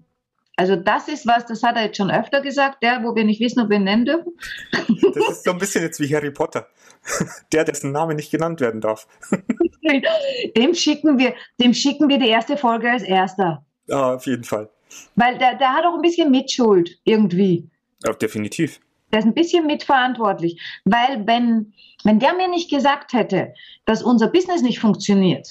Also 0.56 0.76
das 0.76 1.08
ist 1.08 1.26
was, 1.26 1.46
das 1.48 1.64
hat 1.64 1.76
er 1.78 1.86
jetzt 1.86 1.98
schon 1.98 2.12
öfter 2.12 2.42
gesagt, 2.42 2.84
der, 2.84 3.04
wo 3.04 3.16
wir 3.16 3.24
nicht 3.24 3.40
wissen, 3.40 3.60
ob 3.62 3.70
wir 3.70 3.78
ihn 3.78 3.86
nennen 3.86 4.06
dürfen. 4.06 4.34
Das 4.72 5.30
ist 5.30 5.44
so 5.44 5.52
ein 5.52 5.58
bisschen 5.58 5.82
jetzt 5.82 6.00
wie 6.00 6.14
Harry 6.14 6.32
Potter. 6.32 6.68
Der, 7.52 7.64
dessen 7.66 7.92
Name 7.92 8.16
nicht 8.16 8.32
genannt 8.32 8.62
werden 8.62 8.80
darf. 8.80 9.08
Dem 10.58 10.74
schicken 10.74 11.18
wir, 11.18 11.34
dem 11.60 11.74
schicken 11.74 12.08
wir 12.08 12.18
die 12.18 12.30
erste 12.30 12.56
Folge 12.56 12.90
als 12.90 13.04
erster. 13.04 13.66
Ja, 13.88 14.16
auf 14.16 14.26
jeden 14.26 14.46
Fall. 14.46 14.70
Weil 15.16 15.38
der, 15.38 15.56
der 15.56 15.74
hat 15.74 15.86
auch 15.86 15.96
ein 15.96 16.02
bisschen 16.02 16.32
Mitschuld, 16.32 16.98
irgendwie. 17.04 17.70
Ja, 18.06 18.14
definitiv. 18.14 18.80
Der 19.12 19.20
ist 19.20 19.26
ein 19.26 19.34
bisschen 19.34 19.66
mitverantwortlich. 19.68 20.62
Weil 20.86 21.28
wenn, 21.28 21.74
wenn 22.04 22.20
der 22.20 22.34
mir 22.34 22.48
nicht 22.48 22.70
gesagt 22.70 23.14
hätte, 23.14 23.54
dass 23.86 24.02
unser 24.02 24.28
Business 24.28 24.62
nicht 24.62 24.80
funktioniert, 24.80 25.50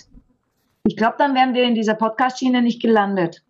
ich 0.85 0.97
glaube, 0.97 1.17
dann 1.19 1.35
wären 1.35 1.55
wir 1.55 1.65
in 1.65 1.75
dieser 1.75 1.95
Podcast-Schiene 1.95 2.63
nicht 2.63 2.81
gelandet. 2.81 3.43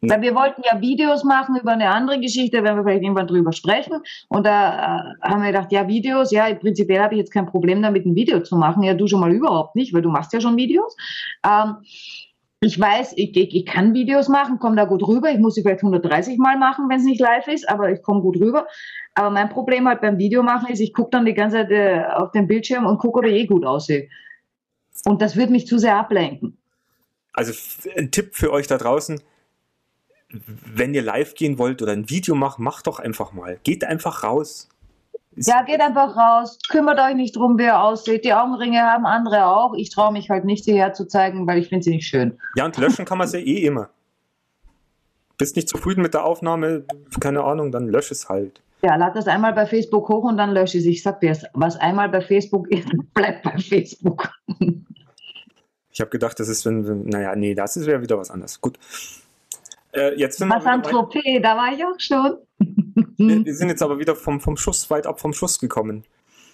Weil 0.00 0.22
wir 0.22 0.34
wollten 0.34 0.62
ja 0.64 0.80
Videos 0.80 1.24
machen 1.24 1.56
über 1.56 1.72
eine 1.72 1.90
andere 1.90 2.20
Geschichte, 2.20 2.62
wenn 2.62 2.76
wir 2.76 2.84
vielleicht 2.84 3.02
irgendwann 3.02 3.26
drüber 3.26 3.52
sprechen. 3.52 4.00
Und 4.28 4.46
da 4.46 5.14
äh, 5.22 5.28
haben 5.28 5.42
wir 5.42 5.50
gedacht, 5.50 5.72
ja, 5.72 5.88
Videos, 5.88 6.30
ja, 6.30 6.54
prinzipiell 6.54 7.00
habe 7.00 7.14
ich 7.14 7.18
jetzt 7.18 7.32
kein 7.32 7.46
Problem 7.46 7.82
damit, 7.82 8.06
ein 8.06 8.14
Video 8.14 8.40
zu 8.40 8.56
machen. 8.56 8.84
Ja, 8.84 8.94
du 8.94 9.08
schon 9.08 9.20
mal 9.20 9.32
überhaupt 9.32 9.74
nicht, 9.74 9.92
weil 9.92 10.02
du 10.02 10.10
machst 10.10 10.32
ja 10.32 10.40
schon 10.40 10.56
Videos. 10.56 10.96
Ähm, 11.44 11.78
ich 12.60 12.78
weiß, 12.78 13.12
ich, 13.16 13.36
ich, 13.36 13.54
ich 13.54 13.66
kann 13.66 13.94
Videos 13.94 14.28
machen, 14.28 14.58
komme 14.58 14.76
da 14.76 14.84
gut 14.84 15.06
rüber. 15.06 15.30
Ich 15.30 15.38
muss 15.38 15.54
sie 15.54 15.62
vielleicht 15.62 15.82
130 15.82 16.38
Mal 16.38 16.58
machen, 16.58 16.88
wenn 16.88 16.98
es 16.98 17.04
nicht 17.04 17.20
live 17.20 17.46
ist, 17.48 17.68
aber 17.68 17.90
ich 17.90 18.02
komme 18.02 18.20
gut 18.20 18.40
rüber. 18.40 18.66
Aber 19.14 19.30
mein 19.30 19.48
Problem 19.48 19.86
halt 19.88 20.00
beim 20.00 20.18
Videomachen 20.18 20.68
ist, 20.68 20.80
ich 20.80 20.92
gucke 20.92 21.10
dann 21.10 21.24
die 21.24 21.34
ganze 21.34 21.58
Zeit 21.58 21.70
äh, 21.70 22.04
auf 22.14 22.32
den 22.32 22.46
Bildschirm 22.46 22.86
und 22.86 22.98
gucke, 22.98 23.20
ob 23.20 23.26
ich 23.26 23.34
eh 23.34 23.46
gut 23.46 23.64
aussehe. 23.64 24.08
Und 25.04 25.22
das 25.22 25.36
wird 25.36 25.50
mich 25.50 25.66
zu 25.66 25.78
sehr 25.78 25.96
ablenken. 25.96 26.58
Also 27.32 27.52
ein 27.96 28.10
Tipp 28.10 28.34
für 28.34 28.52
euch 28.52 28.66
da 28.66 28.78
draußen, 28.78 29.20
wenn 30.30 30.94
ihr 30.94 31.02
live 31.02 31.34
gehen 31.34 31.58
wollt 31.58 31.80
oder 31.82 31.92
ein 31.92 32.10
Video 32.10 32.34
macht, 32.34 32.58
macht 32.58 32.86
doch 32.86 32.98
einfach 32.98 33.32
mal. 33.32 33.58
Geht 33.62 33.84
einfach 33.84 34.22
raus. 34.24 34.68
ja, 35.36 35.62
geht 35.62 35.80
einfach 35.80 36.16
raus. 36.16 36.58
Kümmert 36.68 37.00
euch 37.00 37.14
nicht 37.14 37.36
drum, 37.36 37.58
wie 37.58 37.64
ihr 37.64 37.80
aussieht. 37.80 38.24
Die 38.24 38.34
Augenringe 38.34 38.80
haben 38.80 39.06
andere 39.06 39.46
auch. 39.46 39.74
Ich 39.74 39.90
traue 39.90 40.12
mich 40.12 40.28
halt 40.30 40.44
nicht, 40.44 40.64
sie 40.64 40.74
herzuzeigen, 40.74 41.46
weil 41.46 41.58
ich 41.58 41.68
finde 41.68 41.84
sie 41.84 41.94
nicht 41.94 42.06
schön. 42.06 42.38
Ja, 42.56 42.64
und 42.66 42.76
löschen 42.76 43.04
kann 43.04 43.18
man 43.18 43.28
sie 43.28 43.38
eh 43.38 43.64
immer. 43.64 43.90
Bist 45.38 45.56
nicht 45.56 45.68
zufrieden 45.68 46.02
mit 46.02 46.14
der 46.14 46.24
Aufnahme, 46.24 46.84
keine 47.20 47.44
Ahnung, 47.44 47.70
dann 47.70 47.88
lösch 47.88 48.10
es 48.10 48.28
halt. 48.28 48.60
Ja, 48.82 48.96
lad 48.96 49.16
das 49.16 49.26
einmal 49.26 49.52
bei 49.54 49.66
Facebook 49.66 50.08
hoch 50.08 50.24
und 50.24 50.36
dann 50.36 50.52
lösche 50.52 50.78
es. 50.78 50.84
Ich 50.84 51.02
sag 51.02 51.20
dir, 51.20 51.36
was 51.54 51.76
einmal 51.76 52.08
bei 52.08 52.20
Facebook 52.20 52.68
ist, 52.70 52.88
bleibt 53.14 53.42
bei 53.42 53.56
Facebook. 53.58 54.30
Ich 55.90 56.00
habe 56.00 56.10
gedacht, 56.10 56.38
das 56.38 56.48
ist, 56.48 56.64
wenn, 56.66 56.86
wenn, 56.86 57.06
naja, 57.06 57.34
nee, 57.34 57.54
das 57.54 57.76
ist 57.76 57.86
ja 57.86 58.00
wieder 58.00 58.18
was 58.18 58.30
anderes. 58.30 58.60
Gut. 58.60 58.78
Äh, 59.92 60.18
jetzt 60.18 60.38
sind 60.38 60.48
Trophäe, 60.82 61.40
da 61.40 61.56
war 61.56 61.72
ich 61.72 61.84
auch 61.84 61.98
schon. 61.98 62.38
wir, 63.16 63.44
wir 63.44 63.54
sind 63.54 63.68
jetzt 63.68 63.82
aber 63.82 63.98
wieder 63.98 64.14
vom, 64.14 64.40
vom 64.40 64.56
Schuss, 64.56 64.90
weit 64.90 65.06
ab 65.06 65.20
vom 65.20 65.32
Schuss 65.32 65.58
gekommen. 65.58 66.04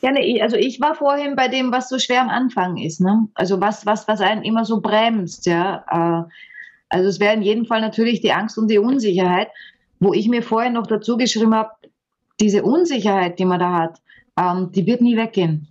Ja, 0.02 0.12
nee, 0.12 0.40
also 0.42 0.56
ich 0.56 0.80
war 0.80 0.94
vorhin 0.94 1.34
bei 1.34 1.48
dem, 1.48 1.72
was 1.72 1.88
so 1.88 1.98
schwer 1.98 2.20
am 2.20 2.28
Anfang 2.28 2.76
ist, 2.76 3.00
ne? 3.00 3.26
Also 3.34 3.60
was, 3.60 3.86
was, 3.86 4.06
was 4.06 4.20
einen 4.20 4.42
immer 4.42 4.64
so 4.64 4.80
bremst, 4.80 5.46
ja. 5.46 5.84
Äh, 5.90 6.30
Also 6.90 7.08
es 7.08 7.18
wäre 7.18 7.34
in 7.34 7.42
jedem 7.42 7.64
Fall 7.64 7.80
natürlich 7.80 8.20
die 8.20 8.32
Angst 8.32 8.58
und 8.58 8.68
die 8.68 8.78
Unsicherheit, 8.78 9.48
wo 10.00 10.12
ich 10.12 10.28
mir 10.28 10.42
vorher 10.42 10.70
noch 10.70 10.86
dazu 10.86 11.16
geschrieben 11.16 11.54
habe, 11.54 11.70
diese 12.38 12.62
Unsicherheit, 12.62 13.38
die 13.38 13.46
man 13.46 13.60
da 13.60 13.72
hat, 13.72 14.02
ähm, 14.38 14.70
die 14.72 14.86
wird 14.86 15.00
nie 15.00 15.16
weggehen. 15.16 15.68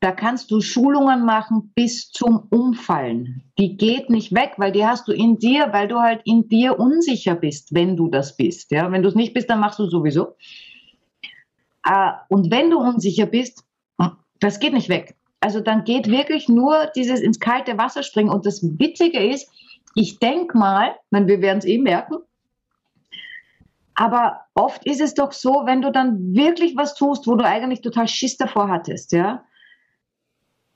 Da 0.00 0.12
kannst 0.12 0.50
du 0.50 0.60
Schulungen 0.60 1.24
machen 1.24 1.72
bis 1.74 2.10
zum 2.10 2.46
Umfallen. 2.50 3.42
Die 3.58 3.76
geht 3.76 4.10
nicht 4.10 4.32
weg, 4.32 4.52
weil 4.56 4.70
die 4.70 4.86
hast 4.86 5.08
du 5.08 5.12
in 5.12 5.38
dir, 5.38 5.72
weil 5.72 5.88
du 5.88 5.98
halt 5.98 6.20
in 6.24 6.48
dir 6.48 6.78
unsicher 6.78 7.34
bist, 7.34 7.74
wenn 7.74 7.96
du 7.96 8.08
das 8.08 8.36
bist. 8.36 8.70
Ja? 8.70 8.92
Wenn 8.92 9.02
du 9.02 9.08
es 9.08 9.16
nicht 9.16 9.34
bist, 9.34 9.50
dann 9.50 9.58
machst 9.58 9.78
du 9.80 9.86
sowieso. 9.86 10.36
Äh, 11.84 12.12
und 12.28 12.50
wenn 12.50 12.70
du 12.70 12.78
unsicher 12.78 13.26
bist, 13.26 13.64
das 14.38 14.60
geht 14.60 14.72
nicht 14.72 14.88
weg. 14.88 15.16
Also 15.40 15.60
dann 15.60 15.84
geht 15.84 16.08
wirklich 16.08 16.48
nur 16.48 16.90
dieses 16.94 17.20
ins 17.20 17.40
kalte 17.40 17.76
Wasser 17.76 18.04
springen. 18.04 18.30
Und 18.30 18.46
das 18.46 18.62
Witzige 18.62 19.18
ist, 19.18 19.50
ich 19.94 20.20
denke 20.20 20.56
mal, 20.56 20.94
wir 21.10 21.40
werden 21.40 21.58
es 21.58 21.64
eh 21.64 21.78
merken, 21.78 22.18
aber 24.00 24.42
oft 24.54 24.86
ist 24.86 25.00
es 25.00 25.14
doch 25.14 25.32
so, 25.32 25.62
wenn 25.64 25.82
du 25.82 25.90
dann 25.90 26.32
wirklich 26.32 26.76
was 26.76 26.94
tust, 26.94 27.26
wo 27.26 27.34
du 27.34 27.44
eigentlich 27.44 27.80
total 27.80 28.06
Schiss 28.06 28.36
davor 28.36 28.68
hattest, 28.68 29.10
ja, 29.10 29.42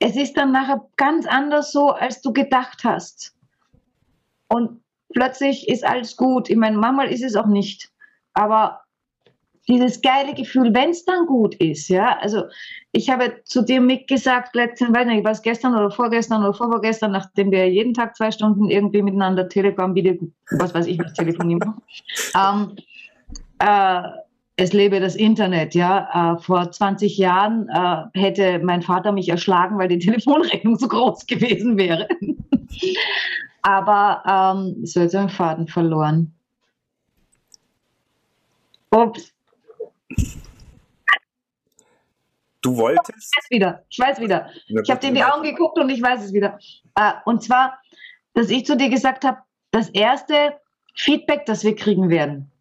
es 0.03 0.17
ist 0.17 0.35
dann 0.35 0.51
nachher 0.51 0.85
ganz 0.97 1.25
anders 1.25 1.71
so, 1.71 1.91
als 1.91 2.21
du 2.21 2.33
gedacht 2.33 2.83
hast. 2.83 3.33
Und 4.49 4.81
plötzlich 5.13 5.69
ist 5.69 5.85
alles 5.85 6.17
gut. 6.17 6.49
Ich 6.49 6.57
meine, 6.57 6.77
manchmal 6.77 7.09
ist 7.09 7.23
es 7.23 7.37
auch 7.37 7.45
nicht. 7.45 7.89
Aber 8.33 8.81
dieses 9.69 10.01
geile 10.01 10.33
Gefühl, 10.33 10.73
wenn 10.73 10.89
es 10.89 11.05
dann 11.05 11.25
gut 11.25 11.55
ist, 11.55 11.87
ja, 11.87 12.17
also 12.19 12.43
ich 12.91 13.09
habe 13.09 13.43
zu 13.45 13.61
dir 13.61 13.79
mitgesagt, 13.79 14.53
letzten, 14.55 14.93
weiß 14.93 15.07
nicht, 15.07 15.23
was 15.23 15.41
gestern 15.41 15.73
oder 15.73 15.89
vorgestern 15.89 16.43
oder 16.43 16.53
vorvorgestern, 16.53 17.13
nachdem 17.13 17.51
wir 17.51 17.69
jeden 17.69 17.93
Tag 17.93 18.17
zwei 18.17 18.29
Stunden 18.29 18.69
irgendwie 18.69 19.01
miteinander 19.01 19.47
Telegram, 19.47 19.95
Video, 19.95 20.17
was 20.59 20.73
weiß 20.73 20.87
ich, 20.87 20.99
was 20.99 21.13
telefonieren, 21.13 21.75
ähm, 22.35 22.75
äh, 23.59 24.01
es 24.55 24.73
lebe 24.73 24.99
das 24.99 25.15
Internet, 25.15 25.75
ja. 25.75 26.35
Äh, 26.35 26.39
vor 26.41 26.71
20 26.71 27.17
Jahren 27.17 27.67
äh, 27.69 28.19
hätte 28.19 28.59
mein 28.59 28.81
Vater 28.81 29.11
mich 29.11 29.29
erschlagen, 29.29 29.77
weil 29.77 29.87
die 29.87 29.99
Telefonrechnung 30.05 30.77
so 30.77 30.87
groß 30.87 31.25
gewesen 31.25 31.77
wäre. 31.77 32.07
Aber 33.61 34.55
ähm, 34.55 34.85
so 34.85 34.99
jetzt 34.99 35.15
einen 35.15 35.29
Faden 35.29 35.67
verloren. 35.67 36.33
Ups, 38.91 39.33
Du 42.63 42.77
wolltest. 42.77 43.09
ich 43.09 43.15
weiß 43.15 43.49
wieder, 43.49 43.83
ich 43.89 43.99
weiß 43.99 44.19
wieder. 44.21 44.49
Ich 44.67 44.89
habe 44.89 44.99
dir 45.01 45.09
in 45.09 45.15
die 45.15 45.23
Augen 45.23 45.43
geguckt 45.43 45.77
und 45.77 45.89
ich 45.89 46.01
weiß 46.01 46.23
es 46.23 46.33
wieder. 46.33 46.57
Äh, 46.95 47.11
und 47.25 47.43
zwar, 47.43 47.77
dass 48.33 48.49
ich 48.49 48.65
zu 48.65 48.77
dir 48.77 48.89
gesagt 48.89 49.25
habe, 49.25 49.39
das 49.71 49.89
erste 49.89 50.55
Feedback, 50.95 51.45
das 51.45 51.65
wir 51.65 51.75
kriegen 51.75 52.09
werden. 52.09 52.52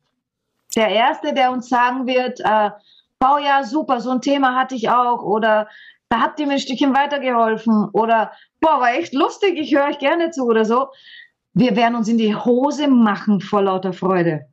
Der 0.77 0.89
erste, 0.89 1.35
der 1.35 1.53
uns 1.53 1.69
sagen 1.69 2.07
wird, 2.07 2.41
äh, 2.41 2.71
oh 3.23 3.39
ja, 3.39 3.63
super, 3.65 4.01
so 4.01 4.11
ein 4.11 4.21
Thema 4.21 4.55
hatte 4.55 4.75
ich 4.75 4.89
auch. 4.89 5.23
Oder 5.23 5.69
da 6.09 6.21
habt 6.21 6.41
ihr 6.41 6.47
mir 6.47 6.55
ein 6.55 6.59
Stückchen 6.59 6.95
weitergeholfen. 6.95 7.89
Oder 7.93 8.33
boah, 8.61 8.81
war 8.81 8.95
echt 8.95 9.15
lustig, 9.15 9.59
ich 9.59 9.75
höre 9.75 9.87
euch 9.87 9.99
gerne 9.99 10.31
zu 10.31 10.45
oder 10.45 10.65
so. 10.65 10.89
Wir 11.55 11.77
werden 11.77 11.97
uns 11.97 12.09
in 12.09 12.19
die 12.19 12.35
Hose 12.35 12.89
machen 12.89 13.41
vor 13.41 13.63
lauter 13.63 13.93
Freude. 13.93 14.47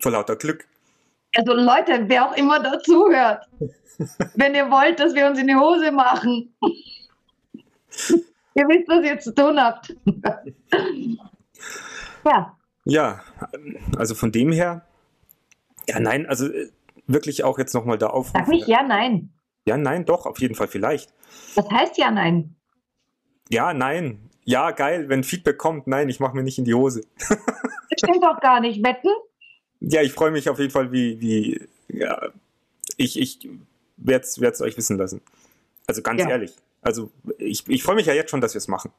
Vor 0.00 0.12
lauter 0.12 0.36
Glück. 0.36 0.66
Also 1.36 1.52
Leute, 1.52 2.08
wer 2.08 2.26
auch 2.26 2.36
immer 2.36 2.60
dazuhört, 2.60 3.46
wenn 4.34 4.54
ihr 4.54 4.70
wollt, 4.70 4.98
dass 4.98 5.14
wir 5.14 5.26
uns 5.26 5.38
in 5.38 5.46
die 5.46 5.54
Hose 5.54 5.92
machen, 5.92 6.52
ihr 8.54 8.68
wisst, 8.68 8.88
was 8.88 9.04
ihr 9.04 9.18
zu 9.20 9.34
tun 9.34 9.60
habt. 9.60 9.94
ja, 12.24 12.56
Ja, 12.84 13.20
also 13.96 14.14
von 14.14 14.32
dem 14.32 14.50
her. 14.52 14.84
Ja, 15.88 16.00
nein, 16.00 16.26
also 16.26 16.46
äh, 16.46 16.70
wirklich 17.06 17.44
auch 17.44 17.58
jetzt 17.58 17.74
nochmal 17.74 17.98
da 17.98 18.08
auf. 18.08 18.28
sag 18.32 18.48
nicht 18.48 18.68
ja, 18.68 18.82
nein. 18.82 19.32
Ja, 19.66 19.76
nein, 19.76 20.04
doch, 20.04 20.26
auf 20.26 20.40
jeden 20.40 20.54
Fall 20.54 20.68
vielleicht. 20.68 21.12
Was 21.54 21.68
heißt 21.70 21.98
ja, 21.98 22.10
nein? 22.10 22.56
Ja, 23.50 23.74
nein. 23.74 24.30
Ja, 24.44 24.70
geil, 24.70 25.08
wenn 25.08 25.22
Feedback 25.22 25.58
kommt, 25.58 25.86
nein, 25.86 26.08
ich 26.08 26.18
mache 26.20 26.34
mir 26.34 26.42
nicht 26.42 26.58
in 26.58 26.64
die 26.64 26.74
Hose. 26.74 27.02
Das 27.18 27.38
stimmt 27.98 28.22
doch 28.22 28.40
gar 28.40 28.60
nicht. 28.60 28.82
Wetten? 28.82 29.08
Ja, 29.80 30.02
ich 30.02 30.12
freue 30.12 30.30
mich 30.30 30.48
auf 30.48 30.58
jeden 30.58 30.70
Fall, 30.70 30.92
wie, 30.92 31.20
wie, 31.20 31.68
ja, 31.88 32.28
ich, 32.96 33.18
ich 33.18 33.48
werde 33.96 34.24
es 34.26 34.60
euch 34.60 34.76
wissen 34.76 34.96
lassen. 34.96 35.20
Also 35.86 36.02
ganz 36.02 36.20
Ja. 36.22 36.30
ehrlich. 36.30 36.54
Also 36.82 37.10
ich, 37.38 37.68
ich 37.68 37.82
freue 37.82 37.96
mich 37.96 38.06
ja 38.06 38.14
jetzt 38.14 38.30
schon, 38.30 38.40
dass 38.40 38.54
wir 38.54 38.58
es 38.58 38.68
machen. 38.68 38.90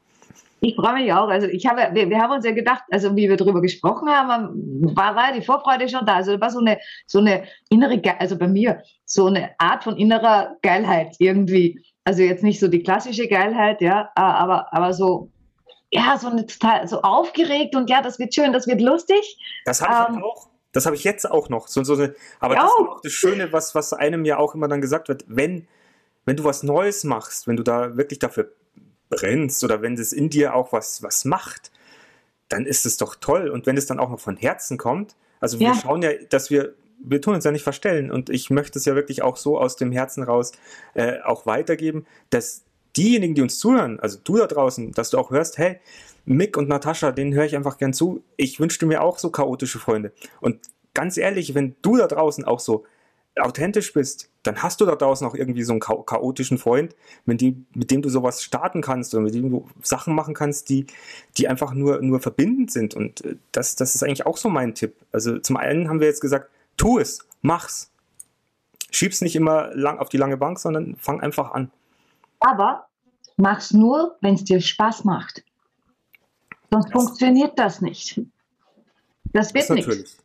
Ich 0.64 0.76
freue 0.76 0.94
mich 0.94 1.12
auch. 1.12 1.28
Also 1.28 1.48
ich 1.48 1.66
habe, 1.66 1.92
wir, 1.92 2.08
wir 2.08 2.18
haben 2.18 2.30
uns 2.32 2.44
ja 2.46 2.52
gedacht, 2.52 2.84
also 2.92 3.16
wie 3.16 3.28
wir 3.28 3.36
darüber 3.36 3.60
gesprochen 3.60 4.08
haben, 4.08 4.94
war, 4.96 5.16
war 5.16 5.32
die 5.32 5.42
Vorfreude 5.42 5.88
schon 5.88 6.06
da. 6.06 6.14
Also 6.14 6.40
war 6.40 6.50
so 6.50 6.60
eine, 6.60 6.78
so 7.06 7.18
eine 7.18 7.42
innere, 7.68 7.98
Ge- 7.98 8.14
also 8.16 8.38
bei 8.38 8.46
mir, 8.46 8.80
so 9.04 9.26
eine 9.26 9.50
Art 9.58 9.82
von 9.82 9.96
innerer 9.96 10.56
Geilheit 10.62 11.16
irgendwie. 11.18 11.84
Also 12.04 12.22
jetzt 12.22 12.44
nicht 12.44 12.60
so 12.60 12.68
die 12.68 12.84
klassische 12.84 13.26
Geilheit, 13.26 13.80
ja, 13.80 14.10
aber, 14.14 14.72
aber 14.72 14.92
so, 14.92 15.30
ja, 15.90 16.16
so 16.16 16.28
eine 16.28 16.46
total, 16.46 16.86
so 16.86 17.02
aufgeregt 17.02 17.74
und 17.74 17.90
ja, 17.90 18.00
das 18.00 18.20
wird 18.20 18.32
schön, 18.32 18.52
das 18.52 18.68
wird 18.68 18.80
lustig. 18.80 19.38
Das 19.64 19.82
habe 19.82 20.12
ich 20.12 20.16
Ähm. 20.16 20.22
auch. 20.22 20.46
Das 20.70 20.86
habe 20.86 20.94
ich 20.94 21.02
jetzt 21.02 21.28
auch 21.28 21.48
noch. 21.48 21.66
So, 21.66 21.82
so 21.82 21.94
eine, 21.94 22.14
aber 22.38 22.54
Ja. 22.54 22.62
das 22.62 22.70
ist 22.70 22.78
auch 22.78 23.00
das 23.02 23.12
Schöne, 23.12 23.52
was, 23.52 23.74
was 23.74 23.92
einem 23.92 24.24
ja 24.24 24.38
auch 24.38 24.54
immer 24.54 24.68
dann 24.68 24.80
gesagt 24.80 25.08
wird, 25.08 25.24
wenn, 25.26 25.66
wenn 26.24 26.36
du 26.36 26.44
was 26.44 26.62
Neues 26.62 27.02
machst, 27.02 27.48
wenn 27.48 27.56
du 27.56 27.64
da 27.64 27.96
wirklich 27.96 28.20
dafür 28.20 28.52
brennst 29.16 29.62
oder 29.64 29.82
wenn 29.82 29.94
es 29.94 30.12
in 30.12 30.30
dir 30.30 30.54
auch 30.54 30.72
was, 30.72 31.02
was 31.02 31.24
macht, 31.24 31.70
dann 32.48 32.66
ist 32.66 32.86
es 32.86 32.96
doch 32.96 33.14
toll. 33.16 33.48
Und 33.48 33.66
wenn 33.66 33.76
es 33.76 33.86
dann 33.86 33.98
auch 33.98 34.10
noch 34.10 34.20
von 34.20 34.36
Herzen 34.36 34.78
kommt, 34.78 35.14
also 35.40 35.58
wir 35.58 35.68
Ja. 35.68 35.74
schauen 35.74 36.02
ja, 36.02 36.10
dass 36.30 36.50
wir, 36.50 36.74
wir 37.02 37.20
tun 37.20 37.34
uns 37.34 37.44
ja 37.44 37.50
nicht 37.50 37.62
verstellen 37.64 38.10
und 38.10 38.30
ich 38.30 38.50
möchte 38.50 38.78
es 38.78 38.84
ja 38.84 38.94
wirklich 38.94 39.22
auch 39.22 39.36
so 39.36 39.58
aus 39.58 39.76
dem 39.76 39.92
Herzen 39.92 40.22
raus 40.22 40.52
äh, 40.94 41.20
auch 41.20 41.46
weitergeben, 41.46 42.06
dass 42.30 42.62
diejenigen, 42.96 43.34
die 43.34 43.42
uns 43.42 43.58
zuhören, 43.58 43.98
also 44.00 44.18
du 44.22 44.36
da 44.36 44.46
draußen, 44.46 44.92
dass 44.92 45.10
du 45.10 45.18
auch 45.18 45.30
hörst, 45.30 45.58
hey, 45.58 45.80
Mick 46.24 46.56
und 46.56 46.68
Natascha, 46.68 47.10
denen 47.10 47.34
höre 47.34 47.44
ich 47.44 47.56
einfach 47.56 47.78
gern 47.78 47.92
zu. 47.92 48.22
Ich 48.36 48.60
wünschte 48.60 48.86
mir 48.86 49.02
auch 49.02 49.18
so 49.18 49.30
chaotische 49.30 49.78
Freunde. 49.78 50.12
Und 50.40 50.60
ganz 50.94 51.16
ehrlich, 51.16 51.54
wenn 51.54 51.74
du 51.82 51.96
da 51.96 52.06
draußen 52.06 52.44
auch 52.44 52.60
so 52.60 52.84
authentisch 53.36 53.92
bist, 53.92 54.30
dann 54.42 54.62
hast 54.62 54.80
du 54.80 54.86
da 54.86 54.96
draußen 54.96 55.26
auch 55.26 55.34
irgendwie 55.34 55.62
so 55.62 55.72
einen 55.72 55.80
cha 55.80 55.94
chaotischen 56.04 56.58
Freund, 56.58 56.96
mit 57.26 57.40
dem, 57.40 57.66
mit 57.74 57.90
dem 57.90 58.02
du 58.02 58.08
sowas 58.08 58.42
starten 58.42 58.82
kannst 58.82 59.14
oder 59.14 59.22
mit 59.22 59.34
dem 59.34 59.50
du 59.50 59.68
Sachen 59.82 60.14
machen 60.14 60.34
kannst, 60.34 60.68
die, 60.68 60.86
die 61.38 61.46
einfach 61.48 61.74
nur, 61.74 62.02
nur 62.02 62.20
verbindend 62.20 62.70
sind. 62.72 62.94
Und 62.94 63.24
äh, 63.24 63.36
das, 63.52 63.76
das 63.76 63.94
ist 63.94 64.02
eigentlich 64.02 64.26
auch 64.26 64.36
so 64.36 64.48
mein 64.48 64.74
Tipp. 64.74 64.96
Also 65.12 65.38
zum 65.38 65.56
einen 65.56 65.88
haben 65.88 66.00
wir 66.00 66.08
jetzt 66.08 66.20
gesagt, 66.20 66.50
tu 66.76 66.98
es, 66.98 67.20
mach's. 67.40 67.90
Schieb's 68.90 69.20
nicht 69.20 69.36
immer 69.36 69.74
lang 69.74 69.98
auf 69.98 70.08
die 70.08 70.18
lange 70.18 70.36
Bank, 70.36 70.58
sondern 70.58 70.96
fang 70.96 71.20
einfach 71.20 71.52
an. 71.52 71.70
Aber 72.40 72.86
mach's 73.36 73.72
nur, 73.72 74.16
wenn 74.20 74.34
es 74.34 74.44
dir 74.44 74.60
Spaß 74.60 75.04
macht. 75.04 75.44
Sonst 76.70 76.86
Das- 76.86 76.92
funktioniert 76.92 77.58
das 77.58 77.80
nicht. 77.80 78.20
Das 79.32 79.54
wird 79.54 79.70
nichts. 79.70 80.18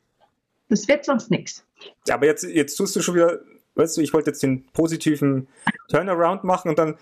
Das 0.69 0.87
wird 0.87 1.05
sonst 1.05 1.31
nichts. 1.31 1.63
Ja, 2.07 2.15
aber 2.15 2.25
jetzt, 2.25 2.43
jetzt 2.43 2.75
tust 2.75 2.95
du 2.95 3.01
schon 3.01 3.15
wieder, 3.15 3.39
weißt 3.77 3.97
du, 3.97 4.01
ich 4.01 4.13
wollte 4.13 4.31
jetzt 4.31 4.43
den 4.43 4.65
positiven 4.73 5.47
Turnaround 5.89 6.43
machen 6.43 6.69
und 6.69 6.79
dann. 6.79 6.95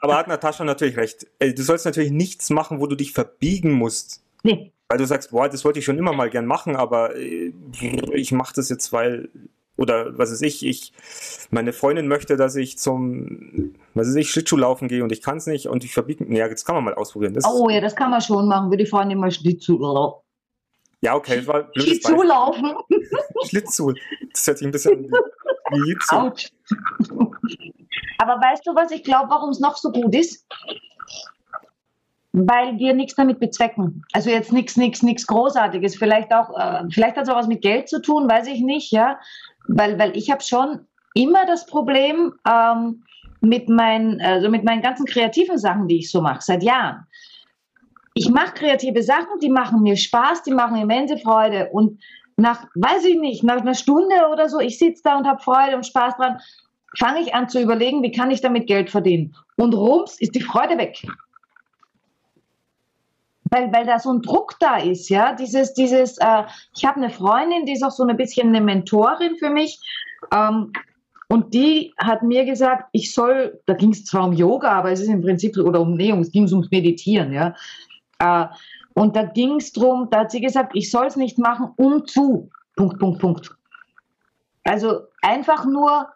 Aber 0.00 0.16
hat 0.16 0.28
Natascha 0.28 0.64
natürlich 0.64 0.96
recht. 0.96 1.26
Ey, 1.38 1.54
Du 1.54 1.62
sollst 1.62 1.84
natürlich 1.84 2.10
nichts 2.12 2.50
machen, 2.50 2.80
wo 2.80 2.86
du 2.86 2.96
dich 2.96 3.12
verbiegen 3.12 3.72
musst. 3.72 4.22
Nee, 4.44 4.72
Weil 4.88 4.98
du 4.98 5.06
sagst, 5.06 5.30
boah, 5.30 5.48
das 5.48 5.64
wollte 5.64 5.78
ich 5.78 5.84
schon 5.84 5.98
immer 5.98 6.12
mal 6.12 6.30
gern 6.30 6.46
machen, 6.46 6.74
aber 6.76 7.14
äh, 7.16 7.52
ich 8.12 8.32
mache 8.32 8.54
das 8.56 8.68
jetzt, 8.68 8.92
weil, 8.92 9.28
oder 9.76 10.18
was 10.18 10.32
weiß 10.32 10.42
ich, 10.42 10.66
ich, 10.66 10.92
meine 11.50 11.72
Freundin 11.72 12.08
möchte, 12.08 12.36
dass 12.36 12.56
ich 12.56 12.76
zum, 12.76 13.74
was 13.94 14.08
weiß 14.08 14.16
ich, 14.16 14.30
Schlittschuhlaufen 14.30 14.88
gehe 14.88 15.04
und 15.04 15.12
ich 15.12 15.22
kann 15.22 15.36
es 15.36 15.46
nicht 15.46 15.66
und 15.68 15.84
ich 15.84 15.94
verbiege, 15.94 16.26
ja, 16.34 16.48
das 16.48 16.64
kann 16.64 16.74
man 16.74 16.84
mal 16.84 16.94
ausprobieren. 16.94 17.34
Das, 17.34 17.44
Oh 17.46 17.68
ja, 17.70 17.80
das 17.80 17.94
kann 17.94 18.10
man 18.10 18.20
schon 18.20 18.48
machen, 18.48 18.70
würde 18.70 18.82
ich 18.82 18.90
vorhin 18.90 19.10
immer 19.12 19.30
Schlittschuh. 19.30 19.78
Ja, 21.02 21.16
okay, 21.16 21.38
das 21.38 21.46
war 21.48 21.64
blödes 21.64 21.84
Schlittschuh 21.84 22.10
Beispiel. 22.12 22.28
laufen. 22.28 22.74
Schlittschuh. 23.48 23.92
Das 24.32 24.46
hört 24.46 24.58
sich 24.58 24.66
ein 24.66 24.70
bisschen 24.70 25.10
wie. 25.72 25.96
Autsch. 26.10 26.50
Aber 28.18 28.40
weißt 28.40 28.64
du, 28.64 28.74
was 28.74 28.92
ich 28.92 29.02
glaube, 29.02 29.30
warum 29.30 29.50
es 29.50 29.58
noch 29.58 29.76
so 29.76 29.90
gut 29.90 30.14
ist? 30.14 30.46
Weil 32.32 32.78
wir 32.78 32.94
nichts 32.94 33.16
damit 33.16 33.40
bezwecken. 33.40 34.04
Also 34.12 34.30
jetzt 34.30 34.52
nichts, 34.52 34.76
nichts, 34.76 35.02
nichts 35.02 35.26
Großartiges. 35.26 35.96
Vielleicht 35.96 36.32
auch, 36.32 36.56
äh, 36.56 36.84
vielleicht 36.90 37.16
hat 37.16 37.24
es 37.24 37.28
auch 37.28 37.36
was 37.36 37.48
mit 37.48 37.62
Geld 37.62 37.88
zu 37.88 38.00
tun, 38.00 38.30
weiß 38.30 38.46
ich 38.46 38.60
nicht, 38.60 38.92
ja. 38.92 39.18
Weil, 39.66 39.98
weil 39.98 40.16
ich 40.16 40.30
habe 40.30 40.42
schon 40.42 40.86
immer 41.14 41.44
das 41.46 41.66
Problem 41.66 42.32
ähm, 42.48 43.02
mit 43.40 43.68
meinen, 43.68 44.20
also 44.20 44.48
mit 44.48 44.62
meinen 44.62 44.82
ganzen 44.82 45.04
kreativen 45.04 45.58
Sachen, 45.58 45.88
die 45.88 45.98
ich 45.98 46.10
so 46.10 46.20
mache, 46.20 46.42
seit 46.42 46.62
Jahren. 46.62 47.06
Ich 48.14 48.28
mache 48.30 48.54
kreative 48.54 49.02
Sachen, 49.02 49.38
die 49.40 49.48
machen 49.48 49.82
mir 49.82 49.96
Spaß, 49.96 50.42
die 50.42 50.52
machen 50.52 50.76
immense 50.76 51.16
Freude. 51.18 51.70
Und 51.72 52.00
nach, 52.36 52.66
weiß 52.74 53.04
ich 53.04 53.18
nicht, 53.18 53.42
nach 53.42 53.60
einer 53.60 53.74
Stunde 53.74 54.14
oder 54.30 54.48
so, 54.48 54.60
ich 54.60 54.78
sitze 54.78 55.02
da 55.04 55.16
und 55.16 55.26
habe 55.26 55.42
Freude 55.42 55.76
und 55.76 55.86
Spaß 55.86 56.16
dran, 56.16 56.38
fange 56.98 57.20
ich 57.20 57.34
an 57.34 57.48
zu 57.48 57.60
überlegen, 57.60 58.02
wie 58.02 58.12
kann 58.12 58.30
ich 58.30 58.40
damit 58.40 58.66
Geld 58.66 58.90
verdienen. 58.90 59.34
Und 59.56 59.74
rums 59.74 60.20
ist 60.20 60.34
die 60.34 60.42
Freude 60.42 60.76
weg. 60.78 61.02
Weil, 63.50 63.72
weil 63.72 63.84
da 63.86 63.98
so 63.98 64.12
ein 64.12 64.22
Druck 64.22 64.56
da 64.60 64.78
ist, 64.78 65.08
ja. 65.10 65.34
Dieses, 65.34 65.74
dieses, 65.74 66.18
äh, 66.18 66.44
ich 66.74 66.84
habe 66.84 66.96
eine 66.96 67.10
Freundin, 67.10 67.66
die 67.66 67.72
ist 67.72 67.82
auch 67.82 67.90
so 67.90 68.02
ein 68.02 68.16
bisschen 68.16 68.48
eine 68.48 68.60
Mentorin 68.60 69.36
für 69.36 69.50
mich. 69.50 69.78
Ähm, 70.32 70.72
und 71.28 71.54
die 71.54 71.94
hat 71.98 72.22
mir 72.22 72.44
gesagt, 72.44 72.88
ich 72.92 73.14
soll, 73.14 73.60
da 73.66 73.74
ging 73.74 73.92
es 73.92 74.04
zwar 74.04 74.24
um 74.24 74.34
Yoga, 74.34 74.70
aber 74.70 74.92
es 74.92 75.00
ist 75.00 75.08
im 75.08 75.22
Prinzip, 75.22 75.56
oder 75.56 75.80
um, 75.80 75.94
nee, 75.94 76.10
es 76.10 76.30
ging 76.30 76.46
ums 76.46 76.70
Meditieren, 76.70 77.32
ja. 77.32 77.54
Äh, 78.22 78.46
und 78.94 79.16
da 79.16 79.24
ging 79.24 79.56
es 79.56 79.72
darum, 79.72 80.08
da 80.10 80.20
hat 80.20 80.30
sie 80.30 80.40
gesagt, 80.40 80.72
ich 80.74 80.90
soll 80.90 81.06
es 81.06 81.16
nicht 81.16 81.38
machen, 81.38 81.70
um 81.76 82.06
zu. 82.06 82.50
Punkt, 82.76 82.98
Punkt, 82.98 83.20
Punkt. 83.20 83.50
Also 84.64 85.00
einfach 85.22 85.64
nur 85.64 86.08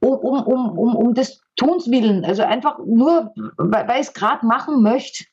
um, 0.00 0.18
um, 0.18 0.42
um, 0.42 0.78
um, 0.78 0.96
um 0.96 1.14
des 1.14 1.40
Tuns 1.56 1.90
willen. 1.90 2.24
Also 2.24 2.42
einfach 2.42 2.78
nur, 2.84 3.32
weil, 3.56 4.00
ich 4.00 4.08
es 4.08 4.12
gerade 4.14 4.44
machen 4.44 4.82
möchte. 4.82 5.24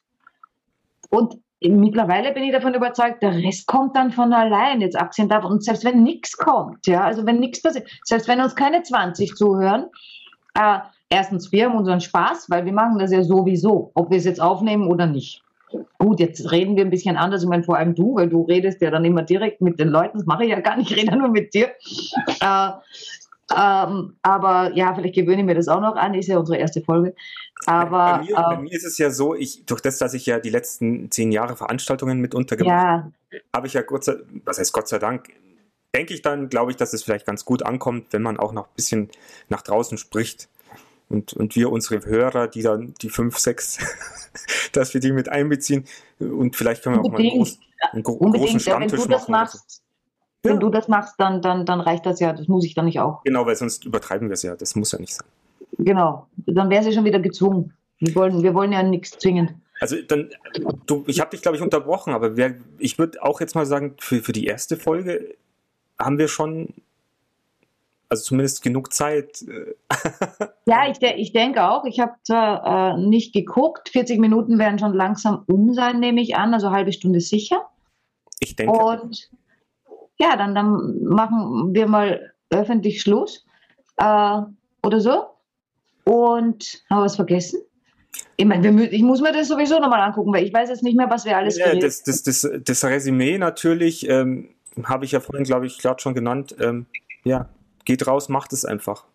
Und 1.10 1.38
mittlerweile 1.62 2.34
bin 2.34 2.44
ich 2.44 2.52
davon 2.52 2.76
überzeugt, 2.76 3.24
der 3.24 3.34
Rest 3.34 3.66
kommt 3.66 3.96
dann 3.96 4.12
von 4.12 4.32
allein, 4.32 4.82
jetzt 4.82 5.00
abgesehen 5.00 5.30
davon. 5.30 5.54
Und 5.54 5.64
selbst 5.64 5.84
wenn 5.86 6.04
nichts 6.04 6.38
kommt, 6.38 6.86
ja, 6.86 7.04
also 7.04 7.26
wenn 7.26 7.40
nichts 7.40 7.62
passiert, 7.62 7.90
selbst 8.04 8.28
wenn 8.28 8.42
uns 8.42 8.56
keine 8.56 8.84
20 8.84 9.36
zuhören, 9.36 9.88
äh, 10.54 10.80
erstens, 11.10 11.52
wir 11.52 11.66
haben 11.66 11.78
unseren 11.78 12.02
Spaß, 12.02 12.50
weil 12.50 12.66
wir 12.66 12.74
machen 12.74 13.00
das 13.00 13.12
ja 13.12 13.24
sowieso, 13.24 13.92
ob 13.96 14.12
wir 14.12 14.18
es 14.18 14.26
jetzt 14.26 14.42
aufnehmen 14.42 14.88
oder 14.88 15.08
nicht. 15.08 15.42
Gut, 15.98 16.20
jetzt 16.20 16.52
reden 16.52 16.76
wir 16.76 16.84
ein 16.84 16.90
bisschen 16.90 17.18
anders, 17.18 17.44
ich 17.44 17.50
meine 17.50 17.64
vor 17.64 17.78
allem 17.78 17.94
du, 17.94 18.16
weil 18.16 18.30
du 18.30 18.44
redest 18.44 18.82
ja 18.82 18.90
dann 18.90 19.06
immer 19.06 19.22
direkt 19.22 19.62
mit 19.62 19.80
den 19.80 19.90
Leuten, 19.90 20.18
das 20.18 20.26
mache 20.26 20.44
ich 20.44 20.50
ja 20.50 20.60
gar 20.60 20.78
nicht, 20.78 20.92
ich 20.92 20.98
rede 20.98 21.18
nur 21.18 21.30
mit 21.30 21.54
dir. 21.54 21.72
Äh, 22.42 22.70
ähm, 23.56 24.16
aber 24.22 24.72
ja, 24.76 24.94
vielleicht 24.94 25.16
gewöhne 25.16 25.40
ich 25.40 25.46
mir 25.46 25.56
das 25.56 25.68
auch 25.68 25.82
noch 25.82 25.96
an, 25.96 26.14
ist 26.14 26.28
ja 26.28 26.38
unsere 26.38 26.60
erste 26.60 26.82
Folge. 26.82 27.16
Aber 27.66 28.20
bei 28.20 28.24
mir, 28.24 28.30
ähm, 28.30 28.36
bei 28.36 28.58
mir 28.60 28.72
ist 28.72 28.86
es 28.86 28.98
ja 28.98 29.10
so, 29.10 29.34
ich, 29.34 29.66
durch 29.66 29.82
das, 29.82 29.98
dass 29.98 30.14
ich 30.14 30.26
ja 30.26 30.40
die 30.40 30.52
letzten 30.52 31.10
zehn 31.10 31.32
Jahre 31.32 31.58
Veranstaltungen 31.58 32.20
mit 32.20 32.36
untergebracht 32.36 33.12
ja, 33.32 33.42
habe, 33.54 33.68
ich 33.68 33.74
ja 33.74 33.82
Gott 33.82 34.04
sei, 34.04 34.18
was 34.46 34.60
heißt 34.60 34.72
Gott 34.72 34.88
sei 34.88 35.00
Dank, 35.00 35.30
denke 35.96 36.14
ich 36.14 36.22
dann, 36.22 36.50
glaube 36.50 36.72
ich, 36.72 36.78
dass 36.78 36.94
es 36.94 37.04
vielleicht 37.04 37.26
ganz 37.26 37.44
gut 37.44 37.64
ankommt, 37.64 38.08
wenn 38.12 38.22
man 38.22 38.38
auch 38.38 38.54
noch 38.54 38.68
ein 38.68 38.76
bisschen 38.76 39.10
nach 39.50 39.64
draußen 39.64 39.98
spricht. 39.98 40.48
Und, 41.10 41.34
und 41.34 41.56
wir 41.56 41.72
unsere 41.72 42.06
Hörer, 42.06 42.48
die 42.48 42.62
dann 42.62 42.94
die 43.02 43.10
fünf, 43.10 43.38
sechs, 43.40 43.80
dass 44.74 44.94
wir 44.94 45.02
die 45.02 45.12
mit 45.12 45.28
einbeziehen. 45.30 45.86
Und 46.20 46.56
vielleicht 46.56 46.84
können 46.84 46.96
wir 46.96 47.02
auch 47.02 47.10
mal 47.12 47.18
einen, 47.20 47.32
Unbedingt. 47.32 47.60
groß, 47.60 47.60
einen 47.94 48.04
gro 48.04 48.12
großen 48.18 48.26
unbedingt, 48.28 48.66
ja, 48.66 48.80
wenn 48.80 48.90
Stammtisch 48.90 49.02
du 49.02 49.08
das 49.10 49.22
machen. 49.28 49.32
machst, 49.32 49.82
wenn 50.44 50.54
Ja. 50.54 50.60
du 50.60 50.70
das 50.70 50.88
machst, 50.88 51.16
dann, 51.18 51.42
dann, 51.42 51.66
dann 51.66 51.82
reicht 51.82 52.06
das 52.06 52.20
ja, 52.20 52.32
das 52.34 52.48
muss 52.48 52.64
ich 52.64 52.76
dann 52.76 52.86
nicht 52.86 53.00
auch. 53.00 53.24
Genau, 53.24 53.46
weil 53.46 53.56
sonst 53.56 53.86
übertreiben 53.86 54.30
wir 54.30 54.34
es 54.36 54.44
ja. 54.44 54.56
Das 54.56 54.76
muss 54.76 54.92
ja 54.92 55.00
nicht 55.00 55.14
sein. 55.16 55.28
Genau, 55.80 56.28
dann 56.46 56.70
wäre 56.70 56.84
sie 56.84 56.94
schon 56.94 57.06
wieder 57.06 57.20
gezwungen. 57.20 57.74
Wir 58.00 58.14
wollen, 58.16 58.44
wir 58.44 58.54
wollen 58.54 58.72
ja 58.72 58.84
nichts 58.84 59.18
zwingen. 59.18 59.62
Also 59.82 59.96
dann, 60.08 60.30
du, 60.86 61.04
ich 61.08 61.20
habe 61.22 61.32
dich, 61.32 61.42
glaube 61.42 61.56
ich, 61.58 61.64
unterbrochen, 61.64 62.14
aber 62.14 62.36
wer, 62.38 62.56
ich 62.78 63.00
würde 63.00 63.24
auch 63.24 63.40
jetzt 63.42 63.56
mal 63.56 63.66
sagen, 63.66 63.96
für, 64.00 64.22
für 64.22 64.34
die 64.34 64.46
erste 64.46 64.76
Folge 64.78 65.36
haben 65.98 66.18
wir 66.18 66.28
schon, 66.28 66.74
also 68.10 68.24
zumindest 68.24 68.62
genug 68.64 68.92
Zeit. 68.94 69.44
äh, 69.44 69.76
Ja, 70.66 70.90
ich, 70.90 71.02
ich 71.02 71.32
denke 71.32 71.70
auch. 71.70 71.86
Ich 71.86 72.00
habe 72.00 72.14
zwar 72.24 72.96
äh, 72.96 72.98
nicht 73.02 73.34
geguckt, 73.34 73.90
40 73.90 74.20
Minuten 74.20 74.58
werden 74.60 74.80
schon 74.80 74.94
langsam 74.94 75.44
um 75.48 75.74
sein, 75.74 76.00
nehme 76.00 76.22
ich 76.22 76.36
an, 76.36 76.54
also 76.54 76.72
halbe 76.72 76.92
Stunde 76.92 77.22
sicher. 77.22 77.70
Ich 78.40 78.56
denke, 78.56 78.74
Und 78.74 79.30
ja, 80.20 80.36
dann, 80.36 80.54
dann 80.56 81.02
machen 81.04 81.74
wir 81.74 81.88
mal 81.88 82.34
öffentlich 82.50 83.02
Schluss 83.02 83.46
äh, 83.98 84.42
oder 84.84 85.00
so. 85.00 85.26
Und 86.04 86.84
haben 86.90 87.00
wir 87.00 87.06
was 87.06 87.16
vergessen? 87.16 87.62
Ich 88.38 88.46
mü- 88.46 88.90
ich 88.90 89.04
muss 89.04 89.22
mir 89.22 89.32
das 89.32 89.48
sowieso 89.50 89.80
nochmal 89.80 90.02
angucken, 90.02 90.34
weil 90.34 90.46
ich 90.46 90.54
weiß 90.54 90.70
jetzt 90.70 90.82
nicht 90.82 90.98
mehr, 90.98 91.10
was 91.10 91.26
wir 91.26 91.38
alles 91.38 91.58
ja, 91.58 91.76
das, 91.76 92.04
das, 92.04 92.24
das, 92.24 92.50
das 92.64 92.84
Resümee 92.84 93.38
natürlich, 93.38 94.08
ähm, 94.10 94.50
habe 94.84 95.06
ich 95.06 95.12
ja 95.12 95.20
vorhin, 95.20 95.44
glaube 95.44 95.68
ich, 95.68 95.78
gerade 95.78 96.02
schon 96.02 96.16
genannt. 96.16 96.56
Ähm, 96.60 96.86
ja, 97.24 97.50
geht 97.90 98.06
raus, 98.06 98.30
macht 98.30 98.54
es 98.54 98.66
einfach. 98.66 99.06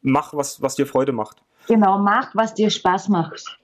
Mach, 0.00 0.32
was, 0.32 0.62
was 0.62 0.76
dir 0.76 0.86
Freude 0.86 1.10
macht. 1.10 1.42
Genau, 1.66 1.98
mach, 1.98 2.32
was 2.36 2.54
dir 2.54 2.70
Spaß 2.70 3.08
macht. 3.08 3.58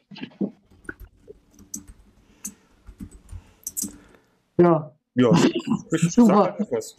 Ja. 4.57 4.91
Ja, 5.15 5.33
Super. 5.91 6.27
sag 6.27 6.61
einfach 6.61 6.73
was. 6.73 6.97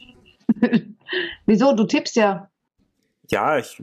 Wieso? 1.45 1.75
Du 1.75 1.83
tippst 1.83 2.15
ja. 2.15 2.49
Ja, 3.31 3.57
ich 3.57 3.81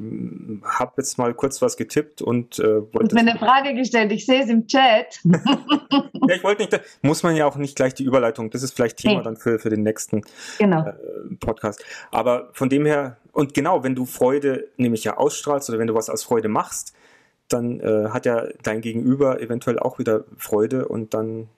habe 0.64 0.92
jetzt 0.98 1.16
mal 1.16 1.32
kurz 1.34 1.62
was 1.62 1.76
getippt 1.78 2.20
und 2.20 2.58
äh, 2.58 2.82
wollte. 2.92 3.14
mir 3.14 3.22
eine 3.22 3.38
Frage 3.38 3.74
gestellt. 3.74 4.12
Ich 4.12 4.26
sehe 4.26 4.42
es 4.42 4.48
im 4.50 4.66
Chat. 4.66 5.20
Ja, 6.28 6.36
ich 6.36 6.44
wollte 6.44 6.62
nicht, 6.62 6.80
muss 7.02 7.22
man 7.22 7.34
ja 7.34 7.46
auch 7.46 7.56
nicht 7.56 7.74
gleich 7.74 7.94
die 7.94 8.04
Überleitung, 8.04 8.50
das 8.50 8.62
ist 8.62 8.72
vielleicht 8.76 8.98
Thema 8.98 9.16
Nee. 9.18 9.22
dann 9.24 9.36
für, 9.36 9.58
für 9.58 9.70
den 9.70 9.82
nächsten 9.82 10.22
genau. 10.58 10.86
äh, 10.86 10.92
Podcast. 11.40 11.82
Aber 12.12 12.50
von 12.52 12.68
dem 12.68 12.84
her, 12.84 13.16
und 13.32 13.54
genau, 13.54 13.82
wenn 13.82 13.94
du 13.96 14.04
Freude 14.04 14.68
nämlich 14.76 15.02
ja 15.02 15.16
ausstrahlst 15.16 15.70
oder 15.70 15.78
wenn 15.78 15.86
du 15.88 15.94
was 15.94 16.08
aus 16.10 16.22
Freude 16.22 16.48
machst, 16.48 16.94
dann 17.48 17.80
äh, 17.80 18.10
hat 18.10 18.26
ja 18.26 18.46
dein 18.62 18.80
Gegenüber 18.82 19.40
eventuell 19.40 19.78
auch 19.78 19.98
wieder 19.98 20.24
Freude 20.36 20.86
und 20.86 21.14
dann, 21.14 21.48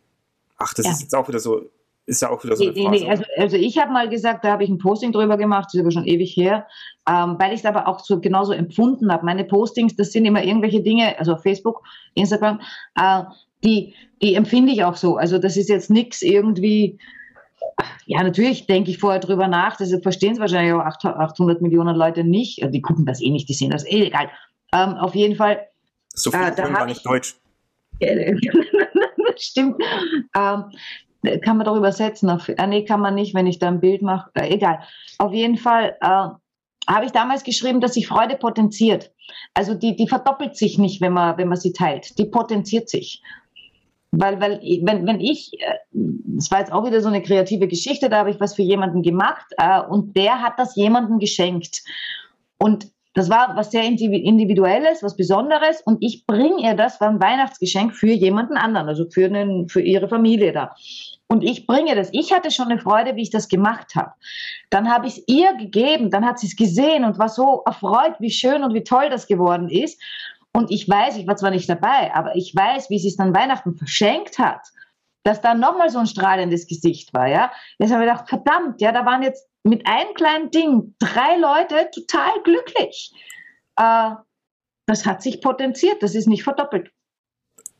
ach, 0.56 0.72
das 0.74 0.86
Ja. 0.86 0.92
ist 0.92 1.02
jetzt 1.02 1.14
auch 1.14 1.28
wieder 1.28 1.40
so, 1.40 1.68
ist 2.06 2.22
ja 2.22 2.30
auch 2.30 2.42
wieder 2.44 2.56
so 2.56 2.64
eine 2.64 2.72
nee, 2.72 2.84
Phrase. 2.84 3.04
nee. 3.04 3.10
Also, 3.10 3.24
also 3.36 3.56
ich 3.56 3.78
habe 3.78 3.92
mal 3.92 4.08
gesagt, 4.08 4.44
da 4.44 4.52
habe 4.52 4.64
ich 4.64 4.70
ein 4.70 4.78
Posting 4.78 5.12
drüber 5.12 5.36
gemacht, 5.36 5.66
das 5.66 5.74
ist 5.74 5.80
aber 5.80 5.90
schon 5.92 6.06
ewig 6.06 6.36
her, 6.36 6.66
ähm, 7.08 7.36
weil 7.38 7.52
ich 7.52 7.60
es 7.60 7.66
aber 7.66 7.86
auch 7.86 8.00
so 8.00 8.20
genauso 8.20 8.52
empfunden 8.52 9.12
habe. 9.12 9.24
Meine 9.24 9.44
Postings, 9.44 9.94
das 9.96 10.12
sind 10.12 10.24
immer 10.24 10.42
irgendwelche 10.42 10.82
Dinge, 10.82 11.18
also 11.18 11.34
auf 11.34 11.42
Facebook, 11.42 11.82
Instagram, 12.14 12.60
äh, 12.96 13.22
die, 13.64 13.94
die 14.20 14.34
empfinde 14.34 14.72
ich 14.72 14.82
auch 14.84 14.96
so. 14.96 15.16
Also 15.16 15.38
das 15.38 15.56
ist 15.56 15.68
jetzt 15.68 15.90
nichts 15.90 16.22
irgendwie, 16.22 16.98
ja, 18.06 18.22
natürlich 18.22 18.66
denke 18.66 18.90
ich 18.90 18.98
vorher 18.98 19.20
drüber 19.20 19.46
nach, 19.46 19.76
das 19.76 19.94
verstehen 20.02 20.32
es 20.32 20.40
wahrscheinlich 20.40 20.72
auch 20.74 20.80
800 20.80 21.62
Millionen 21.62 21.94
Leute 21.96 22.24
nicht. 22.24 22.62
Also 22.62 22.72
Die 22.72 22.82
gucken 22.82 23.06
das 23.06 23.22
eh 23.22 23.30
nicht, 23.30 23.48
die 23.48 23.54
sehen 23.54 23.70
das 23.70 23.86
eh 23.86 24.06
egal. 24.06 24.28
Ähm, 24.74 24.94
auf 24.94 25.14
jeden 25.14 25.36
Fall 25.36 25.68
so 26.14 26.30
viel 26.32 26.40
äh, 26.40 26.52
da 26.54 26.68
gar 26.68 26.86
nicht 26.86 26.98
ich- 26.98 27.02
Deutsch. 27.04 27.36
Stimmt. 29.36 29.76
Ähm, 30.36 30.64
kann 31.42 31.56
man 31.56 31.66
doch 31.66 31.76
übersetzen. 31.76 32.30
Auf, 32.30 32.48
äh, 32.48 32.66
nee, 32.66 32.84
kann 32.84 33.00
man 33.00 33.14
nicht, 33.14 33.34
wenn 33.34 33.46
ich 33.46 33.58
da 33.58 33.68
ein 33.68 33.80
Bild 33.80 34.02
mache. 34.02 34.30
Äh, 34.34 34.54
egal. 34.54 34.80
Auf 35.18 35.32
jeden 35.32 35.56
Fall 35.56 35.96
äh, 36.00 36.28
habe 36.88 37.04
ich 37.04 37.12
damals 37.12 37.44
geschrieben, 37.44 37.80
dass 37.80 37.94
sich 37.94 38.08
Freude 38.08 38.36
potenziert. 38.36 39.12
Also 39.54 39.74
die, 39.74 39.96
die 39.96 40.08
verdoppelt 40.08 40.56
sich 40.56 40.78
nicht, 40.78 41.00
wenn 41.00 41.12
man, 41.12 41.38
wenn 41.38 41.48
man 41.48 41.58
sie 41.58 41.72
teilt. 41.72 42.18
Die 42.18 42.26
potenziert 42.26 42.88
sich. 42.88 43.22
Weil, 44.10 44.40
weil, 44.40 44.60
wenn, 44.82 45.06
wenn 45.06 45.20
ich, 45.20 45.52
äh, 45.60 45.78
das 45.92 46.50
war 46.50 46.58
jetzt 46.58 46.72
auch 46.72 46.84
wieder 46.84 47.00
so 47.00 47.08
eine 47.08 47.22
kreative 47.22 47.68
Geschichte, 47.68 48.08
da 48.08 48.18
habe 48.18 48.30
ich 48.30 48.40
was 48.40 48.54
für 48.54 48.62
jemanden 48.62 49.02
gemacht 49.02 49.46
äh, 49.56 49.80
und 49.80 50.16
der 50.16 50.42
hat 50.42 50.58
das 50.58 50.76
jemandem 50.76 51.18
geschenkt. 51.18 51.82
Und 52.58 52.88
das 53.14 53.28
war 53.28 53.56
was 53.56 53.70
sehr 53.70 53.82
indivi- 53.82 54.22
Individuelles, 54.22 55.02
was 55.02 55.16
Besonderes 55.16 55.82
und 55.82 55.98
ich 56.00 56.26
bringe 56.26 56.62
ihr 56.62 56.74
das, 56.74 57.00
war 57.00 57.10
ein 57.10 57.20
Weihnachtsgeschenk 57.20 57.94
für 57.94 58.12
jemanden 58.12 58.56
anderen, 58.56 58.88
also 58.88 59.04
für, 59.10 59.26
einen, 59.26 59.68
für 59.68 59.82
ihre 59.82 60.08
Familie 60.08 60.52
da. 60.52 60.74
Und 61.32 61.42
ich 61.42 61.66
bringe 61.66 61.94
das. 61.94 62.10
Ich 62.12 62.30
hatte 62.30 62.50
schon 62.50 62.70
eine 62.70 62.78
Freude, 62.78 63.16
wie 63.16 63.22
ich 63.22 63.30
das 63.30 63.48
gemacht 63.48 63.94
habe. 63.94 64.12
Dann 64.68 64.90
habe 64.92 65.06
ich 65.06 65.16
es 65.16 65.24
ihr 65.28 65.54
gegeben, 65.54 66.10
dann 66.10 66.26
hat 66.26 66.38
sie 66.38 66.46
es 66.46 66.56
gesehen 66.56 67.04
und 67.04 67.18
war 67.18 67.30
so 67.30 67.62
erfreut, 67.64 68.16
wie 68.18 68.30
schön 68.30 68.62
und 68.62 68.74
wie 68.74 68.84
toll 68.84 69.08
das 69.08 69.26
geworden 69.26 69.70
ist. 69.70 69.98
Und 70.52 70.70
ich 70.70 70.86
weiß, 70.86 71.16
ich 71.16 71.26
war 71.26 71.36
zwar 71.36 71.50
nicht 71.50 71.70
dabei, 71.70 72.14
aber 72.14 72.36
ich 72.36 72.54
weiß, 72.54 72.90
wie 72.90 72.98
sie 72.98 73.08
es 73.08 73.16
dann 73.16 73.34
Weihnachten 73.34 73.78
verschenkt 73.78 74.38
hat, 74.38 74.60
dass 75.24 75.40
da 75.40 75.54
nochmal 75.54 75.88
so 75.88 76.00
ein 76.00 76.06
strahlendes 76.06 76.66
Gesicht 76.66 77.14
war, 77.14 77.28
ja. 77.28 77.50
Jetzt 77.78 77.92
habe 77.92 78.04
ich 78.04 78.10
gedacht, 78.10 78.28
verdammt, 78.28 78.82
ja, 78.82 78.92
da 78.92 79.06
waren 79.06 79.22
jetzt 79.22 79.48
mit 79.64 79.86
einem 79.86 80.12
kleinen 80.12 80.50
Ding 80.50 80.94
drei 80.98 81.38
Leute 81.38 81.88
total 81.94 82.42
glücklich. 82.44 83.10
Äh, 83.76 84.10
das 84.86 85.06
hat 85.06 85.22
sich 85.22 85.40
potenziert, 85.40 86.02
das 86.02 86.14
ist 86.14 86.28
nicht 86.28 86.42
verdoppelt. 86.42 86.90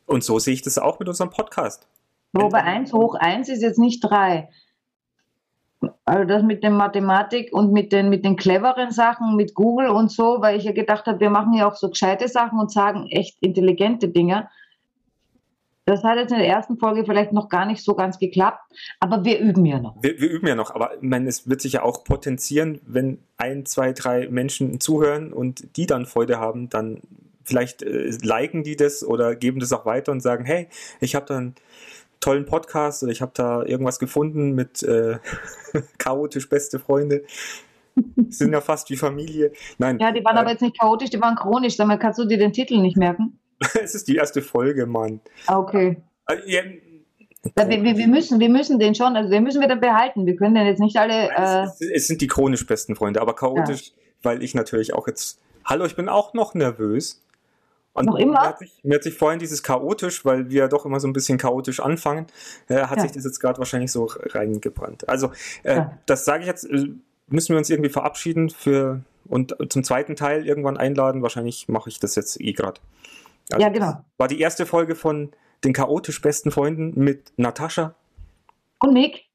Und 0.07 0.25
so 0.25 0.39
sehe 0.39 0.55
ich 0.55 0.63
das 0.63 0.79
auch 0.79 0.99
mit 0.99 1.09
unserem 1.09 1.29
Podcast. 1.29 1.87
Wobei 2.33 2.63
eins 2.63 2.93
hoch 2.93 3.15
eins 3.15 3.49
ist 3.49 3.63
jetzt 3.63 3.79
nicht 3.79 4.01
drei. 4.01 4.49
Also 6.05 6.25
das 6.25 6.43
mit 6.43 6.63
der 6.63 6.71
Mathematik 6.71 7.53
und 7.53 7.73
mit 7.73 7.93
den, 7.93 8.09
mit 8.09 8.25
den 8.25 8.37
cleveren 8.37 8.93
Sachen, 8.93 9.37
mit 9.37 9.55
Google 9.55 9.89
und 9.89 10.11
so, 10.11 10.41
weil 10.41 10.57
ich 10.57 10.65
ja 10.65 10.73
gedacht 10.73 11.07
habe, 11.07 11.21
wir 11.21 11.31
machen 11.31 11.55
ja 11.55 11.69
auch 11.69 11.75
so 11.75 11.91
gescheite 11.91 12.29
Sachen 12.29 12.59
und 12.59 12.71
sagen 12.71 13.09
echt 13.09 13.37
intelligente 13.41 14.09
Dinge. 14.09 14.49
Das 15.85 16.05
hat 16.05 16.17
jetzt 16.17 16.31
in 16.31 16.39
der 16.39 16.47
ersten 16.47 16.79
Folge 16.79 17.05
vielleicht 17.05 17.33
noch 17.33 17.49
gar 17.49 17.67
nicht 17.67 17.83
so 17.83 17.95
ganz 17.95 18.21
geklappt, 18.21 18.61
aber 19.01 19.25
wir 19.25 19.41
üben 19.41 19.67
ja 19.67 19.81
noch. 19.81 20.01
Wir, 20.01 20.21
wir 20.21 20.31
üben 20.31 20.47
ja 20.47 20.55
noch, 20.55 20.73
aber 20.73 20.95
ich 20.95 21.03
meine, 21.03 21.29
es 21.29 21.49
wird 21.49 21.61
sich 21.61 21.73
ja 21.73 21.83
auch 21.83 22.05
potenzieren, 22.05 22.81
wenn 22.87 23.19
ein, 23.37 23.67
zwei, 23.67 23.93
drei 23.93 24.29
Menschen 24.29 24.79
zuhören 24.79 25.33
und 25.33 25.77
die 25.77 25.87
dann 25.87 26.07
Freude 26.07 26.39
haben, 26.39 26.71
dann 26.71 27.01
vielleicht 27.43 27.83
äh, 27.83 28.11
liken 28.23 28.63
die 28.63 28.77
das 28.77 29.05
oder 29.05 29.35
geben 29.35 29.59
das 29.59 29.73
auch 29.73 29.85
weiter 29.85 30.13
und 30.13 30.21
sagen, 30.21 30.45
hey, 30.45 30.69
ich 31.01 31.17
habe 31.17 31.27
dann 31.27 31.57
tollen 32.23 32.47
Podcast 32.47 33.03
oder 33.03 33.13
ich 33.13 33.21
habe 33.21 33.33
da 33.35 33.63
irgendwas 33.63 33.99
gefunden 33.99 34.53
mit 34.53 34.83
äh, 34.83 35.19
chaotisch 35.99 36.49
beste 36.49 36.79
Freunde. 36.79 37.25
Sind 38.29 38.53
ja 38.53 38.63
fast 38.63 38.89
wie 38.89 38.97
Familie. 38.97 39.53
Nein. 39.77 39.99
Ja, 39.99 40.13
die 40.13 40.25
waren 40.25 40.37
äh, 40.37 40.41
aber 40.41 40.51
jetzt 40.51 40.63
nicht 40.63 40.81
chaotisch, 40.81 41.11
die 41.11 41.21
waren 41.21 41.37
chronisch. 41.37 41.77
Sag 41.77 41.87
mal, 41.87 41.99
kannst 41.99 42.19
du 42.19 42.25
dir 42.25 42.39
den 42.39 42.53
Titel 42.53 42.79
nicht 42.79 42.97
merken? 42.97 43.39
es 43.83 43.95
ist 43.95 44.09
die 44.09 44.17
erste 44.17 44.41
Folge, 44.41 44.87
Mann. 44.87 45.21
Ah, 45.47 45.59
Okay. 45.59 46.03
Äh, 46.27 46.37
ja, 46.47 46.63
Ja, 47.59 47.69
wir, 47.69 47.83
wir, 47.83 48.07
müssen, 48.07 48.41
wir 48.41 48.49
müssen 48.49 48.79
den 48.79 48.95
schon, 48.95 49.17
also 49.17 49.29
den 49.29 49.43
müssen 49.43 49.61
wir 49.61 49.69
dann 49.69 49.81
behalten. 49.81 50.25
Wir 50.25 50.37
können 50.37 50.55
den 50.55 50.67
jetzt 50.67 50.81
nicht 50.81 50.97
alle. 50.97 51.29
Äh, 51.31 51.65
es, 51.65 51.81
es 51.81 52.07
sind 52.07 52.21
die 52.23 52.29
chronisch 52.29 52.65
besten 52.67 52.97
Freunde, 52.97 53.21
aber 53.21 53.35
chaotisch, 53.35 53.93
weil 54.23 54.43
ich 54.43 54.55
natürlich 54.55 54.95
auch 54.95 55.07
jetzt. 55.07 55.41
Hallo, 55.65 55.85
ich 55.85 55.97
bin 55.97 56.09
auch 56.09 56.33
noch 56.35 56.55
nervös. 56.55 57.23
Und 57.95 58.07
Noch 58.07 58.17
immer? 58.17 58.33
Mir 58.41 58.41
hat, 58.49 58.59
sich, 58.59 58.81
mir 58.83 58.95
hat 58.95 59.03
sich 59.03 59.15
vorhin 59.19 59.39
dieses 59.39 59.63
chaotisch, 59.63 60.25
weil 60.25 60.49
wir 60.49 60.69
doch 60.69 60.87
immer 60.87 60.99
so 60.99 61.07
ein 61.09 61.13
bisschen 61.13 61.37
chaotisch 61.37 61.81
anfangen, 61.81 62.27
äh, 62.69 62.77
hat 62.87 62.97
Ja. 62.97 63.03
sich 63.03 63.13
das 63.13 63.25
jetzt 63.25 63.39
gerade 63.39 63.59
wahrscheinlich 63.59 63.93
so 63.93 64.07
reingebrannt. 64.07 65.09
Also, 65.09 65.31
äh, 65.63 65.77
Ja. 65.77 65.99
das 66.07 66.25
sage 66.25 66.41
ich 66.43 66.47
jetzt, 66.47 66.65
äh, 66.65 66.87
müssen 67.29 67.51
wir 67.53 67.59
uns 67.59 67.69
irgendwie 67.69 67.91
verabschieden 67.91 68.49
für 68.51 69.03
und 69.29 69.55
zum 69.69 69.85
zweiten 69.85 70.17
Teil 70.17 70.47
irgendwann 70.47 70.77
einladen. 70.79 71.23
Wahrscheinlich 71.23 71.69
mache 71.69 71.91
ich 71.91 71.99
das 72.01 72.15
jetzt 72.15 72.41
eh 72.41 72.53
gerade. 72.53 72.81
Ja, 73.59 73.69
genau. 73.69 74.03
War 74.17 74.29
die 74.29 74.41
erste 74.41 74.65
Folge 74.67 74.95
von 74.95 75.31
den 75.65 75.73
chaotisch 75.75 76.21
besten 76.23 76.51
Freunden 76.51 76.93
mit 76.97 77.33
Natascha. 77.37 77.95
und 78.81 78.95
Nick? 78.95 79.27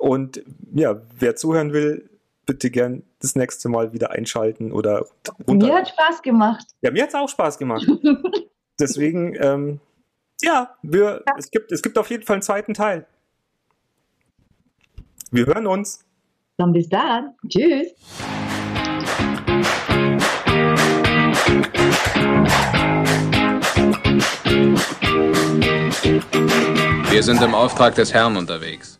Und 0.00 0.42
ja, 0.74 1.00
wer 1.18 1.36
zuhören 1.36 1.72
will, 1.72 2.08
bitte 2.48 2.70
gern 2.70 3.02
das 3.20 3.36
nächste 3.36 3.68
Mal 3.68 3.92
wieder 3.92 4.10
einschalten 4.10 4.72
oder 4.72 5.04
runter. 5.46 5.66
Mir 5.66 5.74
hat 5.74 5.88
Spaß 5.90 6.22
gemacht. 6.22 6.66
Ja, 6.80 6.90
mir 6.90 7.02
hat 7.02 7.10
es 7.10 7.14
auch 7.14 7.28
Spaß 7.28 7.58
gemacht. 7.58 7.86
Deswegen, 8.80 9.36
ähm, 9.38 9.80
ja, 10.42 10.74
wir, 10.82 11.22
Es, 11.36 11.50
gibt, 11.50 11.70
es 11.72 11.82
gibt 11.82 11.98
auf 11.98 12.08
jeden 12.08 12.22
Fall 12.24 12.36
einen 12.36 12.42
zweiten 12.42 12.72
Teil. 12.72 13.06
Wir 15.30 15.44
hören 15.44 15.66
uns. 15.66 16.06
Dann 16.56 16.72
bis 16.72 16.88
dann. 16.88 17.34
Tschüss. 17.46 17.92
Wir 27.10 27.22
sind 27.22 27.42
im 27.42 27.54
Auftrag 27.54 27.94
des 27.94 28.14
Herrn 28.14 28.38
unterwegs. 28.38 28.97